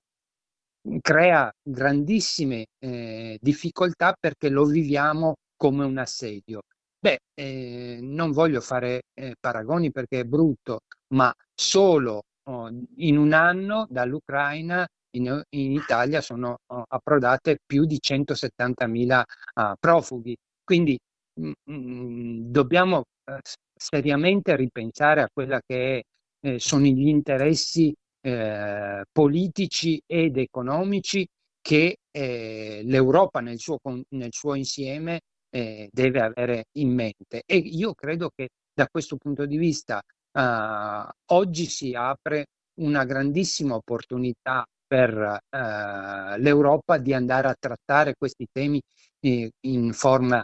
crea 1.01 1.53
grandissime 1.63 2.67
eh, 2.79 3.39
difficoltà 3.41 4.15
perché 4.19 4.49
lo 4.49 4.65
viviamo 4.65 5.35
come 5.57 5.85
un 5.85 5.99
assedio. 5.99 6.63
Beh, 6.99 7.19
eh, 7.35 7.99
non 8.01 8.31
voglio 8.33 8.61
fare 8.61 9.03
eh, 9.15 9.35
paragoni 9.39 9.91
perché 9.91 10.21
è 10.21 10.25
brutto, 10.25 10.81
ma 11.15 11.33
solo 11.55 12.23
oh, 12.45 12.71
in 12.97 13.17
un 13.19 13.33
anno 13.33 13.87
dall'Ucraina 13.91 14.87
in, 15.17 15.43
in 15.51 15.73
Italia 15.73 16.21
sono 16.21 16.59
oh, 16.67 16.85
approdate 16.89 17.59
più 17.67 17.85
di 17.85 17.99
170.000 18.01 19.23
uh, 19.55 19.75
profughi. 19.79 20.37
Quindi 20.65 20.99
mh, 21.41 21.47
mm, 21.49 21.53
mh, 21.65 21.75
mm, 21.75 22.51
dobbiamo 22.51 22.99
uh, 22.99 23.39
seriamente 23.75 24.57
ripensare 24.57 25.23
a 25.23 25.29
quella 25.33 25.61
che 25.65 25.99
è, 25.99 26.03
eh, 26.41 26.59
sono 26.59 26.85
gli 26.87 27.09
interessi 27.09 27.95
eh, 28.21 29.05
politici 29.13 30.01
ed 30.05 30.37
economici 30.37 31.27
che 31.61 31.99
eh, 32.11 32.81
l'Europa 32.85 33.41
nel 33.41 33.59
suo, 33.59 33.79
nel 34.11 34.33
suo 34.33 34.55
insieme 34.55 35.21
eh, 35.51 35.89
deve 35.93 36.21
avere 36.21 36.65
in 36.73 36.93
mente. 36.95 37.43
E 37.47 37.57
io 37.57 37.95
credo 37.95 38.31
che 38.35 38.49
da 38.73 38.87
questo 38.89 39.17
punto 39.17 39.47
di 39.47 39.57
vista 39.57 40.01
eh, 40.33 41.09
oggi 41.33 41.67
si 41.67 41.95
apre 41.95 42.47
una 42.81 43.05
grandissima 43.05 43.75
opportunità 43.75 44.65
per 44.87 45.13
eh, 45.49 46.39
l'Europa 46.39 46.99
di 46.99 47.13
andare 47.13 47.49
a 47.49 47.57
trattare 47.59 48.15
questi 48.17 48.47
temi 48.53 48.81
in 49.21 49.93
forma 49.93 50.43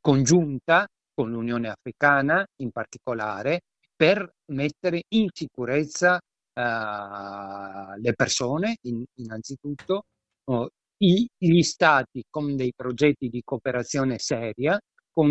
congiunta 0.00 0.86
con 1.14 1.30
l'Unione 1.30 1.68
Africana 1.68 2.44
in 2.56 2.70
particolare 2.70 3.60
per 3.96 4.28
mettere 4.52 5.04
in 5.08 5.28
sicurezza 5.32 6.16
uh, 6.16 8.00
le 8.00 8.12
persone 8.14 8.76
in, 8.82 9.04
innanzitutto, 9.14 10.04
uh, 10.44 10.66
i, 10.98 11.28
gli 11.36 11.62
stati 11.62 12.24
con 12.28 12.56
dei 12.56 12.72
progetti 12.74 13.28
di 13.28 13.42
cooperazione 13.44 14.18
seria, 14.18 14.78
con 15.10 15.30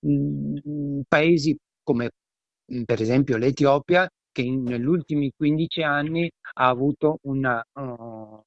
mh, 0.00 0.58
mm, 0.68 1.00
paesi 1.08 1.56
come 1.82 2.10
mm, 2.72 2.82
per 2.84 3.00
esempio 3.00 3.36
l'Etiopia, 3.36 4.08
che 4.30 4.42
in, 4.42 4.62
negli 4.62 4.84
ultimi 4.84 5.30
15 5.36 5.82
anni 5.82 6.30
ha 6.54 6.68
avuto 6.68 7.18
una, 7.22 7.62
uh, 7.72 8.42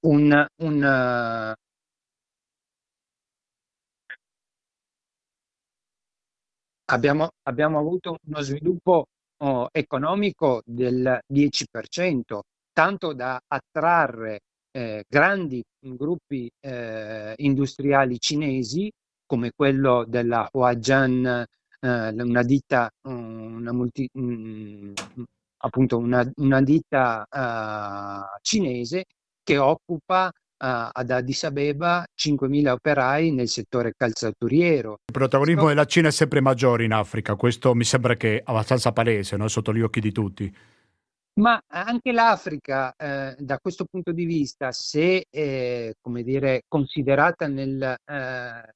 un, 0.00 0.46
un 0.56 1.54
abbiamo, 6.90 7.30
abbiamo 7.42 7.78
avuto 7.78 8.18
uno 8.26 8.40
sviluppo 8.40 9.06
oh, 9.38 9.68
economico 9.72 10.62
del 10.64 11.18
10%, 11.32 12.40
tanto 12.72 13.12
da 13.12 13.40
attrarre 13.46 14.40
eh, 14.70 15.04
grandi 15.08 15.62
gruppi 15.80 16.50
eh, 16.60 17.34
industriali 17.36 18.18
cinesi 18.18 18.90
come 19.26 19.50
quello 19.54 20.04
della 20.06 20.48
Huajian, 20.52 21.44
eh, 21.80 22.08
una 22.10 22.42
ditta, 22.42 22.90
una 23.02 23.72
multi, 23.72 24.08
um, 24.14 24.92
appunto 25.58 25.98
una, 25.98 26.28
una 26.36 26.62
ditta 26.62 27.26
uh, 27.28 28.38
cinese 28.40 29.04
che 29.42 29.58
occupa 29.58 30.30
uh, 30.58 30.88
ad 30.92 31.10
Addis 31.10 31.44
Abeba 31.44 32.04
5.000 32.16 32.68
operai 32.68 33.32
nel 33.32 33.48
settore 33.48 33.92
calzaturiero. 33.96 34.98
Il 35.06 35.12
protagonismo 35.12 35.62
no? 35.62 35.68
della 35.68 35.84
Cina 35.86 36.08
è 36.08 36.12
sempre 36.12 36.40
maggiore 36.40 36.84
in 36.84 36.92
Africa, 36.92 37.34
questo 37.36 37.74
mi 37.74 37.84
sembra 37.84 38.14
che 38.16 38.38
è 38.38 38.42
abbastanza 38.44 38.92
palese, 38.92 39.36
no? 39.36 39.48
sotto 39.48 39.72
gli 39.72 39.80
occhi 39.80 40.00
di 40.00 40.12
tutti. 40.12 40.56
Ma 41.38 41.60
anche 41.68 42.10
l'Africa, 42.10 42.92
eh, 42.96 43.36
da 43.38 43.58
questo 43.58 43.84
punto 43.88 44.10
di 44.10 44.24
vista, 44.24 44.72
se 44.72 45.26
eh, 45.30 45.94
come 46.00 46.24
dire, 46.24 46.62
considerata 46.66 47.46
nel, 47.46 47.80
eh, 47.80 48.74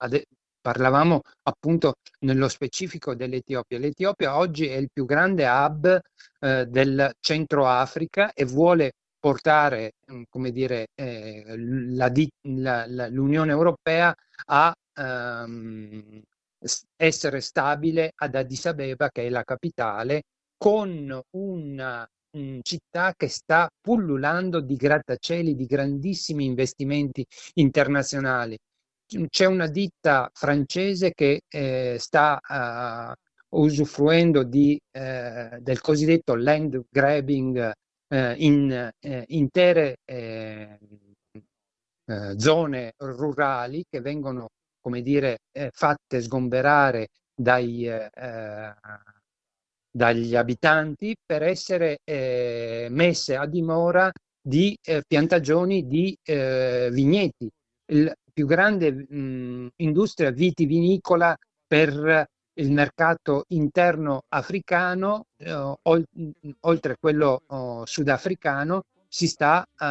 ade- 0.00 0.26
parlavamo 0.60 1.20
appunto 1.42 1.94
nello 2.20 2.48
specifico 2.48 3.14
dell'Etiopia. 3.14 3.78
L'Etiopia 3.78 4.36
oggi 4.36 4.66
è 4.66 4.76
il 4.76 4.88
più 4.92 5.06
grande 5.06 5.46
hub 5.46 6.00
eh, 6.40 6.66
del 6.66 7.10
centro 7.20 7.66
Africa 7.66 8.32
e 8.32 8.44
vuole 8.44 8.92
portare, 9.24 9.92
mm, 10.12 10.24
come 10.28 10.50
dire, 10.50 10.88
eh, 10.94 11.44
la, 11.56 12.12
la, 12.42 12.84
la, 12.86 13.08
l'Unione 13.08 13.52
Europea 13.52 14.14
a 14.48 14.74
ehm, 14.94 16.20
essere 16.96 17.40
stabile 17.40 18.12
ad 18.14 18.34
Addis 18.34 18.66
Abeba, 18.66 19.08
che 19.08 19.26
è 19.26 19.30
la 19.30 19.42
capitale, 19.42 20.24
con 20.58 21.18
una, 21.30 22.06
città 22.62 23.14
che 23.16 23.28
sta 23.28 23.70
pullulando 23.80 24.60
di 24.60 24.76
grattacieli, 24.76 25.54
di 25.54 25.64
grandissimi 25.64 26.44
investimenti 26.44 27.24
internazionali. 27.54 28.58
C'è 29.28 29.46
una 29.46 29.68
ditta 29.68 30.28
francese 30.34 31.12
che 31.14 31.42
eh, 31.48 31.96
sta 31.98 32.38
uh, 33.50 33.58
usufruendo 33.62 34.42
di, 34.42 34.78
eh, 34.90 35.58
del 35.60 35.80
cosiddetto 35.80 36.34
land 36.34 36.82
grabbing 36.90 37.72
eh, 38.08 38.34
in 38.38 38.90
eh, 39.00 39.24
intere 39.28 39.96
eh, 40.04 40.78
eh, 42.06 42.34
zone 42.38 42.92
rurali 42.98 43.84
che 43.88 44.00
vengono, 44.00 44.48
come 44.80 45.02
dire, 45.02 45.38
eh, 45.52 45.70
fatte 45.72 46.20
sgomberare 46.20 47.08
dai, 47.34 47.90
dagli 49.90 50.36
abitanti 50.36 51.16
per 51.24 51.42
essere 51.42 51.98
messe 52.90 53.36
a 53.36 53.46
dimora 53.46 54.12
di 54.40 54.76
piantagioni 55.06 55.86
di 55.86 56.16
vigneti. 56.22 57.50
La 57.92 58.14
più 58.32 58.46
grande 58.46 58.92
mh, 58.92 59.68
industria 59.76 60.30
vitivinicola 60.30 61.36
per 61.66 62.26
il 62.54 62.72
mercato 62.72 63.44
interno 63.48 64.24
africano, 64.28 65.26
eh, 65.36 65.52
oltre 66.60 66.92
a 66.92 66.96
quello 66.98 67.42
oh, 67.46 67.86
sudafricano, 67.86 68.84
si 69.08 69.28
sta 69.28 69.66
uh, 69.78 69.84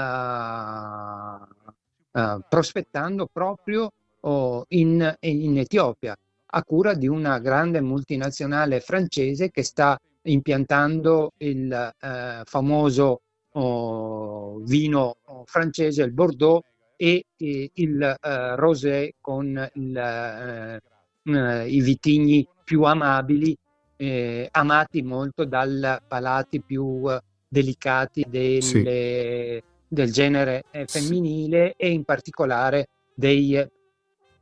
uh, 2.19 2.41
prospettando 2.47 3.27
proprio 3.31 3.91
oh, 4.21 4.65
in, 4.69 5.15
in, 5.21 5.57
Etiopia, 5.57 6.15
a 6.45 6.63
cura 6.63 6.93
di 6.93 7.07
una 7.07 7.39
grande 7.39 7.81
multinazionale 7.81 8.79
francese 8.79 9.49
che 9.49 9.63
sta 9.63 9.99
impiantando 10.23 11.33
il 11.37 11.93
uh, 12.01 12.43
famoso 12.45 13.21
oh, 13.51 14.59
vino 14.59 15.17
francese, 15.45 16.03
il 16.03 16.11
Bordeaux, 16.11 16.63
e, 16.95 17.25
e 17.37 17.71
il 17.73 18.15
rosé 18.55 19.15
con 19.19 19.69
il 19.73 20.79
eh, 21.25 21.67
i 21.67 21.79
vitigni 21.79 22.45
più 22.63 22.83
amabili, 22.83 23.55
eh, 23.95 24.47
amati 24.51 25.01
molto 25.01 25.45
dal 25.45 26.01
palati 26.07 26.61
più 26.61 27.03
eh, 27.09 27.21
delicati 27.47 28.25
delle, 28.27 28.61
sì. 28.61 29.63
del 29.87 30.11
genere 30.11 30.63
eh, 30.71 30.85
femminile 30.87 31.75
sì. 31.77 31.85
e 31.85 31.91
in 31.91 32.03
particolare 32.03 32.87
dei 33.13 33.65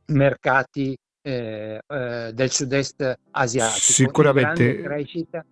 mercati 0.07 0.97
eh, 1.21 1.79
eh, 1.85 2.31
del 2.33 2.51
sud-est 2.51 3.19
asiatico. 3.31 3.79
Sicuramente. 3.79 4.81
crescita 4.81 5.45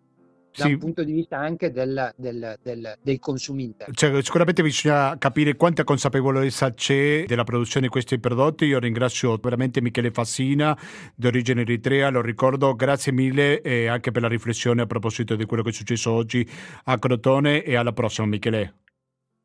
da 0.56 0.66
sì. 0.66 0.74
un 0.74 0.78
punto 0.80 1.04
di 1.04 1.12
vista 1.12 1.38
anche 1.38 1.72
del, 1.72 2.14
del, 2.16 2.58
del, 2.62 2.98
dei 3.02 3.20
consumi 3.20 3.64
interni. 3.64 3.94
Cioè, 3.94 4.22
sicuramente 4.22 4.64
bisogna 4.64 5.18
capire 5.18 5.56
quanta 5.56 5.84
consapevolezza 5.84 6.74
c'è 6.74 7.26
della 7.26 7.44
produzione 7.44 7.88
di 7.88 7.92
questi 7.92 8.20
prodotti. 8.20 8.66
Io 8.66 8.80
ringrazio 8.80 9.38
veramente 9.38 9.82
Michele 9.82 10.12
Fassina, 10.12 10.78
di 11.16 11.28
origine 11.28 11.62
eritrea, 11.62 12.10
lo 12.10 12.22
ricordo, 12.22 12.76
grazie 12.76 13.12
mille 13.12 13.62
e 13.62 13.88
anche 13.88 14.12
per 14.12 14.22
la 14.22 14.28
riflessione 14.28 14.82
a 14.82 14.86
proposito 14.86 15.36
di 15.36 15.46
quello 15.46 15.64
che 15.64 15.70
è 15.70 15.74
successo 15.74 16.12
oggi 16.12 16.48
a 16.86 16.98
Crotone 16.98 17.64
e 17.64 17.76
alla 17.76 17.94
prossima 17.94 18.28
Michele. 18.28 18.74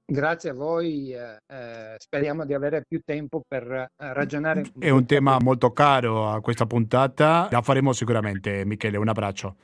Grazie 0.07 0.51
a 0.51 0.53
voi, 0.53 1.15
eh, 1.15 1.39
eh 1.47 1.95
speriamo 1.97 2.45
di 2.45 2.53
avere 2.53 2.85
più 2.87 3.01
tempo 3.03 3.43
per 3.47 3.67
eh, 3.73 3.89
ragionare. 3.97 4.65
È 4.79 4.91
un 4.91 5.07
tema 5.07 5.39
molto 5.41 5.73
caro 5.73 6.29
a 6.29 6.43
questa 6.43 6.67
puntata, 6.67 7.49
la 7.51 7.63
faremo 7.63 7.95
sicuramente 7.95 8.67
Michele, 8.67 8.99
un 8.99 9.09
abbraccio. 9.09 9.57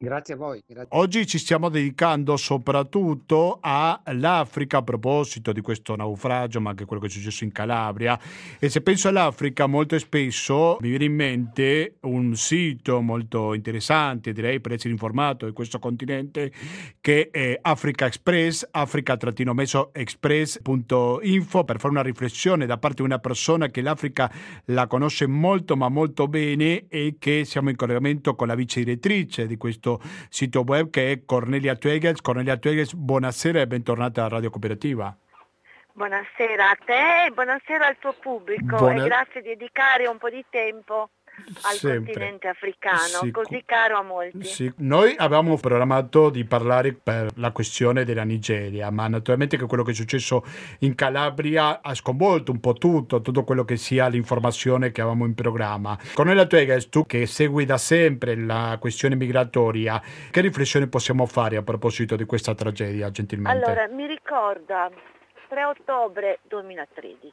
Grazie 0.00 0.34
a 0.34 0.36
voi. 0.36 0.62
Grazie. 0.64 0.96
Oggi 0.96 1.26
ci 1.26 1.38
stiamo 1.38 1.68
dedicando 1.68 2.36
soprattutto 2.36 3.58
all'Africa 3.60 4.78
a 4.78 4.82
proposito 4.82 5.50
di 5.50 5.60
questo 5.60 5.96
naufragio, 5.96 6.60
ma 6.60 6.70
anche 6.70 6.84
quello 6.84 7.02
che 7.02 7.08
è 7.08 7.10
successo 7.10 7.42
in 7.42 7.50
Calabria. 7.50 8.16
E 8.60 8.68
se 8.68 8.80
penso 8.80 9.08
all'Africa, 9.08 9.66
molto 9.66 9.98
spesso 9.98 10.76
mi 10.82 10.90
viene 10.90 11.06
in 11.06 11.14
mente 11.14 11.96
un 12.02 12.36
sito 12.36 13.00
molto 13.00 13.54
interessante, 13.54 14.32
direi 14.32 14.60
per 14.60 14.74
essere 14.74 14.92
informato 14.92 15.46
di 15.46 15.52
questo 15.52 15.80
continente, 15.80 16.52
che 17.00 17.30
è 17.32 17.58
Africa 17.60 18.06
Express, 18.06 18.68
africa-express.info, 18.70 21.64
per 21.64 21.80
fare 21.80 21.92
una 21.92 22.02
riflessione 22.02 22.66
da 22.66 22.78
parte 22.78 22.98
di 22.98 23.08
una 23.08 23.18
persona 23.18 23.66
che 23.66 23.80
l'Africa 23.80 24.30
la 24.66 24.86
conosce 24.86 25.26
molto, 25.26 25.76
ma 25.76 25.88
molto 25.88 26.28
bene 26.28 26.86
e 26.86 27.16
che 27.18 27.44
siamo 27.44 27.68
in 27.68 27.74
collegamento 27.74 28.36
con 28.36 28.46
la 28.46 28.54
vice 28.54 28.84
direttrice 28.84 29.48
di 29.48 29.56
questo 29.56 29.86
questo 29.96 30.00
sito 30.28 30.64
web 30.66 30.90
che 30.90 31.12
è 31.12 31.24
Cornelia 31.24 31.74
Tuegels. 31.74 32.20
Cornelia 32.20 32.56
Tuegels, 32.56 32.92
buonasera 32.92 33.60
e 33.60 33.66
bentornata 33.66 34.24
a 34.24 34.28
Radio 34.28 34.50
Cooperativa. 34.50 35.16
Buonasera 35.92 36.70
a 36.70 36.78
te 36.84 37.24
e 37.26 37.30
buonasera 37.30 37.86
al 37.86 37.96
tuo 37.98 38.14
pubblico 38.20 38.76
Buona... 38.76 39.02
e 39.02 39.08
grazie 39.08 39.42
di 39.42 39.48
dedicare 39.48 40.06
un 40.06 40.18
po' 40.18 40.30
di 40.30 40.44
tempo 40.48 41.10
al 41.62 41.74
Sempre. 41.74 42.12
continente 42.12 42.48
africano, 42.48 43.20
sì, 43.22 43.30
così 43.30 43.62
caro 43.64 43.98
a 43.98 44.02
molti. 44.02 44.44
Sì. 44.44 44.72
Noi 44.78 45.14
avevamo 45.16 45.56
programmato 45.56 46.30
di 46.30 46.44
parlare 46.44 46.92
per 46.92 47.30
la 47.36 47.52
questione 47.52 48.04
della 48.04 48.24
Nigeria, 48.24 48.90
ma 48.90 49.08
naturalmente 49.08 49.56
che 49.56 49.66
quello 49.66 49.82
che 49.82 49.92
è 49.92 49.94
successo 49.94 50.44
in 50.80 50.94
Calabria 50.94 51.80
ha 51.82 51.94
sconvolto 51.94 52.52
un 52.52 52.60
po' 52.60 52.74
tutto, 52.74 53.20
tutto 53.20 53.44
quello 53.44 53.64
che 53.64 53.76
sia 53.76 54.08
l'informazione 54.08 54.92
che 54.92 55.00
avevamo 55.00 55.24
in 55.24 55.34
programma. 55.34 55.98
Cornelia 56.14 56.46
Tuegas, 56.46 56.88
tu 56.88 57.06
che 57.06 57.26
segui 57.26 57.64
da 57.64 57.78
sempre 57.78 58.36
la 58.36 58.76
questione 58.80 59.14
migratoria, 59.14 60.00
che 60.30 60.40
riflessione 60.40 60.88
possiamo 60.88 61.26
fare 61.26 61.56
a 61.56 61.62
proposito 61.62 62.16
di 62.16 62.24
questa 62.24 62.54
tragedia, 62.54 63.10
gentilmente? 63.10 63.64
Allora, 63.64 63.88
mi 63.88 64.06
ricorda 64.06 64.90
3 65.48 65.64
ottobre 65.64 66.40
2013. 66.48 67.32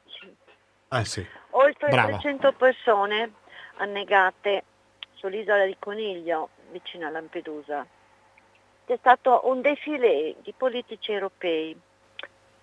Eh 0.88 1.04
sì. 1.04 1.26
Oltre 1.50 1.88
Brava. 1.88 2.18
300 2.18 2.52
persone 2.52 3.32
annegate 3.76 4.64
sull'isola 5.14 5.64
di 5.64 5.76
Coniglio, 5.78 6.50
vicino 6.70 7.06
a 7.06 7.10
Lampedusa. 7.10 7.86
C'è 8.86 8.96
stato 8.98 9.42
un 9.44 9.60
defilé 9.60 10.36
di 10.42 10.52
politici 10.56 11.12
europei. 11.12 11.78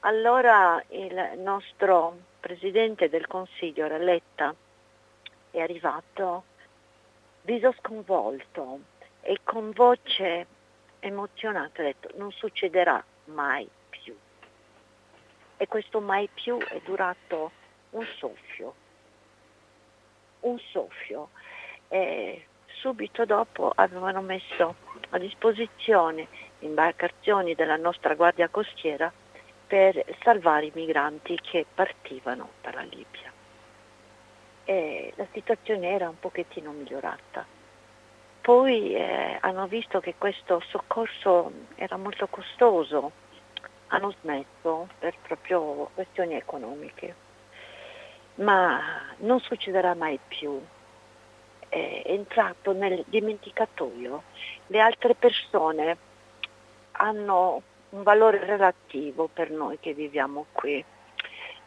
Allora 0.01 0.82
il 0.89 1.34
nostro 1.38 2.18
presidente 2.39 3.09
del 3.09 3.28
Consiglio, 3.28 3.88
Ralletta, 3.88 4.53
è 5.51 5.59
arrivato 5.59 6.43
viso 7.41 7.74
sconvolto 7.80 8.80
e 9.22 9.39
con 9.43 9.72
voce 9.72 10.47
emozionata 10.99 11.82
ha 11.82 11.86
detto 11.86 12.09
non 12.16 12.32
succederà 12.32 13.03
mai 13.26 13.68
più. 13.89 14.16
E 15.57 15.68
questo 15.68 15.99
mai 15.99 16.30
più 16.34 16.57
è 16.57 16.80
durato 16.84 17.51
un 17.91 18.05
soffio 18.18 18.82
un 20.43 20.57
soffio. 20.71 21.29
E 21.87 22.45
subito 22.67 23.25
dopo 23.25 23.71
avevano 23.75 24.21
messo 24.21 24.75
a 25.09 25.17
disposizione 25.17 26.27
imbarcazioni 26.59 27.55
della 27.55 27.77
nostra 27.77 28.15
Guardia 28.15 28.49
Costiera 28.49 29.11
per 29.67 30.03
salvare 30.21 30.67
i 30.67 30.71
migranti 30.73 31.39
che 31.41 31.65
partivano 31.73 32.51
dalla 32.61 32.81
Libia. 32.81 33.31
E 34.65 35.13
la 35.15 35.25
situazione 35.31 35.89
era 35.89 36.09
un 36.09 36.19
pochettino 36.19 36.71
migliorata. 36.71 37.45
Poi 38.41 38.93
eh, 38.93 39.37
hanno 39.39 39.67
visto 39.67 39.99
che 39.99 40.15
questo 40.17 40.61
soccorso 40.67 41.51
era 41.75 41.97
molto 41.97 42.27
costoso, 42.27 43.11
hanno 43.87 44.13
smesso 44.21 44.89
per 44.99 45.15
proprio 45.21 45.89
questioni 45.93 46.35
economiche. 46.35 47.22
Ma 48.36 48.81
non 49.17 49.39
succederà 49.39 49.93
mai 49.93 50.19
più. 50.27 50.59
È 51.69 52.01
entrato 52.05 52.73
nel 52.73 53.03
dimenticatoio. 53.07 54.23
Le 54.67 54.79
altre 54.79 55.15
persone 55.15 55.97
hanno 56.93 57.61
un 57.89 58.03
valore 58.03 58.43
relativo 58.43 59.29
per 59.31 59.51
noi 59.51 59.79
che 59.79 59.93
viviamo 59.93 60.47
qui. 60.51 60.84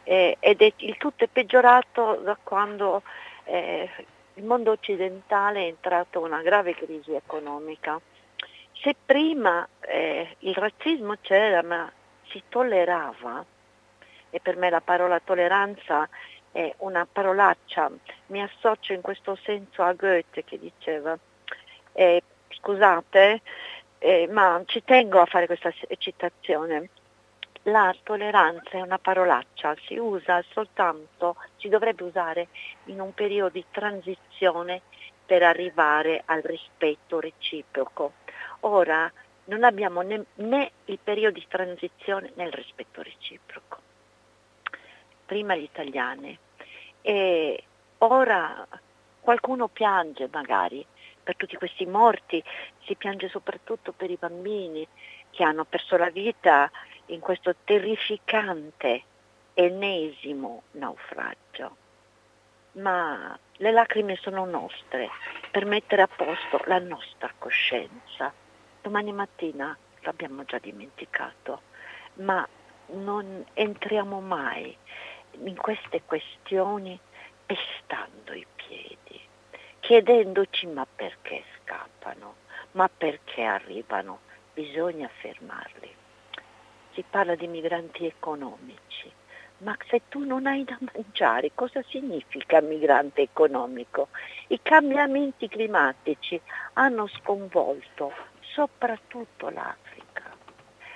Eh, 0.03 0.37
ed 0.39 0.61
è, 0.61 0.73
il 0.77 0.97
tutto 0.97 1.23
è 1.23 1.27
peggiorato 1.27 2.15
da 2.23 2.37
quando 2.41 3.01
eh, 3.43 3.89
il 4.35 4.43
mondo 4.43 4.71
occidentale 4.71 5.61
è 5.61 5.67
entrato 5.67 6.19
in 6.19 6.25
una 6.25 6.41
grave 6.41 6.75
crisi 6.75 7.13
economica. 7.13 7.99
Se 8.73 8.95
prima 9.05 9.67
eh, 9.81 10.35
il 10.39 10.53
razzismo 10.53 11.15
c'era 11.21 11.63
ma 11.63 11.91
si 12.29 12.43
tollerava, 12.47 13.43
e 14.29 14.39
per 14.39 14.57
me 14.57 14.69
la 14.69 14.81
parola 14.81 15.19
tolleranza 15.19 16.07
è 16.57 16.73
una 16.79 17.05
parolaccia, 17.05 17.91
mi 18.27 18.41
associo 18.41 18.91
in 18.93 19.01
questo 19.01 19.37
senso 19.43 19.83
a 19.83 19.93
Goethe 19.93 20.43
che 20.43 20.57
diceva, 20.57 21.15
eh, 21.93 22.23
scusate, 22.49 23.41
eh, 23.99 24.27
ma 24.31 24.63
ci 24.65 24.83
tengo 24.83 25.21
a 25.21 25.27
fare 25.27 25.45
questa 25.45 25.71
citazione. 25.99 26.89
La 27.63 27.95
tolleranza 28.01 28.71
è 28.71 28.81
una 28.81 28.97
parolaccia, 28.97 29.75
si 29.85 29.97
usa 29.97 30.43
soltanto, 30.49 31.35
si 31.57 31.69
dovrebbe 31.69 32.03
usare 32.03 32.47
in 32.85 33.01
un 33.01 33.13
periodo 33.13 33.51
di 33.51 33.65
transizione 33.69 34.81
per 35.27 35.43
arrivare 35.43 36.23
al 36.25 36.41
rispetto 36.41 37.19
reciproco. 37.19 38.13
Ora 38.61 39.11
non 39.45 39.63
abbiamo 39.63 40.01
né, 40.01 40.25
né 40.35 40.71
il 40.85 40.97
periodo 41.03 41.37
di 41.37 41.45
transizione 41.47 42.31
né 42.33 42.45
il 42.45 42.53
rispetto 42.53 43.03
reciproco. 43.03 43.77
Prima 45.23 45.55
gli 45.55 45.61
italiani 45.61 46.39
e 47.07 47.63
ora 47.99 48.67
qualcuno 49.21 49.69
piange 49.69 50.27
magari 50.29 50.85
per 51.23 51.37
tutti 51.37 51.55
questi 51.55 51.85
morti, 51.85 52.43
si 52.83 52.95
piange 52.95 53.29
soprattutto 53.29 53.93
per 53.93 54.11
i 54.11 54.17
bambini 54.19 54.85
che 55.29 55.43
hanno 55.45 55.63
perso 55.63 55.95
la 55.95 56.09
vita 56.09 56.69
in 57.05 57.21
questo 57.21 57.55
terrificante 57.63 59.03
ennesimo 59.53 60.63
naufragio. 60.71 61.77
Ma 62.73 63.39
le 63.53 63.71
lacrime 63.71 64.17
sono 64.17 64.43
nostre 64.43 65.09
per 65.49 65.63
mettere 65.63 66.01
a 66.01 66.09
posto 66.13 66.61
la 66.65 66.79
nostra 66.79 67.31
coscienza. 67.37 68.33
Domani 68.81 69.13
mattina 69.13 69.77
l'abbiamo 70.01 70.43
già 70.43 70.59
dimenticato, 70.59 71.61
ma 72.15 72.45
non 72.87 73.45
entriamo 73.53 74.19
mai 74.19 74.77
in 75.43 75.55
queste 75.55 76.01
questioni 76.05 76.99
pestando 77.45 78.33
i 78.33 78.45
piedi 78.55 79.25
chiedendoci 79.87 80.67
ma 80.67 80.85
perché 80.85 81.45
scappano, 81.55 82.35
ma 82.71 82.89
perché 82.89 83.43
arrivano, 83.43 84.19
bisogna 84.53 85.07
fermarli. 85.07 85.89
Si 86.91 87.05
parla 87.09 87.35
di 87.35 87.47
migranti 87.47 88.05
economici, 88.05 89.09
ma 89.59 89.77
se 89.87 90.01
tu 90.09 90.25
non 90.25 90.45
hai 90.45 90.65
da 90.65 90.77
mangiare, 90.93 91.51
cosa 91.55 91.81
significa 91.87 92.59
migrante 92.59 93.21
economico? 93.21 94.09
I 94.47 94.59
cambiamenti 94.61 95.47
climatici 95.47 96.37
hanno 96.73 97.07
sconvolto 97.07 98.11
soprattutto 98.41 99.49
l'Africa. 99.49 100.35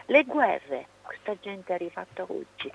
Le 0.07 0.23
guerre, 0.25 0.87
questa 1.01 1.37
gente 1.39 1.71
è 1.71 1.75
arrivata 1.75 2.25
oggi, 2.27 2.69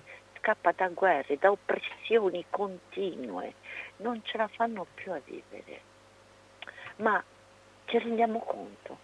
scappa 0.46 0.70
da 0.70 0.88
guerre, 0.88 1.38
da 1.38 1.50
oppressioni 1.50 2.44
continue, 2.48 3.54
non 3.96 4.22
ce 4.22 4.36
la 4.36 4.46
fanno 4.46 4.86
più 4.94 5.10
a 5.10 5.20
vivere. 5.24 5.80
Ma 6.96 7.22
ci 7.86 7.98
rendiamo 7.98 8.38
conto, 8.38 8.98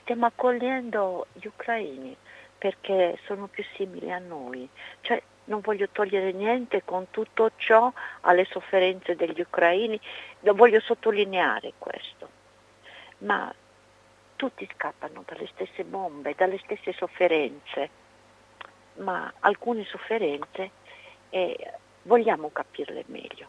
stiamo 0.00 0.26
accogliendo 0.26 1.28
gli 1.32 1.46
ucraini 1.46 2.14
perché 2.58 3.18
sono 3.24 3.46
più 3.46 3.64
simili 3.76 4.12
a 4.12 4.18
noi, 4.18 4.68
cioè 5.00 5.22
non 5.44 5.60
voglio 5.60 5.88
togliere 5.90 6.32
niente 6.32 6.84
con 6.84 7.10
tutto 7.10 7.52
ciò 7.56 7.90
alle 8.22 8.44
sofferenze 8.44 9.16
degli 9.16 9.40
ucraini, 9.40 9.98
voglio 10.40 10.80
sottolineare 10.80 11.72
questo, 11.78 12.28
ma 13.18 13.52
tutti 14.36 14.68
scappano 14.74 15.24
dalle 15.26 15.46
stesse 15.48 15.84
bombe, 15.84 16.34
dalle 16.36 16.58
stesse 16.58 16.92
sofferenze, 16.92 18.02
ma 18.96 19.32
alcune 19.40 19.84
sofferenze 19.84 20.70
eh, 21.30 21.72
vogliamo 22.02 22.50
capirle 22.50 23.04
meglio. 23.06 23.48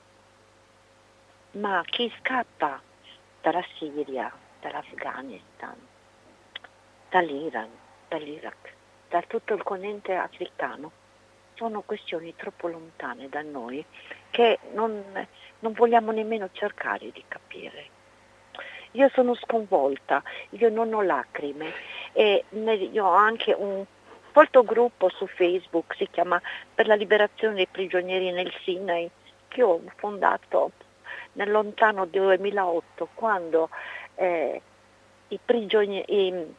Ma 1.51 1.81
chi 1.85 2.11
scappa 2.19 2.81
dalla 3.41 3.63
Siria, 3.77 4.31
dall'Afghanistan, 4.59 5.75
dall'Iran, 7.09 7.69
dall'Iraq, 8.07 8.73
da 9.09 9.21
tutto 9.21 9.53
il 9.53 9.63
continente 9.63 10.15
africano, 10.15 10.91
sono 11.53 11.81
questioni 11.81 12.35
troppo 12.35 12.67
lontane 12.67 13.29
da 13.29 13.41
noi 13.41 13.85
che 14.29 14.59
non, 14.73 15.03
non 15.59 15.71
vogliamo 15.73 16.11
nemmeno 16.11 16.49
cercare 16.51 17.11
di 17.11 17.23
capire. 17.27 17.93
Io 18.91 19.09
sono 19.09 19.35
sconvolta, 19.35 20.23
io 20.51 20.69
non 20.69 20.93
ho 20.93 21.01
lacrime 21.01 21.73
e 22.13 22.45
io 22.49 23.05
ho 23.05 23.13
anche 23.13 23.53
un 23.53 23.85
folto 24.35 24.63
gruppo 24.63 25.07
su 25.07 25.27
Facebook, 25.27 25.95
si 25.95 26.09
chiama 26.11 26.41
Per 26.73 26.87
la 26.87 26.95
liberazione 26.95 27.55
dei 27.55 27.67
prigionieri 27.67 28.33
nel 28.33 28.51
Sinai, 28.63 29.09
che 29.47 29.63
ho 29.63 29.81
fondato 29.95 30.71
nel 31.33 31.49
lontano 31.49 32.05
2008 32.05 33.07
quando 33.13 33.69
eh, 34.15 34.61
i 35.29 35.39
prigionieri, 35.43 36.53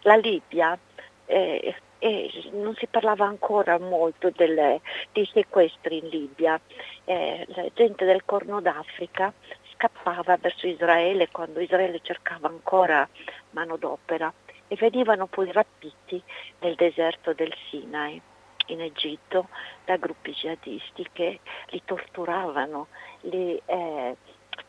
la 0.00 0.16
Libia 0.16 0.78
eh, 1.24 1.74
eh, 2.00 2.30
non 2.52 2.74
si 2.74 2.86
parlava 2.86 3.24
ancora 3.24 3.78
molto 3.78 4.28
delle, 4.28 4.82
dei 5.12 5.26
sequestri 5.32 5.96
in 5.96 6.08
Libia, 6.08 6.60
eh, 7.04 7.46
la 7.48 7.64
gente 7.72 8.04
del 8.04 8.26
Corno 8.26 8.60
d'Africa 8.60 9.32
scappava 9.72 10.36
verso 10.38 10.66
Israele 10.66 11.30
quando 11.30 11.60
Israele 11.60 12.00
cercava 12.02 12.48
ancora 12.48 13.08
manodopera 13.52 14.30
e 14.68 14.76
venivano 14.76 15.26
poi 15.26 15.50
rapiti 15.52 16.22
nel 16.60 16.74
deserto 16.74 17.32
del 17.32 17.54
Sinai 17.68 18.20
in 18.66 18.80
Egitto 18.80 19.48
da 19.84 19.96
gruppi 19.96 20.32
jihadisti 20.32 21.06
che 21.12 21.40
li 21.68 21.82
torturavano, 21.84 22.88
li 23.22 23.60
eh, 23.64 24.16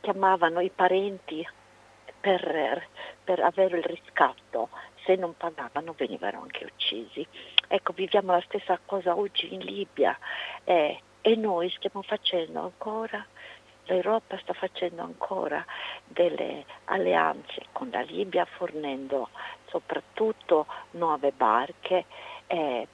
chiamavano 0.02 0.60
i 0.60 0.70
parenti 0.70 1.48
per, 2.20 2.88
per 3.24 3.39
avere 3.39 3.78
il 3.78 3.84
riscatto, 3.84 4.70
se 5.04 5.16
non 5.16 5.36
pagavano 5.36 5.93
venivano 5.98 6.41
anche 6.41 6.66
uccisi. 6.66 7.26
Ecco, 7.68 7.93
viviamo 7.93 8.34
la 8.34 8.43
stessa 8.45 8.80
cosa 8.86 9.18
oggi 9.18 9.54
in 9.54 9.62
Libia 9.62 10.18
eh, 10.64 11.02
e 11.22 11.36
noi 11.36 11.70
stiamo 11.72 12.02
facendo 12.02 12.62
ancora 12.62 13.26
l'Europa 13.88 14.38
sta 14.39 14.54
facendo 14.54 15.02
ancora 15.02 15.66
delle 16.06 16.66
alleanze 16.86 17.66
con 17.72 17.89
la 17.89 18.02
Libia 18.02 18.45
fornendo 18.45 19.30
soprattutto 19.68 20.65
nuove 20.91 21.32
barche 21.32 22.05
eh, 22.47 22.88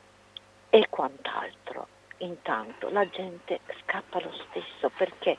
e 0.69 0.87
quant'altro. 0.89 1.87
Intanto 2.17 2.89
la 2.89 3.07
gente 3.09 3.59
scappa 3.81 4.19
lo 4.19 4.31
stesso 4.49 4.89
perché 4.95 5.37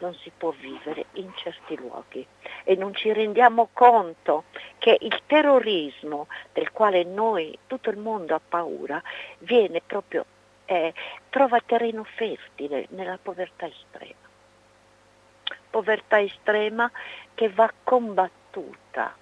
non 0.00 0.14
si 0.14 0.30
può 0.36 0.50
vivere 0.50 1.06
in 1.12 1.32
certi 1.36 1.76
luoghi 1.76 2.26
e 2.64 2.74
non 2.74 2.94
ci 2.94 3.12
rendiamo 3.12 3.68
conto 3.72 4.44
che 4.78 4.96
il 5.00 5.22
terrorismo 5.26 6.26
del 6.52 6.72
quale 6.72 7.04
noi, 7.04 7.58
tutto 7.66 7.90
il 7.90 7.96
mondo 7.96 8.34
ha 8.34 8.40
paura, 8.46 9.02
viene 9.38 9.80
proprio, 9.80 10.24
eh, 10.64 10.92
trova 11.30 11.60
terreno 11.60 12.04
fertile 12.04 12.86
nella 12.90 13.18
povertà 13.20 13.66
estrema. 13.66 14.24
Povertà 15.70 16.20
estrema 16.20 16.90
che 17.34 17.48
va 17.50 17.70
combattuta, 17.84 19.14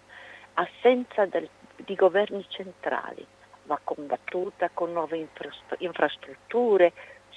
assenza 0.55 1.27
del, 1.27 1.49
di 1.77 1.95
governi 1.95 2.45
centrali, 2.49 3.27
va 3.65 3.79
combattuta 3.83 4.71
con 4.73 4.93
nuove 4.93 5.27
infrastrutture, 5.79 6.93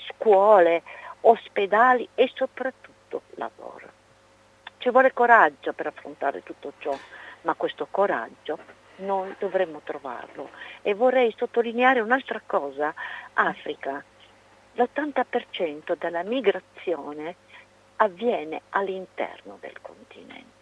scuole, 0.07 0.83
ospedali 1.21 2.07
e 2.15 2.29
soprattutto 2.33 3.23
lavoro. 3.35 3.89
Ci 4.77 4.89
vuole 4.89 5.13
coraggio 5.13 5.73
per 5.73 5.87
affrontare 5.87 6.43
tutto 6.43 6.73
ciò, 6.79 6.95
ma 7.41 7.53
questo 7.55 7.87
coraggio 7.89 8.57
noi 8.97 9.35
dovremmo 9.39 9.81
trovarlo. 9.83 10.49
E 10.81 10.93
vorrei 10.93 11.33
sottolineare 11.35 11.99
un'altra 11.99 12.41
cosa, 12.45 12.93
Africa, 13.33 14.03
l'80% 14.73 15.95
della 15.97 16.23
migrazione 16.23 17.35
avviene 17.97 18.61
all'interno 18.69 19.57
del 19.59 19.81
continente. 19.81 20.56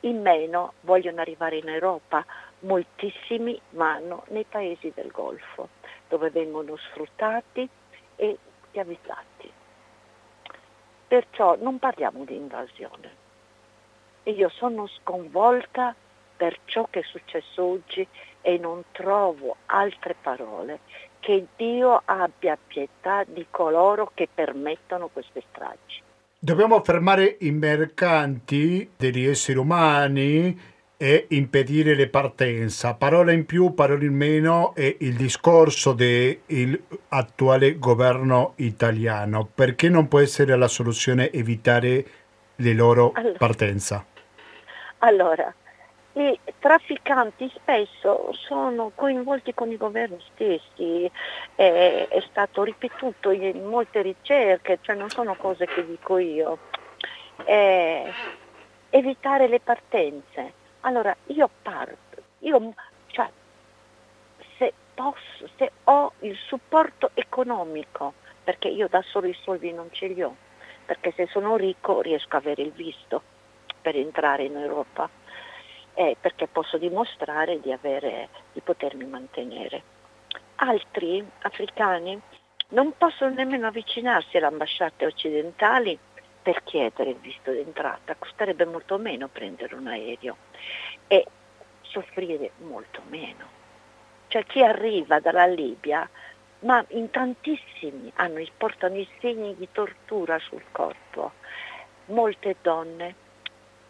In 0.00 0.22
meno 0.22 0.74
vogliono 0.80 1.20
arrivare 1.20 1.56
in 1.56 1.68
Europa, 1.68 2.24
moltissimi 2.60 3.60
vanno 3.70 4.24
nei 4.28 4.44
paesi 4.44 4.92
del 4.94 5.10
Golfo, 5.10 5.68
dove 6.08 6.30
vengono 6.30 6.76
sfruttati 6.76 7.68
e 8.16 8.38
schiavizzati. 8.68 9.52
Perciò 11.06 11.56
non 11.56 11.78
parliamo 11.78 12.24
di 12.24 12.34
invasione. 12.34 13.18
Io 14.24 14.48
sono 14.48 14.86
sconvolta 14.86 15.94
per 16.36 16.58
ciò 16.64 16.86
che 16.88 17.00
è 17.00 17.02
successo 17.02 17.62
oggi 17.62 18.06
e 18.40 18.56
non 18.56 18.84
trovo 18.92 19.56
altre 19.66 20.14
parole 20.14 20.80
che 21.20 21.46
Dio 21.56 22.00
abbia 22.04 22.56
pietà 22.56 23.24
di 23.24 23.46
coloro 23.50 24.10
che 24.14 24.28
permettono 24.32 25.08
queste 25.08 25.42
stragi. 25.50 26.02
Dobbiamo 26.42 26.82
fermare 26.82 27.36
i 27.40 27.50
mercanti 27.50 28.92
degli 28.96 29.26
esseri 29.26 29.58
umani 29.58 30.58
e 30.96 31.26
impedire 31.28 31.94
le 31.94 32.08
partenze. 32.08 32.94
Parole 32.96 33.34
in 33.34 33.44
più, 33.44 33.74
parole 33.74 34.06
in 34.06 34.14
meno 34.14 34.74
è 34.74 34.96
il 35.00 35.16
discorso 35.16 35.92
dell'attuale 35.92 37.78
governo 37.78 38.54
italiano. 38.56 39.50
Perché 39.54 39.90
non 39.90 40.08
può 40.08 40.20
essere 40.20 40.56
la 40.56 40.66
soluzione 40.66 41.30
evitare 41.30 42.06
le 42.56 42.72
loro 42.72 43.12
allora, 43.12 43.36
partenze? 43.36 44.04
Allora, 45.00 45.54
i 46.12 46.38
trafficanti 46.58 47.50
spesso 47.54 48.32
sono 48.32 48.90
coinvolti 48.94 49.54
con 49.54 49.70
i 49.70 49.76
governi 49.76 50.20
stessi, 50.32 51.10
è, 51.54 52.08
è 52.08 52.20
stato 52.28 52.64
ripetuto 52.64 53.30
in 53.30 53.64
molte 53.64 54.02
ricerche, 54.02 54.78
cioè 54.80 54.96
non 54.96 55.08
sono 55.08 55.36
cose 55.36 55.66
che 55.66 55.86
dico 55.86 56.18
io. 56.18 56.58
Eh, 57.44 58.12
evitare 58.90 59.46
le 59.46 59.60
partenze. 59.60 60.52
Allora 60.80 61.14
io 61.26 61.48
parto, 61.62 62.22
io, 62.40 62.74
cioè, 63.06 63.30
se 64.58 64.72
posso, 64.94 65.48
se 65.56 65.70
ho 65.84 66.12
il 66.20 66.36
supporto 66.36 67.10
economico, 67.14 68.14
perché 68.42 68.68
io 68.68 68.88
da 68.88 69.02
solo 69.02 69.28
i 69.28 69.36
soldi 69.42 69.72
non 69.72 69.88
ce 69.92 70.08
li 70.08 70.22
ho, 70.22 70.34
perché 70.84 71.12
se 71.14 71.28
sono 71.30 71.56
ricco 71.56 72.00
riesco 72.00 72.34
a 72.34 72.38
avere 72.38 72.62
il 72.62 72.72
visto 72.72 73.22
per 73.80 73.96
entrare 73.96 74.44
in 74.44 74.56
Europa 74.56 75.19
è 76.00 76.16
perché 76.18 76.46
posso 76.46 76.78
dimostrare 76.78 77.60
di, 77.60 77.70
avere, 77.70 78.30
di 78.54 78.60
potermi 78.62 79.04
mantenere. 79.04 79.82
Altri 80.56 81.22
africani 81.42 82.18
non 82.68 82.94
possono 82.96 83.34
nemmeno 83.34 83.66
avvicinarsi 83.66 84.38
alle 84.38 84.46
ambasciate 84.46 85.04
occidentali 85.04 85.98
per 86.42 86.62
chiedere 86.62 87.10
il 87.10 87.16
visto 87.16 87.50
d'entrata, 87.50 88.14
costerebbe 88.18 88.64
molto 88.64 88.96
meno 88.96 89.28
prendere 89.28 89.74
un 89.74 89.88
aereo 89.88 90.36
e 91.06 91.26
soffrire 91.82 92.52
molto 92.58 93.02
meno. 93.08 93.58
Cioè 94.28 94.44
chi 94.44 94.62
arriva 94.62 95.20
dalla 95.20 95.46
Libia, 95.46 96.08
ma 96.60 96.82
in 96.90 97.10
tantissimi 97.10 98.10
hanno, 98.14 98.42
portano 98.56 98.96
i 98.96 99.08
segni 99.20 99.54
di 99.54 99.68
tortura 99.70 100.38
sul 100.38 100.64
corpo, 100.72 101.32
molte 102.06 102.56
donne 102.62 103.28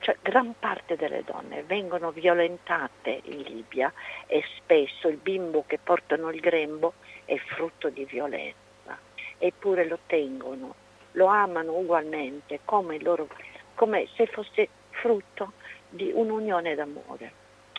cioè 0.01 0.17
gran 0.23 0.55
parte 0.59 0.97
delle 0.97 1.23
donne 1.25 1.63
vengono 1.63 2.11
violentate 2.11 3.21
in 3.25 3.43
Libia 3.43 3.93
e 4.27 4.43
spesso 4.57 5.09
il 5.09 5.19
bimbo 5.19 5.65
che 5.67 5.79
portano 5.79 6.31
il 6.31 6.41
grembo 6.41 6.95
è 7.27 7.37
frutto 7.37 7.91
di 7.91 8.05
violenza, 8.07 8.99
eppure 9.39 9.87
lo 9.87 9.99
tengono, 10.07 10.75
lo 11.13 11.27
amano 11.27 11.77
ugualmente 11.77 12.61
come, 12.65 12.99
loro, 13.01 13.29
come 13.75 14.09
se 14.15 14.27
fosse 14.27 14.69
frutto 14.91 15.53
di 15.89 16.11
un'unione 16.15 16.75
d'amore, 16.75 17.33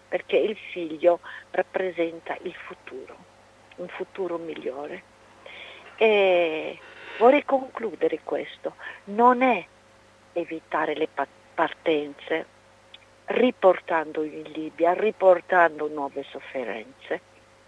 perché 0.08 0.38
il 0.38 0.58
figlio 0.72 1.20
rappresenta 1.52 2.38
il 2.44 2.54
futuro, 2.54 3.16
un 3.78 3.88
futuro 3.88 4.38
migliore. 4.38 5.04
E 5.96 6.78
vorrei 7.18 7.44
concludere 7.46 8.20
questo, 8.24 8.76
non 9.06 9.42
è 9.42 9.66
evitare 10.34 10.96
le 10.96 11.08
pattuglie, 11.08 11.41
partenze, 11.54 12.46
riportando 13.26 14.24
in 14.24 14.44
Libia, 14.44 14.94
riportando 14.94 15.88
nuove 15.88 16.26
sofferenze, 16.30 17.22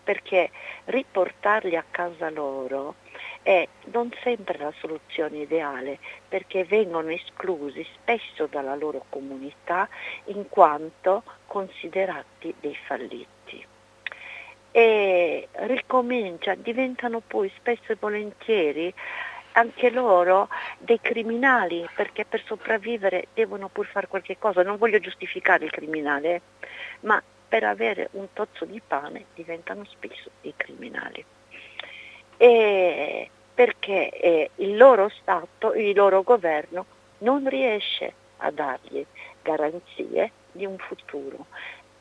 perché 0.04 0.50
riportarli 0.86 1.76
a 1.76 1.86
casa 1.90 2.30
loro 2.30 2.96
è 3.42 3.68
non 3.86 4.12
sempre 4.22 4.58
la 4.58 4.74
soluzione 4.80 5.40
ideale, 5.40 6.00
perché 6.28 6.64
vengono 6.66 7.10
esclusi 7.10 7.86
spesso 7.94 8.48
dalla 8.48 8.76
loro 8.76 9.06
comunità 9.10 9.88
in 10.26 10.48
quanto 10.50 11.24
considerati 11.46 12.54
dei 12.60 12.78
falliti. 12.86 13.66
E 14.72 15.48
ricomincia, 15.52 16.56
diventano 16.56 17.20
poi 17.20 17.52
spesso 17.56 17.92
e 17.92 17.98
volentieri 18.00 18.94
anche 19.54 19.90
loro 19.90 20.50
dei 20.78 21.00
criminali, 21.02 21.88
perché 21.96 22.26
per 22.26 22.44
sopravvivere 22.46 23.28
devono 23.34 23.70
pur 23.70 23.86
fare 23.86 24.08
qualche 24.08 24.38
cosa. 24.38 24.64
Non 24.64 24.78
voglio 24.78 25.00
giustificare 25.00 25.66
il 25.66 25.72
criminale, 25.72 26.42
ma 27.02 27.22
per 27.48 27.64
avere 27.64 28.10
un 28.12 28.28
tozzo 28.34 28.66
di 28.66 28.82
pane 28.86 29.26
diventano 29.34 29.86
spesso 29.86 30.30
dei 30.42 30.54
criminali. 30.56 31.24
E 32.38 33.30
perché 33.54 34.10
eh, 34.10 34.50
il 34.56 34.76
loro 34.76 35.10
Stato, 35.10 35.74
il 35.74 35.96
loro 35.96 36.24
governo 36.24 36.86
non 37.20 37.48
riesce 37.48 38.14
a 38.38 38.52
dargli 38.52 39.06
garanzie 39.42 40.32
di 40.52 40.66
un 40.66 40.78
futuro. 40.78 41.46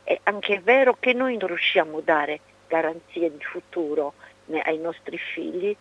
È 0.02 0.18
anche 0.24 0.60
vero 0.60 0.96
che 0.98 1.12
noi 1.12 1.36
non 1.36 1.48
riusciamo 1.48 1.98
a 1.98 2.02
dare 2.02 2.40
garanzie 2.66 3.30
di 3.36 3.44
futuro 3.44 4.14
ai 4.64 4.78
nostri 4.78 5.18
figli 5.18 5.76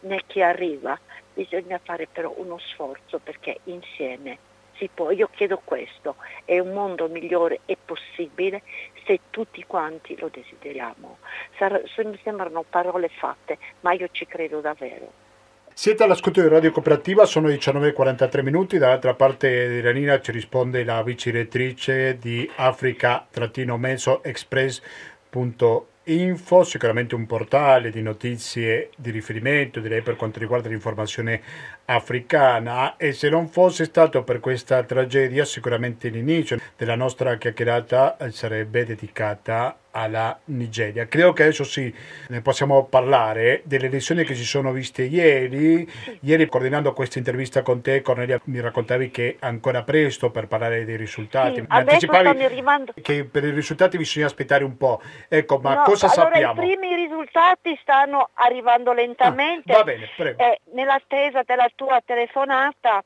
né 0.00 0.22
chi 0.26 0.42
arriva, 0.42 0.98
bisogna 1.32 1.80
fare 1.82 2.08
però 2.10 2.32
uno 2.36 2.58
sforzo 2.58 3.18
perché 3.18 3.60
insieme 3.64 4.38
si 4.76 4.88
può. 4.92 5.10
Io 5.10 5.28
chiedo 5.32 5.60
questo, 5.64 6.16
è 6.44 6.58
un 6.58 6.72
mondo 6.72 7.08
migliore 7.08 7.60
è 7.64 7.76
possibile 7.82 8.62
se 9.04 9.20
tutti 9.30 9.64
quanti 9.66 10.16
lo 10.18 10.30
desideriamo. 10.32 11.18
Sar- 11.56 11.82
sembrano 12.22 12.64
parole 12.68 13.08
fatte, 13.08 13.58
ma 13.80 13.92
io 13.92 14.08
ci 14.10 14.26
credo 14.26 14.60
davvero. 14.60 15.24
Siete 15.72 16.02
all'ascolto 16.04 16.40
di 16.40 16.48
Radio 16.48 16.70
Cooperativa, 16.70 17.26
sono 17.26 17.48
19.43 17.48 18.42
minuti, 18.42 18.78
dall'altra 18.78 19.12
parte 19.12 19.68
di 19.68 19.82
Ranina 19.82 20.18
ci 20.22 20.32
risponde 20.32 20.84
la 20.84 21.02
vice 21.02 21.30
direttrice 21.30 22.16
di 22.16 22.50
Africa-Meso 22.56 24.22
Express.it 24.22 25.94
Info, 26.08 26.62
sicuramente 26.62 27.16
un 27.16 27.26
portale 27.26 27.90
di 27.90 28.00
notizie 28.00 28.90
di 28.96 29.10
riferimento, 29.10 29.80
direi 29.80 30.02
per 30.02 30.14
quanto 30.14 30.38
riguarda 30.38 30.68
l'informazione 30.68 31.42
africana. 31.86 32.96
E 32.96 33.12
se 33.12 33.28
non 33.28 33.48
fosse 33.48 33.86
stato 33.86 34.22
per 34.22 34.38
questa 34.38 34.84
tragedia 34.84 35.44
sicuramente 35.44 36.08
l'inizio 36.08 36.60
della 36.76 36.94
nostra 36.94 37.36
chiacchierata 37.36 38.18
sarebbe 38.30 38.84
dedicata 38.84 39.76
alla 39.96 40.38
Nigeria. 40.46 41.06
Credo 41.06 41.32
che 41.32 41.44
adesso 41.44 41.64
sì, 41.64 41.92
ne 42.28 42.42
possiamo 42.42 42.84
parlare 42.84 43.62
delle 43.64 43.88
lezioni 43.88 44.24
che 44.24 44.34
si 44.34 44.44
sono 44.44 44.70
viste 44.70 45.02
ieri. 45.02 45.90
Ieri 46.20 46.46
coordinando 46.46 46.92
questa 46.92 47.18
intervista 47.18 47.62
con 47.62 47.80
te, 47.80 48.02
Cornelia, 48.02 48.38
mi 48.44 48.60
raccontavi 48.60 49.10
che 49.10 49.36
è 49.40 49.46
ancora 49.46 49.82
presto 49.82 50.30
per 50.30 50.48
parlare 50.48 50.84
dei 50.84 50.96
risultati. 50.96 51.54
Sì, 51.54 51.60
mi 51.62 51.66
anticipavi 51.68 52.44
arrivando... 52.44 52.92
che 53.00 53.24
per 53.24 53.44
i 53.44 53.50
risultati 53.50 53.96
bisogna 53.96 54.26
aspettare 54.26 54.64
un 54.64 54.76
po'. 54.76 55.00
Ecco, 55.28 55.58
ma 55.58 55.76
no, 55.76 55.82
cosa 55.84 56.08
allora 56.12 56.30
sappiamo? 56.30 56.62
I 56.62 56.76
primi 56.76 56.94
risultati 56.94 57.78
stanno 57.80 58.28
arrivando 58.34 58.92
lentamente. 58.92 59.72
Ah, 59.72 59.76
va 59.78 59.84
bene, 59.84 60.10
prego. 60.14 60.42
Eh, 60.42 60.60
nell'attesa 60.74 61.42
della 61.42 61.70
tua 61.74 62.02
telefonata 62.04 63.02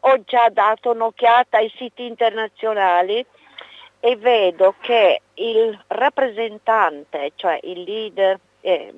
ho 0.00 0.22
già 0.24 0.50
dato 0.50 0.92
un'occhiata 0.92 1.56
ai 1.56 1.72
siti 1.76 2.04
internazionali 2.04 3.24
e 4.06 4.14
vedo 4.14 4.76
che 4.78 5.20
il 5.34 5.76
rappresentante, 5.88 7.32
cioè 7.34 7.58
il 7.64 7.82
leader 7.82 8.38
eh, 8.60 8.94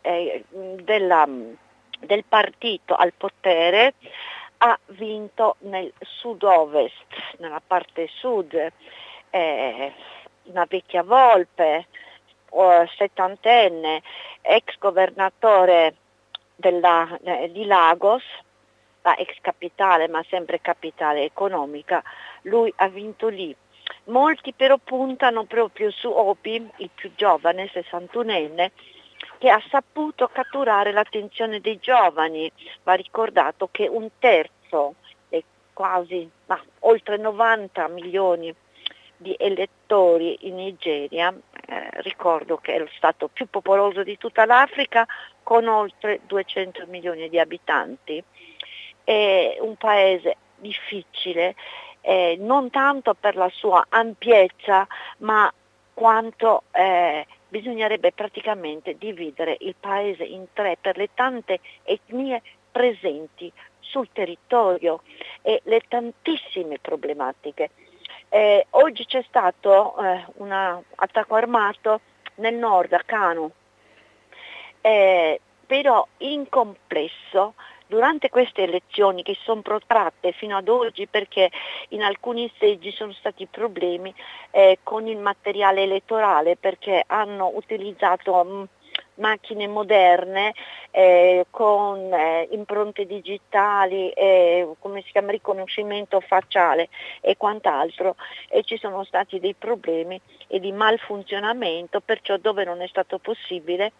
eh, 0.00 0.44
della, 0.50 1.24
del 2.00 2.24
partito 2.24 2.96
al 2.96 3.12
potere, 3.16 3.94
ha 4.58 4.76
vinto 4.86 5.54
nel 5.60 5.92
sud-ovest, 6.00 7.04
nella 7.38 7.62
parte 7.64 8.08
sud, 8.12 8.72
eh, 9.30 9.92
una 10.42 10.66
vecchia 10.68 11.04
volpe, 11.04 11.86
settantenne, 12.96 14.02
ex 14.42 14.78
governatore 14.78 15.94
della, 16.56 17.16
eh, 17.22 17.52
di 17.52 17.66
Lagos, 17.66 18.24
la 19.02 19.14
ex 19.14 19.36
capitale 19.40 20.08
ma 20.08 20.24
sempre 20.28 20.60
capitale 20.60 21.22
economica, 21.22 22.02
lui 22.42 22.72
ha 22.78 22.88
vinto 22.88 23.28
lì 23.28 23.54
Molti 24.04 24.52
però 24.52 24.78
puntano 24.78 25.44
proprio 25.44 25.90
su 25.90 26.08
Opi, 26.08 26.70
il 26.76 26.90
più 26.94 27.12
giovane, 27.14 27.70
61enne, 27.72 28.70
che 29.38 29.50
ha 29.50 29.62
saputo 29.68 30.28
catturare 30.28 30.92
l'attenzione 30.92 31.60
dei 31.60 31.78
giovani. 31.78 32.50
Va 32.82 32.94
ricordato 32.94 33.68
che 33.70 33.86
un 33.88 34.08
terzo, 34.18 34.94
e 35.28 35.44
quasi 35.72 36.28
ma, 36.46 36.62
oltre 36.80 37.16
90 37.16 37.88
milioni 37.88 38.54
di 39.16 39.34
elettori 39.38 40.36
in 40.40 40.56
Nigeria, 40.56 41.34
eh, 41.66 41.90
ricordo 42.02 42.56
che 42.58 42.74
è 42.74 42.78
lo 42.78 42.88
stato 42.96 43.28
più 43.28 43.46
popoloso 43.48 44.02
di 44.02 44.18
tutta 44.18 44.44
l'Africa 44.44 45.06
con 45.42 45.66
oltre 45.66 46.20
200 46.26 46.84
milioni 46.88 47.28
di 47.28 47.38
abitanti. 47.38 48.22
È 49.02 49.56
un 49.60 49.76
paese 49.76 50.36
difficile, 50.56 51.54
eh, 52.06 52.36
non 52.38 52.68
tanto 52.70 53.14
per 53.14 53.34
la 53.34 53.48
sua 53.48 53.86
ampiezza, 53.88 54.86
ma 55.18 55.50
quanto 55.94 56.64
eh, 56.72 57.26
bisognerebbe 57.48 58.12
praticamente 58.12 58.98
dividere 58.98 59.56
il 59.60 59.74
paese 59.78 60.24
in 60.24 60.46
tre 60.52 60.76
per 60.78 60.98
le 60.98 61.08
tante 61.14 61.60
etnie 61.82 62.42
presenti 62.70 63.50
sul 63.80 64.08
territorio 64.12 65.00
e 65.40 65.62
le 65.64 65.80
tantissime 65.88 66.78
problematiche. 66.78 67.70
Eh, 68.28 68.66
oggi 68.70 69.06
c'è 69.06 69.24
stato 69.26 69.96
eh, 69.96 70.24
un 70.38 70.52
attacco 70.96 71.36
armato 71.36 72.00
nel 72.36 72.54
nord, 72.54 72.92
a 72.92 73.02
Kanu, 73.06 73.50
eh, 74.80 75.40
però 75.64 76.06
in 76.18 76.48
complesso 76.48 77.54
durante 77.86 78.30
queste 78.30 78.62
elezioni 78.62 79.22
che 79.22 79.36
sono 79.42 79.60
protratte 79.60 80.32
fino 80.32 80.56
ad 80.56 80.68
oggi 80.68 81.06
perché 81.06 81.50
in 81.88 82.02
alcuni 82.02 82.50
seggi 82.58 82.90
sono 82.92 83.12
stati 83.12 83.46
problemi 83.46 84.12
eh, 84.50 84.78
con 84.82 85.06
il 85.06 85.18
materiale 85.18 85.82
elettorale 85.82 86.56
perché 86.56 87.04
hanno 87.06 87.50
utilizzato 87.54 88.44
mh, 88.44 88.52
mm, 88.52 88.64
macchine 89.16 89.68
moderne 89.68 90.54
eh, 90.90 91.46
con 91.50 92.12
eh, 92.12 92.48
impronte 92.50 93.06
digitali, 93.06 94.10
eh, 94.10 94.68
come 94.80 95.02
si 95.02 95.12
chiama, 95.12 95.30
riconoscimento 95.30 96.20
facciale 96.20 96.88
e 97.20 97.36
quant'altro 97.36 98.16
e 98.48 98.62
ci 98.64 98.76
sono 98.76 99.04
stati 99.04 99.38
dei 99.38 99.54
problemi 99.54 100.20
e 100.46 100.58
di 100.58 100.72
malfunzionamento, 100.72 102.00
perciò 102.00 102.36
dove 102.38 102.64
non 102.64 102.80
è 102.80 102.86
stato 102.88 103.18
possibile 103.18 103.92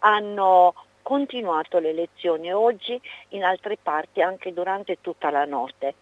hanno 0.00 0.74
continuato 1.06 1.78
le 1.78 1.90
elezioni 1.90 2.52
oggi 2.52 3.00
in 3.28 3.44
altre 3.44 3.78
parti 3.80 4.22
anche 4.22 4.52
durante 4.52 4.98
tutta 5.00 5.30
la 5.30 5.44
notte. 5.44 5.94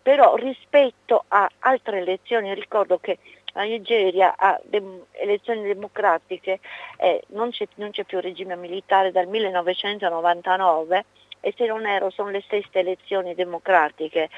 Però 0.00 0.36
rispetto 0.36 1.24
a 1.26 1.50
altre 1.58 1.98
elezioni 1.98 2.54
ricordo 2.54 2.98
che 2.98 3.18
la 3.54 3.62
Nigeria 3.62 4.36
ha 4.36 4.60
dem- 4.62 5.04
elezioni 5.10 5.62
democratiche, 5.62 6.60
eh, 6.98 7.24
non, 7.30 7.50
c'è, 7.50 7.66
non 7.74 7.90
c'è 7.90 8.04
più 8.04 8.20
regime 8.20 8.54
militare 8.54 9.10
dal 9.10 9.26
1999 9.26 11.04
e 11.40 11.52
se 11.56 11.66
non 11.66 11.84
ero 11.84 12.10
sono 12.10 12.30
le 12.30 12.42
stesse 12.42 12.78
elezioni 12.78 13.34
democratiche. 13.34 14.30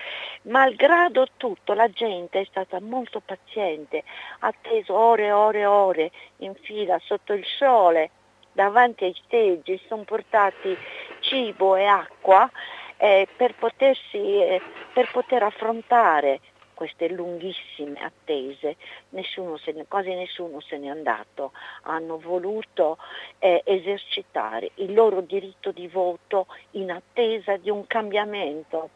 Malgrado 0.44 1.26
tutto 1.36 1.74
la 1.74 1.90
gente 1.90 2.40
è 2.40 2.44
stata 2.46 2.80
molto 2.80 3.20
paziente, 3.20 4.04
ha 4.38 4.46
atteso 4.46 4.94
ore 4.94 5.26
e 5.26 5.32
ore 5.32 5.58
e 5.58 5.66
ore 5.66 6.10
in 6.38 6.54
fila 6.54 6.98
sotto 7.04 7.34
il 7.34 7.44
sole 7.44 8.10
davanti 8.54 9.04
ai 9.04 9.14
steggi 9.24 9.78
sono 9.86 10.04
portati 10.04 10.74
cibo 11.20 11.76
e 11.76 11.84
acqua 11.84 12.50
eh, 12.96 13.28
per, 13.36 13.54
potersi, 13.54 14.16
eh, 14.16 14.62
per 14.94 15.10
poter 15.12 15.42
affrontare 15.42 16.40
queste 16.74 17.08
lunghissime 17.08 18.00
attese, 18.00 18.76
nessuno 19.10 19.58
ne, 19.66 19.84
quasi 19.86 20.12
nessuno 20.12 20.60
se 20.60 20.76
n'è 20.76 20.88
andato, 20.88 21.52
hanno 21.82 22.18
voluto 22.18 22.98
eh, 23.38 23.62
esercitare 23.64 24.72
il 24.76 24.92
loro 24.92 25.20
diritto 25.20 25.70
di 25.70 25.86
voto 25.86 26.46
in 26.72 26.90
attesa 26.90 27.56
di 27.56 27.70
un 27.70 27.86
cambiamento, 27.86 28.90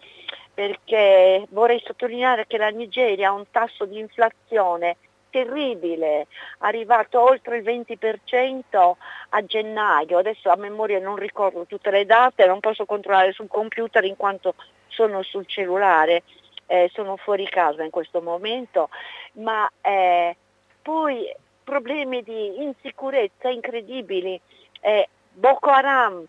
perché 0.52 1.46
vorrei 1.50 1.80
sottolineare 1.84 2.46
che 2.48 2.58
la 2.58 2.70
Nigeria 2.70 3.28
ha 3.28 3.32
un 3.32 3.48
tasso 3.50 3.84
di 3.84 3.98
inflazione 3.98 4.96
terribile, 5.30 6.26
arrivato 6.58 7.20
oltre 7.20 7.58
il 7.58 7.62
20% 7.62 8.92
a 9.30 9.44
gennaio, 9.44 10.18
adesso 10.18 10.50
a 10.50 10.56
memoria 10.56 10.98
non 10.98 11.16
ricordo 11.16 11.66
tutte 11.66 11.90
le 11.90 12.06
date, 12.06 12.46
non 12.46 12.60
posso 12.60 12.84
controllare 12.84 13.32
sul 13.32 13.48
computer 13.48 14.04
in 14.04 14.16
quanto 14.16 14.54
sono 14.88 15.22
sul 15.22 15.46
cellulare, 15.46 16.22
eh, 16.66 16.90
sono 16.92 17.16
fuori 17.16 17.48
casa 17.48 17.82
in 17.82 17.90
questo 17.90 18.20
momento, 18.20 18.88
ma 19.34 19.70
eh, 19.80 20.36
poi 20.82 21.34
problemi 21.64 22.22
di 22.22 22.62
insicurezza 22.62 23.48
incredibili, 23.48 24.40
eh, 24.80 25.08
Boko 25.32 25.70
Haram 25.70 26.26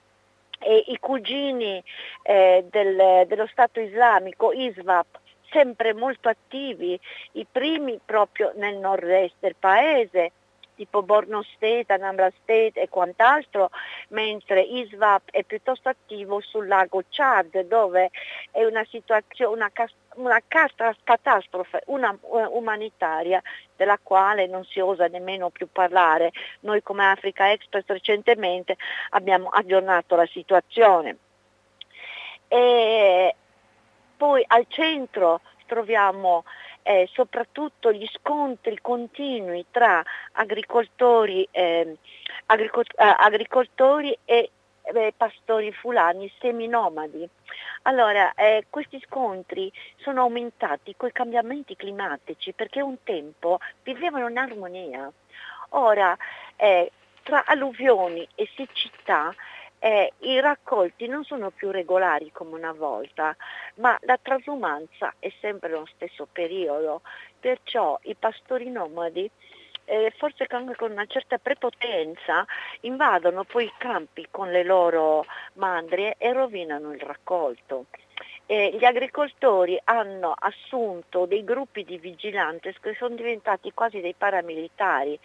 e 0.59 0.83
i 0.87 0.97
cugini 0.99 1.81
eh, 2.23 2.65
del, 2.69 3.25
dello 3.27 3.47
Stato 3.47 3.79
islamico, 3.79 4.51
ISVAP, 4.51 5.18
sempre 5.51 5.93
molto 5.93 6.29
attivi, 6.29 6.99
i 7.33 7.45
primi 7.49 7.99
proprio 8.03 8.51
nel 8.55 8.77
nord-est 8.77 9.35
del 9.39 9.55
paese, 9.55 10.31
tipo 10.79 11.03
Borno 11.03 11.43
State, 11.43 11.91
Anambra 11.91 12.31
State 12.41 12.79
e 12.79 12.87
quant'altro, 12.87 13.69
mentre 14.09 14.61
ISVAP 14.61 15.31
è 15.31 15.43
piuttosto 15.43 15.89
attivo 15.89 16.39
sul 16.39 16.67
lago 16.67 17.03
Chad 17.09 17.65
dove 17.65 18.11
è 18.51 18.63
una 18.63 18.87
una, 19.49 19.71
una 20.15 20.41
catastrofe 21.03 21.83
una, 21.87 22.17
umanitaria 22.21 23.41
della 23.75 23.99
quale 24.01 24.47
non 24.47 24.63
si 24.63 24.79
osa 24.79 25.07
nemmeno 25.07 25.49
più 25.49 25.67
parlare. 25.69 26.31
Noi 26.61 26.81
come 26.81 27.05
Africa 27.05 27.51
Express 27.51 27.83
recentemente 27.87 28.77
abbiamo 29.09 29.49
aggiornato 29.49 30.15
la 30.15 30.27
situazione. 30.27 31.17
E 32.47 33.35
poi 34.19 34.43
al 34.45 34.65
centro 34.67 35.39
troviamo 35.65 36.43
eh, 36.83 37.07
soprattutto 37.13 37.93
gli 37.93 38.05
scontri 38.11 38.77
continui 38.81 39.65
tra 39.71 40.03
agricoltori, 40.33 41.47
eh, 41.51 41.95
agricol- 42.47 42.83
eh, 42.97 43.15
agricoltori 43.17 44.17
e 44.25 44.51
eh, 44.81 45.13
pastori 45.15 45.71
fulani 45.71 46.29
seminomadi. 46.41 47.27
Allora, 47.83 48.33
eh, 48.33 48.65
questi 48.69 49.01
scontri 49.07 49.71
sono 49.97 50.21
aumentati 50.23 50.95
con 50.97 51.07
i 51.07 51.13
cambiamenti 51.13 51.77
climatici 51.77 52.51
perché 52.51 52.81
un 52.81 52.97
tempo 53.03 53.59
vivevano 53.83 54.27
in 54.27 54.37
armonia. 54.37 55.09
Ora, 55.69 56.17
eh, 56.57 56.91
tra 57.23 57.45
alluvioni 57.45 58.27
e 58.35 58.49
siccità 58.53 59.33
eh, 59.79 60.13
i 60.19 60.39
raccolti 60.39 61.07
non 61.07 61.23
sono 61.23 61.49
più 61.49 61.71
regolari 61.71 62.31
come 62.31 62.55
una 62.55 62.73
volta, 62.73 63.35
ma 63.75 63.97
la 64.01 64.19
trasumanza 64.21 65.13
è 65.19 65.31
sempre 65.39 65.69
lo 65.69 65.87
stesso 65.95 66.27
periodo, 66.31 67.01
perciò 67.39 67.97
i 68.03 68.15
pastori 68.15 68.69
nomadi 68.69 69.29
eh, 69.89 70.13
forse 70.17 70.45
anche 70.49 70.75
con 70.75 70.91
una 70.91 71.05
certa 71.07 71.39
prepotenza 71.39 72.45
invadono 72.81 73.43
poi 73.43 73.65
i 73.65 73.73
campi 73.77 74.27
con 74.29 74.51
le 74.51 74.63
loro 74.63 75.25
mandrie 75.53 76.15
e 76.19 76.31
rovinano 76.31 76.93
il 76.93 76.99
raccolto. 76.99 77.85
Eh, 78.51 78.75
gli 78.79 78.83
agricoltori 78.83 79.79
hanno 79.83 80.33
assunto 80.35 81.27
dei 81.27 81.43
gruppi 81.43 81.83
di 81.83 81.99
vigilantes 81.99 82.79
che 82.79 82.95
sono 82.95 83.13
diventati 83.13 83.71
quasi 83.75 83.99
dei 84.01 84.15
paramilitari, 84.17 85.19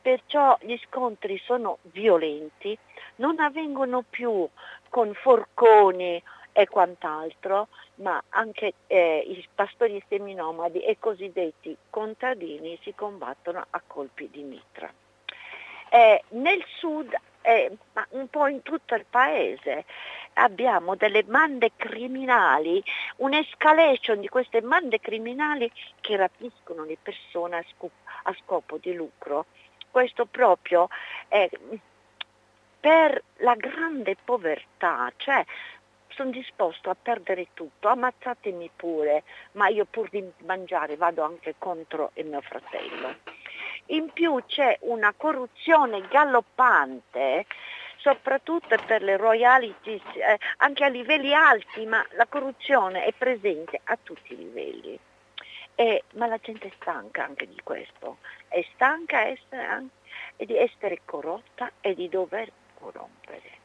perciò 0.00 0.56
gli 0.60 0.78
scontri 0.86 1.36
sono 1.44 1.78
violenti, 1.90 2.78
non 3.16 3.40
avvengono 3.40 4.04
più 4.08 4.48
con 4.88 5.12
forconi 5.14 6.22
e 6.52 6.68
quant'altro, 6.68 7.66
ma 7.96 8.22
anche 8.28 8.74
eh, 8.86 9.24
i 9.26 9.44
pastori 9.52 10.00
seminomadi 10.08 10.78
e 10.78 10.92
i 10.92 10.98
cosiddetti 11.00 11.76
contadini 11.90 12.78
si 12.82 12.94
combattono 12.94 13.66
a 13.68 13.82
colpi 13.84 14.30
di 14.30 14.44
mitra. 14.44 14.88
Eh, 15.88 16.22
nel 16.28 16.64
sud, 16.78 17.12
eh, 17.42 17.76
ma 17.94 18.06
un 18.10 18.28
po' 18.28 18.46
in 18.46 18.62
tutto 18.62 18.94
il 18.94 19.06
paese, 19.10 19.84
abbiamo 20.34 20.94
delle 20.94 21.22
bande 21.22 21.72
criminali, 21.76 22.82
un'escalation 23.16 24.20
di 24.20 24.28
queste 24.28 24.60
bande 24.62 25.00
criminali 25.00 25.70
che 26.00 26.16
rapiscono 26.16 26.84
le 26.84 26.96
persone 27.00 27.56
a, 27.56 27.64
scopo, 27.74 27.94
a 28.24 28.34
scopo 28.42 28.78
di 28.78 28.94
lucro. 28.94 29.46
Questo 29.90 30.26
proprio 30.26 30.88
è 31.28 31.48
per 32.78 33.22
la 33.38 33.54
grande 33.54 34.16
povertà, 34.24 35.12
cioè 35.16 35.44
sono 36.08 36.30
disposto 36.30 36.90
a 36.90 36.96
perdere 37.00 37.48
tutto, 37.54 37.88
ammazzatemi 37.88 38.70
pure, 38.74 39.22
ma 39.52 39.68
io 39.68 39.84
pur 39.84 40.08
di 40.08 40.24
mangiare 40.44 40.96
vado 40.96 41.22
anche 41.22 41.54
contro 41.58 42.10
il 42.14 42.26
mio 42.26 42.40
fratello. 42.40 43.16
In 43.86 44.10
più 44.12 44.40
c'è 44.46 44.78
una 44.82 45.12
corruzione 45.16 46.06
galoppante 46.08 47.46
soprattutto 48.00 48.76
per 48.86 49.02
le 49.02 49.16
royalties, 49.16 50.02
eh, 50.14 50.38
anche 50.58 50.84
a 50.84 50.88
livelli 50.88 51.34
alti, 51.34 51.86
ma 51.86 52.04
la 52.12 52.26
corruzione 52.26 53.04
è 53.04 53.12
presente 53.12 53.80
a 53.84 53.98
tutti 54.02 54.32
i 54.32 54.36
livelli. 54.36 54.98
E, 55.74 56.04
ma 56.14 56.26
la 56.26 56.38
gente 56.38 56.68
è 56.68 56.72
stanca 56.80 57.24
anche 57.24 57.46
di 57.46 57.58
questo, 57.62 58.18
è 58.48 58.64
stanca 58.74 59.20
essere 59.26 59.64
anche, 59.64 59.94
di 60.36 60.56
essere 60.56 61.00
corrotta 61.04 61.70
e 61.80 61.94
di 61.94 62.08
dover 62.08 62.50
corrompere. 62.78 63.58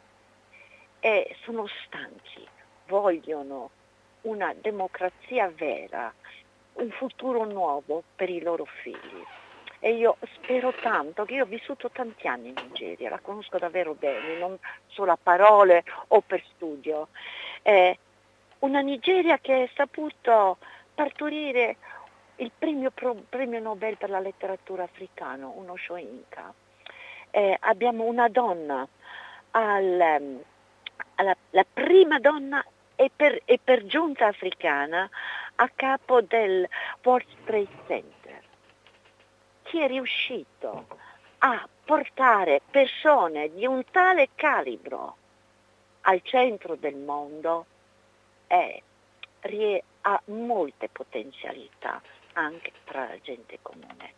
E 0.99 1.35
sono 1.43 1.67
stanchi, 1.85 2.47
vogliono 2.87 3.69
una 4.21 4.53
democrazia 4.53 5.51
vera, 5.53 6.13
un 6.73 6.89
futuro 6.91 7.43
nuovo 7.45 8.03
per 8.15 8.29
i 8.29 8.41
loro 8.41 8.65
figli. 8.65 9.23
E 9.85 9.91
io 9.91 10.17
spero 10.33 10.73
tanto, 10.81 11.25
che 11.25 11.35
io 11.35 11.43
ho 11.43 11.45
vissuto 11.45 11.91
tanti 11.91 12.27
anni 12.27 12.47
in 12.47 12.55
Nigeria, 12.55 13.07
la 13.07 13.19
conosco 13.19 13.59
davvero 13.59 13.93
bene, 13.93 14.35
non 14.39 14.57
solo 14.87 15.11
a 15.11 15.17
parole 15.21 15.83
o 16.07 16.21
per 16.21 16.43
studio. 16.55 17.09
Eh, 17.61 17.95
una 18.61 18.79
Nigeria 18.79 19.37
che 19.37 19.53
ha 19.53 19.69
saputo 19.75 20.57
partorire 20.91 21.77
il 22.37 22.51
premio, 22.57 22.91
premio, 23.29 23.59
Nobel 23.59 23.95
per 23.97 24.09
la 24.09 24.19
letteratura 24.19 24.81
africana, 24.81 25.45
uno 25.45 25.75
Shoinka. 25.75 26.51
Eh, 27.29 27.55
abbiamo 27.59 28.05
una 28.05 28.27
donna, 28.27 28.87
al, 29.51 30.41
alla, 31.13 31.37
la 31.51 31.65
prima 31.71 32.17
donna 32.17 32.65
e 32.95 33.11
per, 33.15 33.39
per 33.63 33.85
giunta 33.85 34.25
africana 34.25 35.07
a 35.57 35.69
capo 35.75 36.21
del 36.21 36.67
World 37.03 37.27
Trade 37.45 37.67
Center. 37.85 38.24
Chi 39.75 39.81
è 39.81 39.87
riuscito 39.87 40.87
a 41.39 41.67
portare 41.83 42.61
persone 42.71 43.53
di 43.53 43.65
un 43.65 43.83
tale 43.91 44.29
calibro 44.33 45.17
al 46.03 46.21
centro 46.23 46.75
del 46.75 46.95
mondo 46.95 47.65
è, 48.47 48.81
ha 50.03 50.21
molte 50.27 50.87
potenzialità 50.87 52.01
anche 52.35 52.71
tra 52.85 53.01
la 53.01 53.19
gente 53.21 53.59
comune 53.61 54.13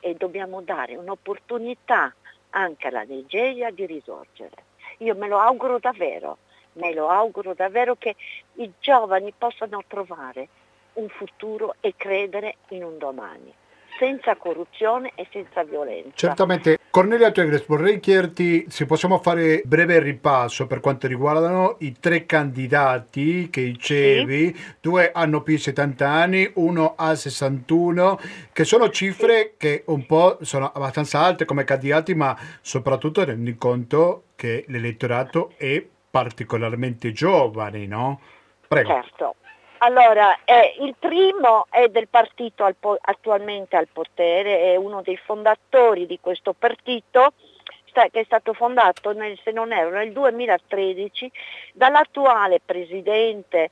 e 0.00 0.14
dobbiamo 0.14 0.62
dare 0.62 0.96
un'opportunità 0.96 2.14
anche 2.48 2.88
alla 2.88 3.02
Nigeria 3.02 3.70
di 3.70 3.84
risorgere. 3.84 4.64
Io 5.00 5.14
me 5.16 5.28
lo 5.28 5.38
auguro 5.38 5.78
davvero, 5.78 6.38
me 6.76 6.94
lo 6.94 7.10
auguro 7.10 7.52
davvero 7.52 7.94
che 7.96 8.16
i 8.54 8.72
giovani 8.80 9.34
possano 9.36 9.84
trovare 9.86 10.48
un 10.94 11.10
futuro 11.10 11.74
e 11.80 11.92
credere 11.94 12.56
in 12.68 12.82
un 12.84 12.96
domani 12.96 13.54
senza 13.98 14.36
corruzione 14.36 15.12
e 15.14 15.26
senza 15.30 15.62
violenza. 15.64 16.10
Certamente. 16.14 16.78
Cornelia 16.90 17.32
Tegres, 17.32 17.66
vorrei 17.66 17.98
chiederti 17.98 18.66
se 18.68 18.86
possiamo 18.86 19.18
fare 19.18 19.62
breve 19.64 19.98
ripasso 19.98 20.66
per 20.66 20.80
quanto 20.80 21.06
riguardano 21.06 21.76
i 21.80 21.98
tre 21.98 22.24
candidati 22.24 23.50
che 23.50 23.64
dicevi, 23.64 24.54
sì. 24.54 24.74
due 24.80 25.10
hanno 25.12 25.42
più 25.42 25.54
di 25.54 25.60
70 25.60 26.08
anni, 26.08 26.50
uno 26.54 26.94
ha 26.96 27.14
61, 27.14 28.18
che 28.52 28.64
sono 28.64 28.90
cifre 28.90 29.40
sì. 29.40 29.50
che 29.56 29.82
un 29.86 30.06
po' 30.06 30.38
sono 30.42 30.70
abbastanza 30.72 31.20
alte 31.20 31.44
come 31.44 31.64
candidati, 31.64 32.14
ma 32.14 32.36
soprattutto 32.60 33.24
rendi 33.24 33.56
conto 33.56 34.24
che 34.36 34.64
l'elettorato 34.68 35.52
è 35.56 35.84
particolarmente 36.10 37.10
giovane, 37.10 37.86
no? 37.86 38.20
Prego. 38.68 38.88
Certo. 38.88 39.34
Allora, 39.84 40.38
eh, 40.46 40.76
il 40.80 40.94
primo 40.98 41.66
è 41.68 41.88
del 41.88 42.08
partito 42.08 42.64
al 42.64 42.74
po- 42.74 42.96
attualmente 42.98 43.76
al 43.76 43.88
potere, 43.92 44.72
è 44.72 44.76
uno 44.76 45.02
dei 45.02 45.18
fondatori 45.18 46.06
di 46.06 46.18
questo 46.20 46.54
partito 46.54 47.34
sta- 47.84 48.08
che 48.08 48.20
è 48.20 48.24
stato 48.24 48.54
fondato, 48.54 49.12
nel, 49.12 49.38
se 49.44 49.50
non 49.50 49.72
erro, 49.72 49.90
nel 49.90 50.10
2013 50.12 51.30
dall'attuale 51.74 52.60
presidente 52.64 53.68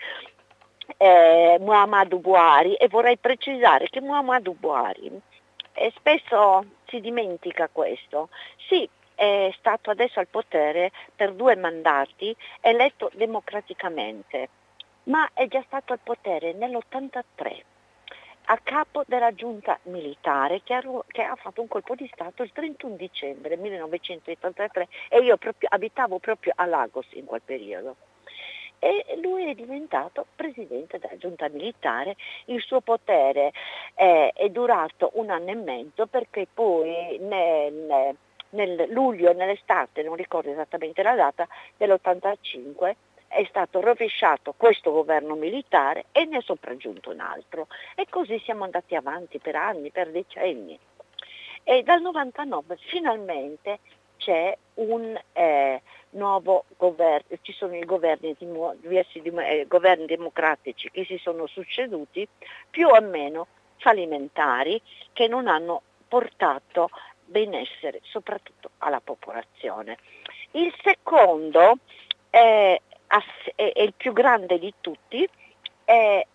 eh, 0.98 1.56
Muhammadu 1.60 2.20
Buhari 2.20 2.74
e 2.74 2.88
vorrei 2.88 3.16
precisare 3.16 3.88
che 3.88 4.02
Muhammadu 4.02 4.54
Buhari 4.54 5.10
eh, 5.72 5.92
spesso 5.96 6.62
si 6.88 7.00
dimentica 7.00 7.70
questo. 7.72 8.28
Sì, 8.68 8.86
è 9.14 9.50
stato 9.56 9.88
adesso 9.88 10.20
al 10.20 10.28
potere 10.28 10.90
per 11.16 11.32
due 11.32 11.56
mandati, 11.56 12.36
eletto 12.60 13.10
democraticamente 13.14 14.50
ma 15.05 15.28
è 15.32 15.46
già 15.48 15.62
stato 15.66 15.92
al 15.92 16.00
potere 16.03 16.53
nell'83 16.53 17.62
a 18.46 18.59
capo 18.62 19.05
della 19.07 19.34
giunta 19.34 19.78
militare 19.84 20.62
che 20.64 20.74
ha, 20.74 20.82
che 21.07 21.22
ha, 21.22 21.36
fatto 21.36 21.61
un 21.61 21.68
colpo 21.68 21.94
di 21.94 22.11
Stato 22.12 22.42
il 22.42 22.53
31 22.53 22.96
dicembre 22.96 23.57
1983 23.57 24.88
e 25.09 25.18
io 25.20 25.36
proprio, 25.36 25.68
abitavo 25.70 26.18
proprio 26.18 26.53
a 26.57 26.66
Lagos 26.66 27.07
in 27.12 27.24
quel 27.24 27.42
periodo. 27.44 27.96
E 28.80 29.16
lui 29.22 29.48
è 29.48 29.55
diventato 29.55 30.26
presidente 30.34 30.98
della 30.98 31.16
giunta 31.16 31.48
militare, 31.48 32.16
il 32.46 32.61
suo 32.61 32.80
potere 32.80 33.53
è, 33.94 34.32
è 34.34 34.48
durato 34.48 35.12
un 35.14 35.30
anno 35.30 35.50
e 35.50 35.55
mezzo 35.55 36.07
perché 36.07 36.48
poi 36.53 37.16
nel, 37.20 38.16
nel 38.50 38.86
luglio, 38.90 39.32
nell'estate, 39.32 40.03
non 40.03 40.16
ricordo 40.16 40.50
esattamente 40.50 41.00
la 41.05 41.14
data, 41.14 41.46
dell'85 41.76 42.94
è 43.32 43.44
stato 43.48 43.80
rovesciato 43.80 44.52
questo 44.56 44.92
governo 44.92 45.34
militare 45.34 46.04
e 46.12 46.26
ne 46.26 46.38
è 46.38 46.42
sopraggiunto 46.42 47.10
un 47.10 47.20
altro. 47.20 47.66
E 47.94 48.06
così 48.08 48.38
siamo 48.44 48.64
andati 48.64 48.94
avanti 48.94 49.38
per 49.38 49.56
anni, 49.56 49.90
per 49.90 50.10
decenni. 50.10 50.78
E 51.64 51.82
dal 51.82 52.02
99 52.02 52.76
finalmente 52.76 53.78
c'è 54.18 54.56
un 54.74 55.18
eh, 55.32 55.82
nuovo 56.10 56.64
governo, 56.76 57.38
ci 57.40 57.52
sono 57.52 57.74
i 57.74 57.84
governi, 57.84 58.36
diversi 58.38 59.20
eh, 59.22 59.64
governi 59.66 60.06
democratici 60.06 60.90
che 60.90 61.04
si 61.04 61.18
sono 61.18 61.46
succeduti, 61.46 62.28
più 62.68 62.88
o 62.88 63.00
meno 63.00 63.46
fallimentari, 63.78 64.80
che 65.12 65.26
non 65.26 65.48
hanno 65.48 65.82
portato 66.06 66.90
benessere 67.24 68.00
soprattutto 68.02 68.72
alla 68.78 69.00
popolazione. 69.00 69.96
Il 70.52 70.72
secondo 70.82 71.78
è 72.28 72.78
è, 73.54 73.72
è 73.72 73.82
il 73.82 73.94
più 73.94 74.12
grande 74.12 74.58
di 74.58 74.72
tutti, 74.80 75.28
è, 75.84 76.26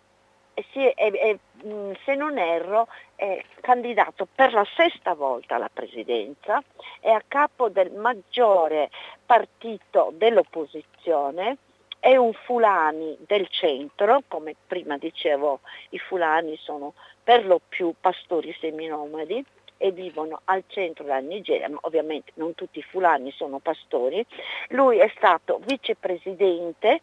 è, 0.52 1.38
mm, 1.64 1.92
se 2.04 2.14
non 2.14 2.38
erro 2.38 2.88
è 3.14 3.42
candidato 3.60 4.26
per 4.32 4.52
la 4.52 4.66
sesta 4.76 5.14
volta 5.14 5.56
alla 5.56 5.70
presidenza, 5.72 6.62
è 7.00 7.10
a 7.10 7.22
capo 7.26 7.68
del 7.68 7.90
maggiore 7.92 8.90
partito 9.24 10.12
dell'opposizione, 10.14 11.56
è 12.00 12.14
un 12.16 12.32
fulani 12.32 13.16
del 13.26 13.48
centro, 13.48 14.22
come 14.28 14.54
prima 14.66 14.96
dicevo 14.98 15.60
i 15.90 15.98
fulani 15.98 16.56
sono 16.56 16.94
per 17.22 17.44
lo 17.44 17.60
più 17.68 17.92
pastori 18.00 18.56
seminomadi, 18.60 19.44
e 19.78 19.92
vivono 19.92 20.40
al 20.44 20.64
centro 20.66 21.04
della 21.04 21.18
Nigeria, 21.18 21.68
ma 21.68 21.78
ovviamente 21.82 22.32
non 22.34 22.54
tutti 22.54 22.80
i 22.80 22.82
fulani 22.82 23.30
sono 23.30 23.58
pastori. 23.60 24.24
Lui 24.68 24.98
è 24.98 25.10
stato 25.16 25.60
vicepresidente 25.64 27.00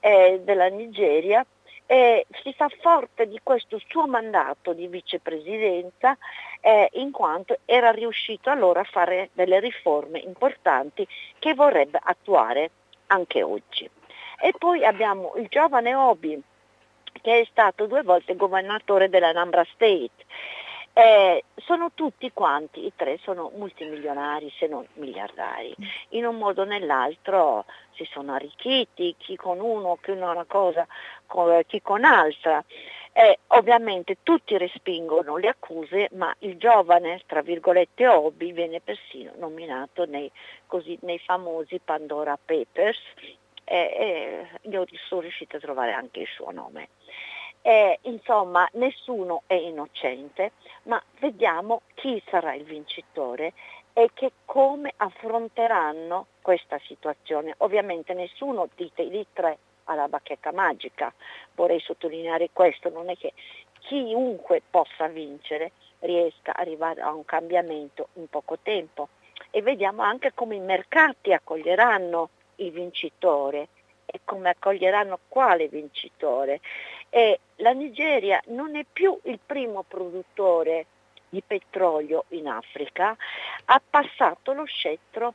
eh, 0.00 0.40
della 0.44 0.68
Nigeria 0.68 1.44
e 1.90 2.26
si 2.42 2.52
fa 2.52 2.68
forte 2.82 3.26
di 3.26 3.40
questo 3.42 3.80
suo 3.88 4.06
mandato 4.06 4.74
di 4.74 4.86
vicepresidenza 4.88 6.18
eh, 6.60 6.90
in 6.92 7.10
quanto 7.10 7.60
era 7.64 7.90
riuscito 7.90 8.50
allora 8.50 8.80
a 8.80 8.84
fare 8.84 9.30
delle 9.32 9.58
riforme 9.58 10.18
importanti 10.18 11.08
che 11.38 11.54
vorrebbe 11.54 11.98
attuare 12.00 12.70
anche 13.06 13.42
oggi. 13.42 13.88
E 14.40 14.52
poi 14.56 14.84
abbiamo 14.84 15.32
il 15.36 15.46
giovane 15.48 15.94
Obi 15.94 16.40
che 17.22 17.40
è 17.40 17.44
stato 17.50 17.86
due 17.86 18.02
volte 18.02 18.36
governatore 18.36 19.08
dell'Anambra 19.08 19.64
State 19.74 20.10
eh, 20.98 21.44
sono 21.54 21.92
tutti 21.94 22.32
quanti, 22.32 22.84
i 22.84 22.92
tre 22.96 23.20
sono 23.22 23.52
multimilionari 23.54 24.52
se 24.58 24.66
non 24.66 24.84
miliardari, 24.94 25.72
in 26.10 26.26
un 26.26 26.36
modo 26.36 26.62
o 26.62 26.64
nell'altro 26.64 27.66
si 27.94 28.04
sono 28.10 28.34
arricchiti, 28.34 29.14
chi 29.16 29.36
con 29.36 29.60
uno, 29.60 29.94
chi 30.02 30.18
con 30.18 30.22
una 30.22 30.44
cosa, 30.44 30.84
chi 31.66 31.80
con 31.82 32.02
altra. 32.02 32.64
Eh, 33.12 33.38
ovviamente 33.48 34.18
tutti 34.24 34.58
respingono 34.58 35.36
le 35.36 35.46
accuse, 35.46 36.08
ma 36.14 36.34
il 36.40 36.56
giovane, 36.56 37.22
tra 37.26 37.42
virgolette, 37.42 38.08
Obi 38.08 38.50
viene 38.50 38.80
persino 38.80 39.30
nominato 39.38 40.04
nei, 40.04 40.28
così, 40.66 40.98
nei 41.02 41.20
famosi 41.20 41.80
Pandora 41.84 42.36
Papers 42.44 42.98
e, 43.62 43.76
e 43.76 44.46
io 44.62 44.84
sono 45.06 45.20
riuscita 45.20 45.58
a 45.58 45.60
trovare 45.60 45.92
anche 45.92 46.20
il 46.20 46.28
suo 46.28 46.50
nome. 46.50 46.88
Eh, 47.62 47.98
insomma, 48.02 48.68
nessuno 48.74 49.42
è 49.46 49.54
innocente, 49.54 50.52
ma 50.84 51.02
vediamo 51.18 51.82
chi 51.94 52.22
sarà 52.30 52.54
il 52.54 52.64
vincitore 52.64 53.52
e 53.92 54.10
che 54.14 54.32
come 54.44 54.92
affronteranno 54.96 56.26
questa 56.40 56.78
situazione. 56.86 57.54
Ovviamente 57.58 58.14
nessuno 58.14 58.68
dite 58.74 59.08
di 59.08 59.26
tre 59.32 59.58
ha 59.84 59.94
la 59.94 60.08
bacchetta 60.08 60.52
magica, 60.52 61.12
vorrei 61.54 61.80
sottolineare 61.80 62.50
questo, 62.52 62.90
non 62.90 63.10
è 63.10 63.16
che 63.16 63.32
chiunque 63.80 64.62
possa 64.68 65.08
vincere 65.08 65.72
riesca 66.00 66.52
ad 66.54 66.66
arrivare 66.66 67.00
a 67.00 67.12
un 67.12 67.24
cambiamento 67.24 68.08
in 68.14 68.28
poco 68.28 68.58
tempo 68.62 69.08
e 69.50 69.62
vediamo 69.62 70.02
anche 70.02 70.32
come 70.34 70.56
i 70.56 70.60
mercati 70.60 71.32
accoglieranno 71.32 72.28
il 72.56 72.70
vincitore 72.70 73.68
e 74.04 74.20
come 74.24 74.50
accoglieranno 74.50 75.18
quale 75.28 75.68
vincitore. 75.68 76.60
E 77.10 77.40
la 77.56 77.72
Nigeria 77.72 78.40
non 78.48 78.76
è 78.76 78.84
più 78.90 79.18
il 79.24 79.38
primo 79.44 79.84
produttore 79.86 80.86
di 81.28 81.42
petrolio 81.46 82.24
in 82.28 82.48
Africa, 82.48 83.16
ha 83.66 83.82
passato 83.88 84.52
lo 84.52 84.64
scettro 84.64 85.34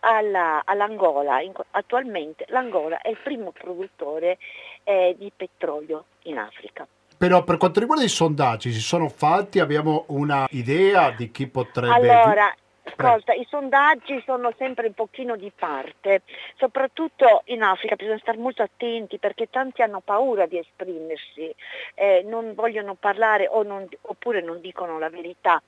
alla, 0.00 0.62
all'Angola. 0.64 1.40
Attualmente 1.70 2.44
l'Angola 2.48 3.00
è 3.00 3.08
il 3.08 3.18
primo 3.22 3.52
produttore 3.52 4.38
eh, 4.84 5.14
di 5.18 5.30
petrolio 5.34 6.04
in 6.22 6.38
Africa. 6.38 6.86
Però 7.16 7.44
per 7.44 7.56
quanto 7.56 7.78
riguarda 7.78 8.04
i 8.04 8.08
sondaggi, 8.08 8.72
si 8.72 8.80
sono 8.80 9.08
fatti, 9.08 9.60
abbiamo 9.60 10.04
una 10.08 10.48
idea 10.50 11.10
di 11.12 11.30
chi 11.30 11.46
potrebbe... 11.46 11.94
Allora, 11.94 12.52
Ascolta, 12.84 13.32
i 13.32 13.46
sondaggi 13.48 14.20
sono 14.26 14.52
sempre 14.58 14.88
un 14.88 14.94
pochino 14.94 15.36
di 15.36 15.52
parte, 15.54 16.22
soprattutto 16.56 17.42
in 17.46 17.62
Africa 17.62 17.94
bisogna 17.94 18.18
stare 18.18 18.38
molto 18.38 18.62
attenti 18.62 19.18
perché 19.18 19.48
tanti 19.48 19.82
hanno 19.82 20.00
paura 20.00 20.46
di 20.46 20.58
esprimersi, 20.58 21.54
eh, 21.94 22.22
non 22.24 22.54
vogliono 22.54 22.94
parlare 22.94 23.48
non, 23.64 23.86
oppure 24.02 24.40
non 24.40 24.60
dicono 24.60 24.98
la 24.98 25.10
verità. 25.10 25.62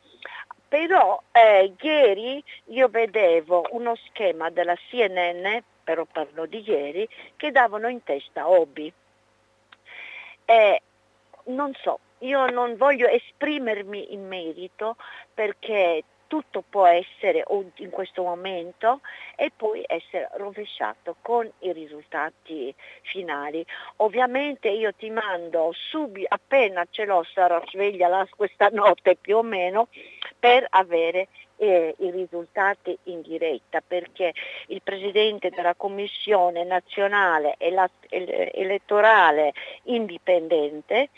Però 0.67 1.23
eh, 1.31 1.73
ieri 1.81 2.43
io 2.67 2.89
vedevo 2.89 3.69
uno 3.71 3.95
schema 4.09 4.51
della 4.51 4.75
CNN, 4.75 5.59
però 5.85 6.05
parlo 6.11 6.47
di 6.47 6.69
ieri, 6.69 7.09
che 7.37 7.53
davano 7.53 7.87
in 7.87 8.03
testa 8.03 8.49
Obi. 8.49 8.93
Eh, 10.47 10.83
non 11.45 11.73
so, 11.75 12.01
io 12.19 12.47
non 12.47 12.77
voglio 12.77 13.07
esprimermi 13.07 14.13
in 14.13 14.27
merito 14.27 14.97
perché 15.33 16.03
tutto 16.27 16.63
può 16.69 16.87
essere 16.87 17.45
in 17.77 17.91
questo 17.91 18.23
momento 18.23 19.01
e 19.37 19.51
poi 19.55 19.83
essere 19.87 20.29
rovesciato 20.35 21.17
con 21.23 21.51
i 21.61 21.73
risultati 21.73 22.75
finali. 23.03 23.65
Ovviamente 23.97 24.69
io 24.69 24.93
ti 24.95 25.11
mando 25.11 25.73
subito, 25.73 26.27
appena 26.31 26.87
ce 26.91 27.05
l'ho 27.05 27.25
sarò 27.33 27.63
sveglia 27.69 28.27
questa 28.37 28.69
notte 28.69 29.17
più 29.17 29.37
o 29.37 29.43
meno 29.43 29.89
per 30.39 30.67
avere 30.71 31.29
eh, 31.57 31.95
i 31.99 32.11
risultati 32.11 32.97
in 33.05 33.23
diretta 33.23 33.81
perché 33.87 34.33
il 34.69 34.83
Presidente 34.83 35.51
della 35.51 35.75
Commissione 35.75 36.65
nazionale 36.65 37.57
elettorale 37.59 39.53
indipendente 39.85 41.11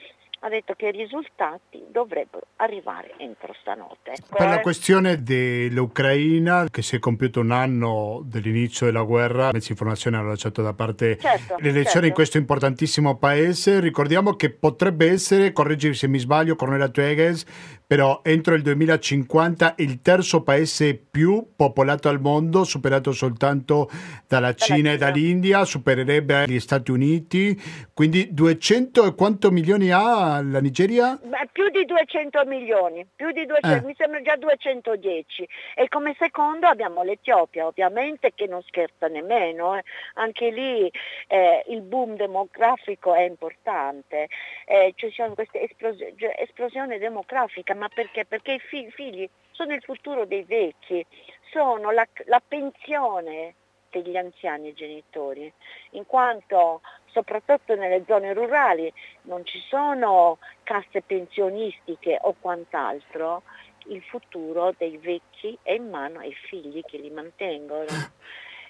ha 0.46 0.48
detto 0.48 0.74
che 0.74 0.86
i 0.86 0.92
risultati 0.92 1.84
dovrebbero 1.90 2.46
arrivare 2.56 3.14
entro 3.18 3.52
stanotte. 3.60 4.12
Ecco, 4.12 4.36
per 4.36 4.48
la 4.48 4.60
questione 4.60 5.22
dell'Ucraina, 5.22 6.68
che 6.70 6.82
si 6.82 6.94
è 6.94 6.98
compiuto 7.00 7.40
un 7.40 7.50
anno 7.50 8.22
dall'inizio 8.24 8.86
della 8.86 9.02
guerra, 9.02 9.50
mezzi 9.52 9.72
informazioni 9.72 10.16
hanno 10.16 10.28
lasciato 10.28 10.62
da 10.62 10.72
parte 10.72 11.18
certo, 11.18 11.56
le 11.58 11.68
elezioni 11.68 11.84
certo. 11.84 12.06
in 12.06 12.12
questo 12.12 12.38
importantissimo 12.38 13.16
paese. 13.16 13.80
Ricordiamo 13.80 14.34
che 14.34 14.50
potrebbe 14.50 15.10
essere, 15.10 15.52
correggimi 15.52 15.94
se 15.94 16.06
mi 16.06 16.18
sbaglio, 16.18 16.54
Cornelia 16.54 16.88
Tueges, 16.88 17.44
però 17.86 18.20
entro 18.24 18.54
il 18.54 18.62
2050 18.62 19.74
il 19.78 20.00
terzo 20.00 20.42
paese 20.42 20.94
più 20.94 21.50
popolato 21.54 22.08
al 22.08 22.20
mondo, 22.20 22.64
superato 22.64 23.12
soltanto 23.12 23.88
dalla 24.26 24.54
Cina 24.54 24.92
e 24.92 24.96
dall'India, 24.96 25.64
supererebbe 25.64 26.46
gli 26.46 26.58
Stati 26.58 26.90
Uniti, 26.90 27.60
quindi 27.92 28.28
200 28.32 29.06
e 29.06 29.14
quanto 29.14 29.50
milioni 29.50 29.90
ha 29.90 30.35
la 30.42 30.60
Nigeria? 30.60 31.18
Beh, 31.22 31.48
più 31.52 31.68
di 31.70 31.84
200 31.84 32.44
milioni, 32.44 33.06
più 33.14 33.30
di 33.32 33.46
200, 33.46 33.68
eh. 33.68 33.86
mi 33.86 33.94
sembra 33.96 34.22
già 34.22 34.36
210 34.36 35.48
e 35.74 35.88
come 35.88 36.14
secondo 36.18 36.66
abbiamo 36.66 37.02
l'Etiopia 37.02 37.66
ovviamente 37.66 38.32
che 38.34 38.46
non 38.46 38.62
scherza 38.62 39.06
nemmeno, 39.08 39.76
eh. 39.76 39.84
anche 40.14 40.50
lì 40.50 40.90
eh, 41.28 41.64
il 41.68 41.82
boom 41.82 42.16
demografico 42.16 43.14
è 43.14 43.22
importante, 43.22 44.28
eh, 44.66 44.92
ci 44.96 45.10
sono 45.10 45.34
queste 45.34 45.62
esplos- 45.62 45.96
esplosioni 46.36 46.98
demografiche 46.98 47.74
ma 47.74 47.88
perché? 47.88 48.24
Perché 48.24 48.52
i 48.52 48.58
figli, 48.58 48.90
figli 48.90 49.28
sono 49.50 49.72
il 49.74 49.82
futuro 49.82 50.24
dei 50.24 50.44
vecchi, 50.44 51.04
sono 51.50 51.90
la, 51.90 52.06
la 52.26 52.42
pensione 52.46 53.54
degli 54.02 54.16
anziani 54.16 54.74
genitori, 54.74 55.52
in 55.90 56.06
quanto 56.06 56.80
soprattutto 57.06 57.74
nelle 57.74 58.04
zone 58.06 58.32
rurali 58.32 58.92
non 59.22 59.44
ci 59.44 59.58
sono 59.68 60.38
casse 60.62 61.02
pensionistiche 61.02 62.18
o 62.20 62.34
quant'altro, 62.38 63.42
il 63.86 64.02
futuro 64.02 64.74
dei 64.76 64.98
vecchi 64.98 65.56
è 65.62 65.72
in 65.72 65.88
mano 65.88 66.18
ai 66.18 66.34
figli 66.34 66.82
che 66.82 66.98
li 66.98 67.10
mantengono. 67.10 68.14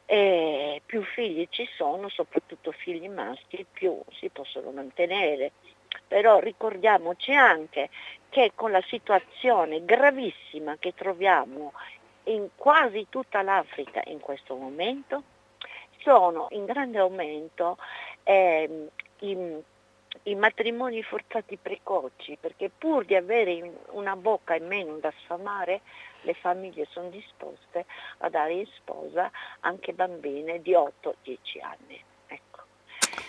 E 0.08 0.82
più 0.86 1.02
figli 1.02 1.48
ci 1.50 1.68
sono, 1.74 2.08
soprattutto 2.08 2.70
figli 2.70 3.08
maschi, 3.08 3.66
più 3.70 4.00
si 4.12 4.28
possono 4.28 4.70
mantenere. 4.70 5.52
Però 6.06 6.38
ricordiamoci 6.38 7.32
anche 7.32 7.88
che 8.28 8.52
con 8.54 8.70
la 8.70 8.82
situazione 8.82 9.84
gravissima 9.84 10.76
che 10.78 10.94
troviamo 10.94 11.72
in 12.26 12.48
quasi 12.56 13.06
tutta 13.08 13.42
l'Africa 13.42 14.02
in 14.06 14.20
questo 14.20 14.54
momento, 14.56 15.22
sono 15.98 16.46
in 16.50 16.64
grande 16.64 16.98
aumento 16.98 17.76
eh, 18.22 18.88
i, 19.20 19.62
i, 20.22 20.34
matrimoni 20.34 21.02
forzati 21.02 21.56
precoci, 21.56 22.36
perché 22.40 22.70
pur 22.70 23.04
di 23.04 23.16
avere 23.16 23.72
una 23.90 24.14
bocca 24.14 24.54
in 24.54 24.66
meno 24.66 24.96
da 24.98 25.12
sfamare, 25.22 25.80
le 26.22 26.34
famiglie 26.34 26.86
sono 26.90 27.08
disposte 27.08 27.86
a 28.18 28.28
dare 28.28 28.52
in 28.52 28.66
sposa 28.66 29.30
anche 29.60 29.92
bambine 29.92 30.60
di 30.62 30.72
8-10 30.72 31.36
anni. 31.60 32.02
Ecco. 32.26 32.60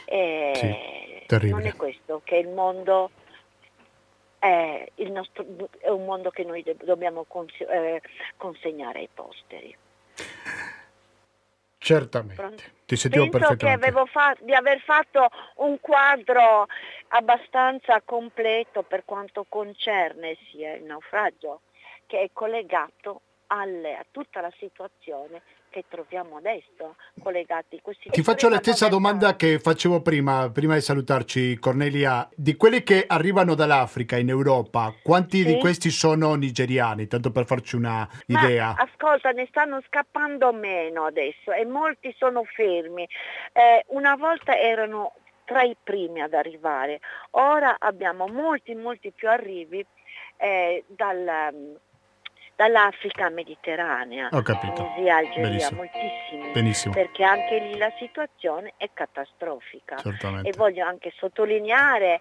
E 0.06 1.26
sì, 1.28 1.50
non 1.50 1.66
è 1.66 1.76
questo 1.76 2.22
che 2.24 2.38
il 2.38 2.50
mondo 2.50 3.10
è, 4.40 4.92
nostro, 5.10 5.46
è, 5.80 5.90
un 5.90 6.06
mondo 6.06 6.30
che 6.30 6.44
noi 6.44 6.64
dobbiamo 6.84 7.26
eh, 7.60 8.02
consegnare 8.38 9.00
ai 9.00 9.10
posteri. 9.14 9.76
Certamente, 11.80 12.74
ti 12.86 12.96
sentivo 12.96 13.30
Penso 13.30 13.56
perfettamente. 13.56 13.94
che 13.94 14.06
fa- 14.08 14.36
di 14.40 14.54
aver 14.54 14.80
fatto 14.82 15.30
un 15.58 15.80
quadro 15.80 16.68
abbastanza 17.10 18.02
completo 18.04 18.82
per 18.82 19.06
quanto 19.06 19.46
concerne 19.48 20.38
sia 20.50 20.74
il 20.74 20.84
naufragio 20.84 21.62
che 22.06 22.22
è 22.22 22.30
collegato 22.34 23.22
alle, 23.48 23.96
a 23.96 24.06
tutta 24.12 24.42
la 24.42 24.52
situazione 24.58 25.42
che 25.70 25.86
troviamo 25.88 26.38
adesso 26.38 26.96
collegati 27.22 27.80
questi 27.82 28.10
Ti 28.10 28.24
faccio 28.24 28.50
la 28.50 28.58
stessa 28.58 28.88
domanda 28.88 29.36
che 29.36 29.60
facevo 29.60 30.02
prima, 30.02 30.50
prima 30.50 30.76
di 30.76 30.82
salutarci 30.82 31.58
Cornelia. 31.60 32.28
Di 32.34 32.56
quelli 32.56 32.84
che 32.84 33.06
arrivano 33.08 33.56
dall'Africa 33.56 34.18
in 34.18 34.30
Europa, 34.30 34.94
quanti 35.02 35.40
sì. 35.40 35.46
di 35.46 35.60
questi 35.60 35.90
sono 35.90 36.34
nigeriani? 36.36 37.08
Tanto 37.08 37.32
per 37.32 37.46
farci 37.46 37.76
una 37.76 38.08
idea. 38.28 38.74
Ma, 38.78 38.88
ascolta, 38.92 39.32
ne 39.32 39.46
stanno 39.50 39.82
scappando 39.88 40.52
meno 40.54 41.06
adesso 41.06 41.52
e 41.52 41.66
molti 41.66 42.14
sono 42.18 42.44
fermi. 42.44 43.08
Eh, 43.54 43.86
una 43.88 44.16
volta 44.16 44.58
erano 44.58 45.14
tra 45.46 45.62
i 45.62 45.76
primi 45.82 46.22
ad 46.22 46.34
arrivare, 46.34 47.00
ora 47.32 47.78
abbiamo 47.80 48.28
molti, 48.28 48.76
molti 48.76 49.12
più 49.12 49.30
arrivi 49.30 49.84
eh, 50.38 50.84
dal, 50.88 51.80
dall'Africa 52.58 53.30
mediterranea, 53.30 54.30
Ho 54.32 54.42
capito. 54.42 54.74
Tunisia, 54.74 55.18
Algeria, 55.18 55.44
Benissimo. 55.44 55.78
moltissimi, 55.78 56.52
Benissimo. 56.54 56.94
perché 56.96 57.24
anche 57.24 57.60
lì 57.60 57.78
la 57.78 57.94
situazione 58.00 58.74
è 58.78 58.90
catastrofica. 58.92 59.98
Certamente. 59.98 60.50
E 60.50 60.54
voglio 60.58 60.84
anche 60.84 61.14
sottolineare, 61.16 62.20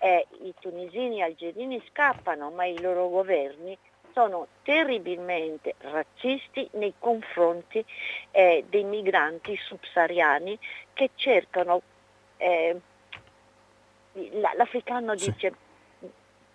eh, 0.00 0.26
i 0.42 0.52
tunisini 0.58 1.20
e 1.20 1.22
algerini 1.22 1.80
scappano, 1.88 2.50
ma 2.50 2.64
i 2.64 2.80
loro 2.80 3.08
governi 3.08 3.78
sono 4.12 4.48
terribilmente 4.64 5.76
razzisti 5.78 6.68
nei 6.72 6.94
confronti 6.98 7.84
eh, 8.32 8.64
dei 8.68 8.82
migranti 8.82 9.56
subsahariani 9.56 10.58
che 10.94 11.10
cercano, 11.14 11.80
eh, 12.38 12.76
l'africano 14.56 15.16
sì. 15.16 15.32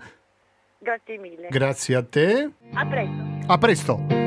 Grazie 0.80 1.18
mille. 1.18 1.48
Grazie 1.50 1.96
a 1.96 2.04
te. 2.04 2.52
A 2.74 2.86
presto. 2.86 3.52
A 3.52 3.58
presto. 3.58 4.27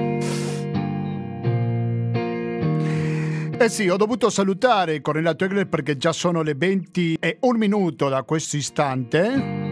Eh 3.63 3.69
sì, 3.69 3.91
ho 3.91 3.99
dovuto 3.99 4.31
salutare 4.31 5.03
Cornelia 5.03 5.35
Tegler 5.35 5.69
perché 5.69 5.99
già 5.99 6.13
sono 6.13 6.41
le 6.41 6.55
20 6.55 7.19
e 7.21 7.37
un 7.41 7.59
minuto 7.59 8.09
da 8.09 8.23
questo 8.23 8.57
istante. 8.57 9.69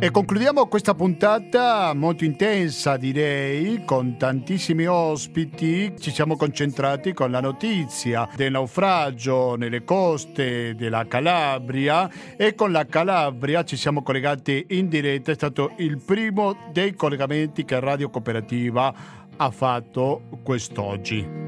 E 0.00 0.10
concludiamo 0.12 0.68
questa 0.68 0.94
puntata 0.94 1.92
molto 1.92 2.24
intensa, 2.24 2.96
direi, 2.96 3.84
con 3.84 4.16
tantissimi 4.16 4.86
ospiti. 4.86 5.94
Ci 5.98 6.12
siamo 6.12 6.36
concentrati 6.36 7.12
con 7.12 7.30
la 7.32 7.40
notizia 7.40 8.28
del 8.36 8.52
naufragio 8.52 9.56
nelle 9.56 9.82
coste 9.82 10.76
della 10.76 11.06
Calabria 11.08 12.08
e 12.36 12.54
con 12.54 12.70
la 12.70 12.86
Calabria 12.86 13.64
ci 13.64 13.76
siamo 13.76 14.02
collegati 14.02 14.66
in 14.68 14.88
diretta. 14.88 15.32
È 15.32 15.34
stato 15.34 15.72
il 15.78 16.00
primo 16.00 16.68
dei 16.70 16.94
collegamenti 16.94 17.64
che 17.64 17.80
Radio 17.80 18.08
Cooperativa 18.08 19.17
ha 19.38 19.50
fatto 19.50 20.22
quest'oggi. 20.42 21.46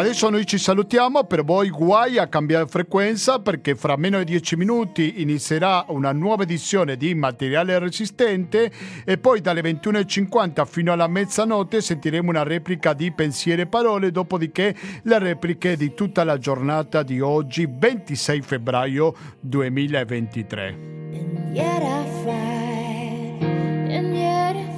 Adesso 0.00 0.30
noi 0.30 0.46
ci 0.46 0.56
salutiamo, 0.56 1.24
per 1.24 1.44
voi 1.44 1.68
guai 1.68 2.16
a 2.16 2.26
cambiare 2.26 2.66
frequenza 2.66 3.38
perché 3.38 3.74
fra 3.74 3.98
meno 3.98 4.16
di 4.16 4.24
10 4.24 4.56
minuti 4.56 5.20
inizierà 5.20 5.84
una 5.88 6.10
nuova 6.12 6.44
edizione 6.44 6.96
di 6.96 7.14
Materiale 7.14 7.78
Resistente 7.78 8.72
e 9.04 9.18
poi 9.18 9.42
dalle 9.42 9.60
21.50 9.60 10.64
fino 10.64 10.94
alla 10.94 11.06
mezzanotte 11.06 11.82
sentiremo 11.82 12.30
una 12.30 12.44
replica 12.44 12.94
di 12.94 13.12
Pensieri 13.12 13.60
e 13.60 13.66
Parole, 13.66 14.10
dopodiché 14.10 14.74
le 15.02 15.18
repliche 15.18 15.76
di 15.76 15.92
tutta 15.92 16.24
la 16.24 16.38
giornata 16.38 17.02
di 17.02 17.20
oggi, 17.20 17.68
26 17.70 18.40
febbraio 18.40 19.14
2023. 19.40 20.78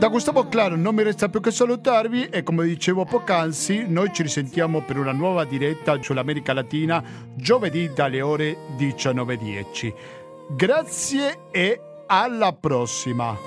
Da 0.03 0.09
Gustavo 0.09 0.49
Claro 0.49 0.75
non 0.75 0.97
mi 0.97 1.05
resta 1.05 1.29
più 1.29 1.41
che 1.41 1.53
salutarvi 1.53 2.25
e 2.25 2.43
come 2.43 2.67
dicevo 2.67 3.05
poc'anzi 3.05 3.85
noi 3.87 4.13
ci 4.13 4.25
risentiamo 4.25 4.83
per 4.83 4.99
una 4.99 5.13
nuova 5.13 5.45
diretta 5.45 6.03
sull'America 6.03 6.53
Latina 6.53 7.01
giovedì 7.37 7.89
dalle 7.95 8.21
ore 8.21 8.57
19.10. 8.77 9.95
Grazie 10.57 11.43
e 11.53 11.81
alla 12.09 12.53
prossima! 12.53 13.39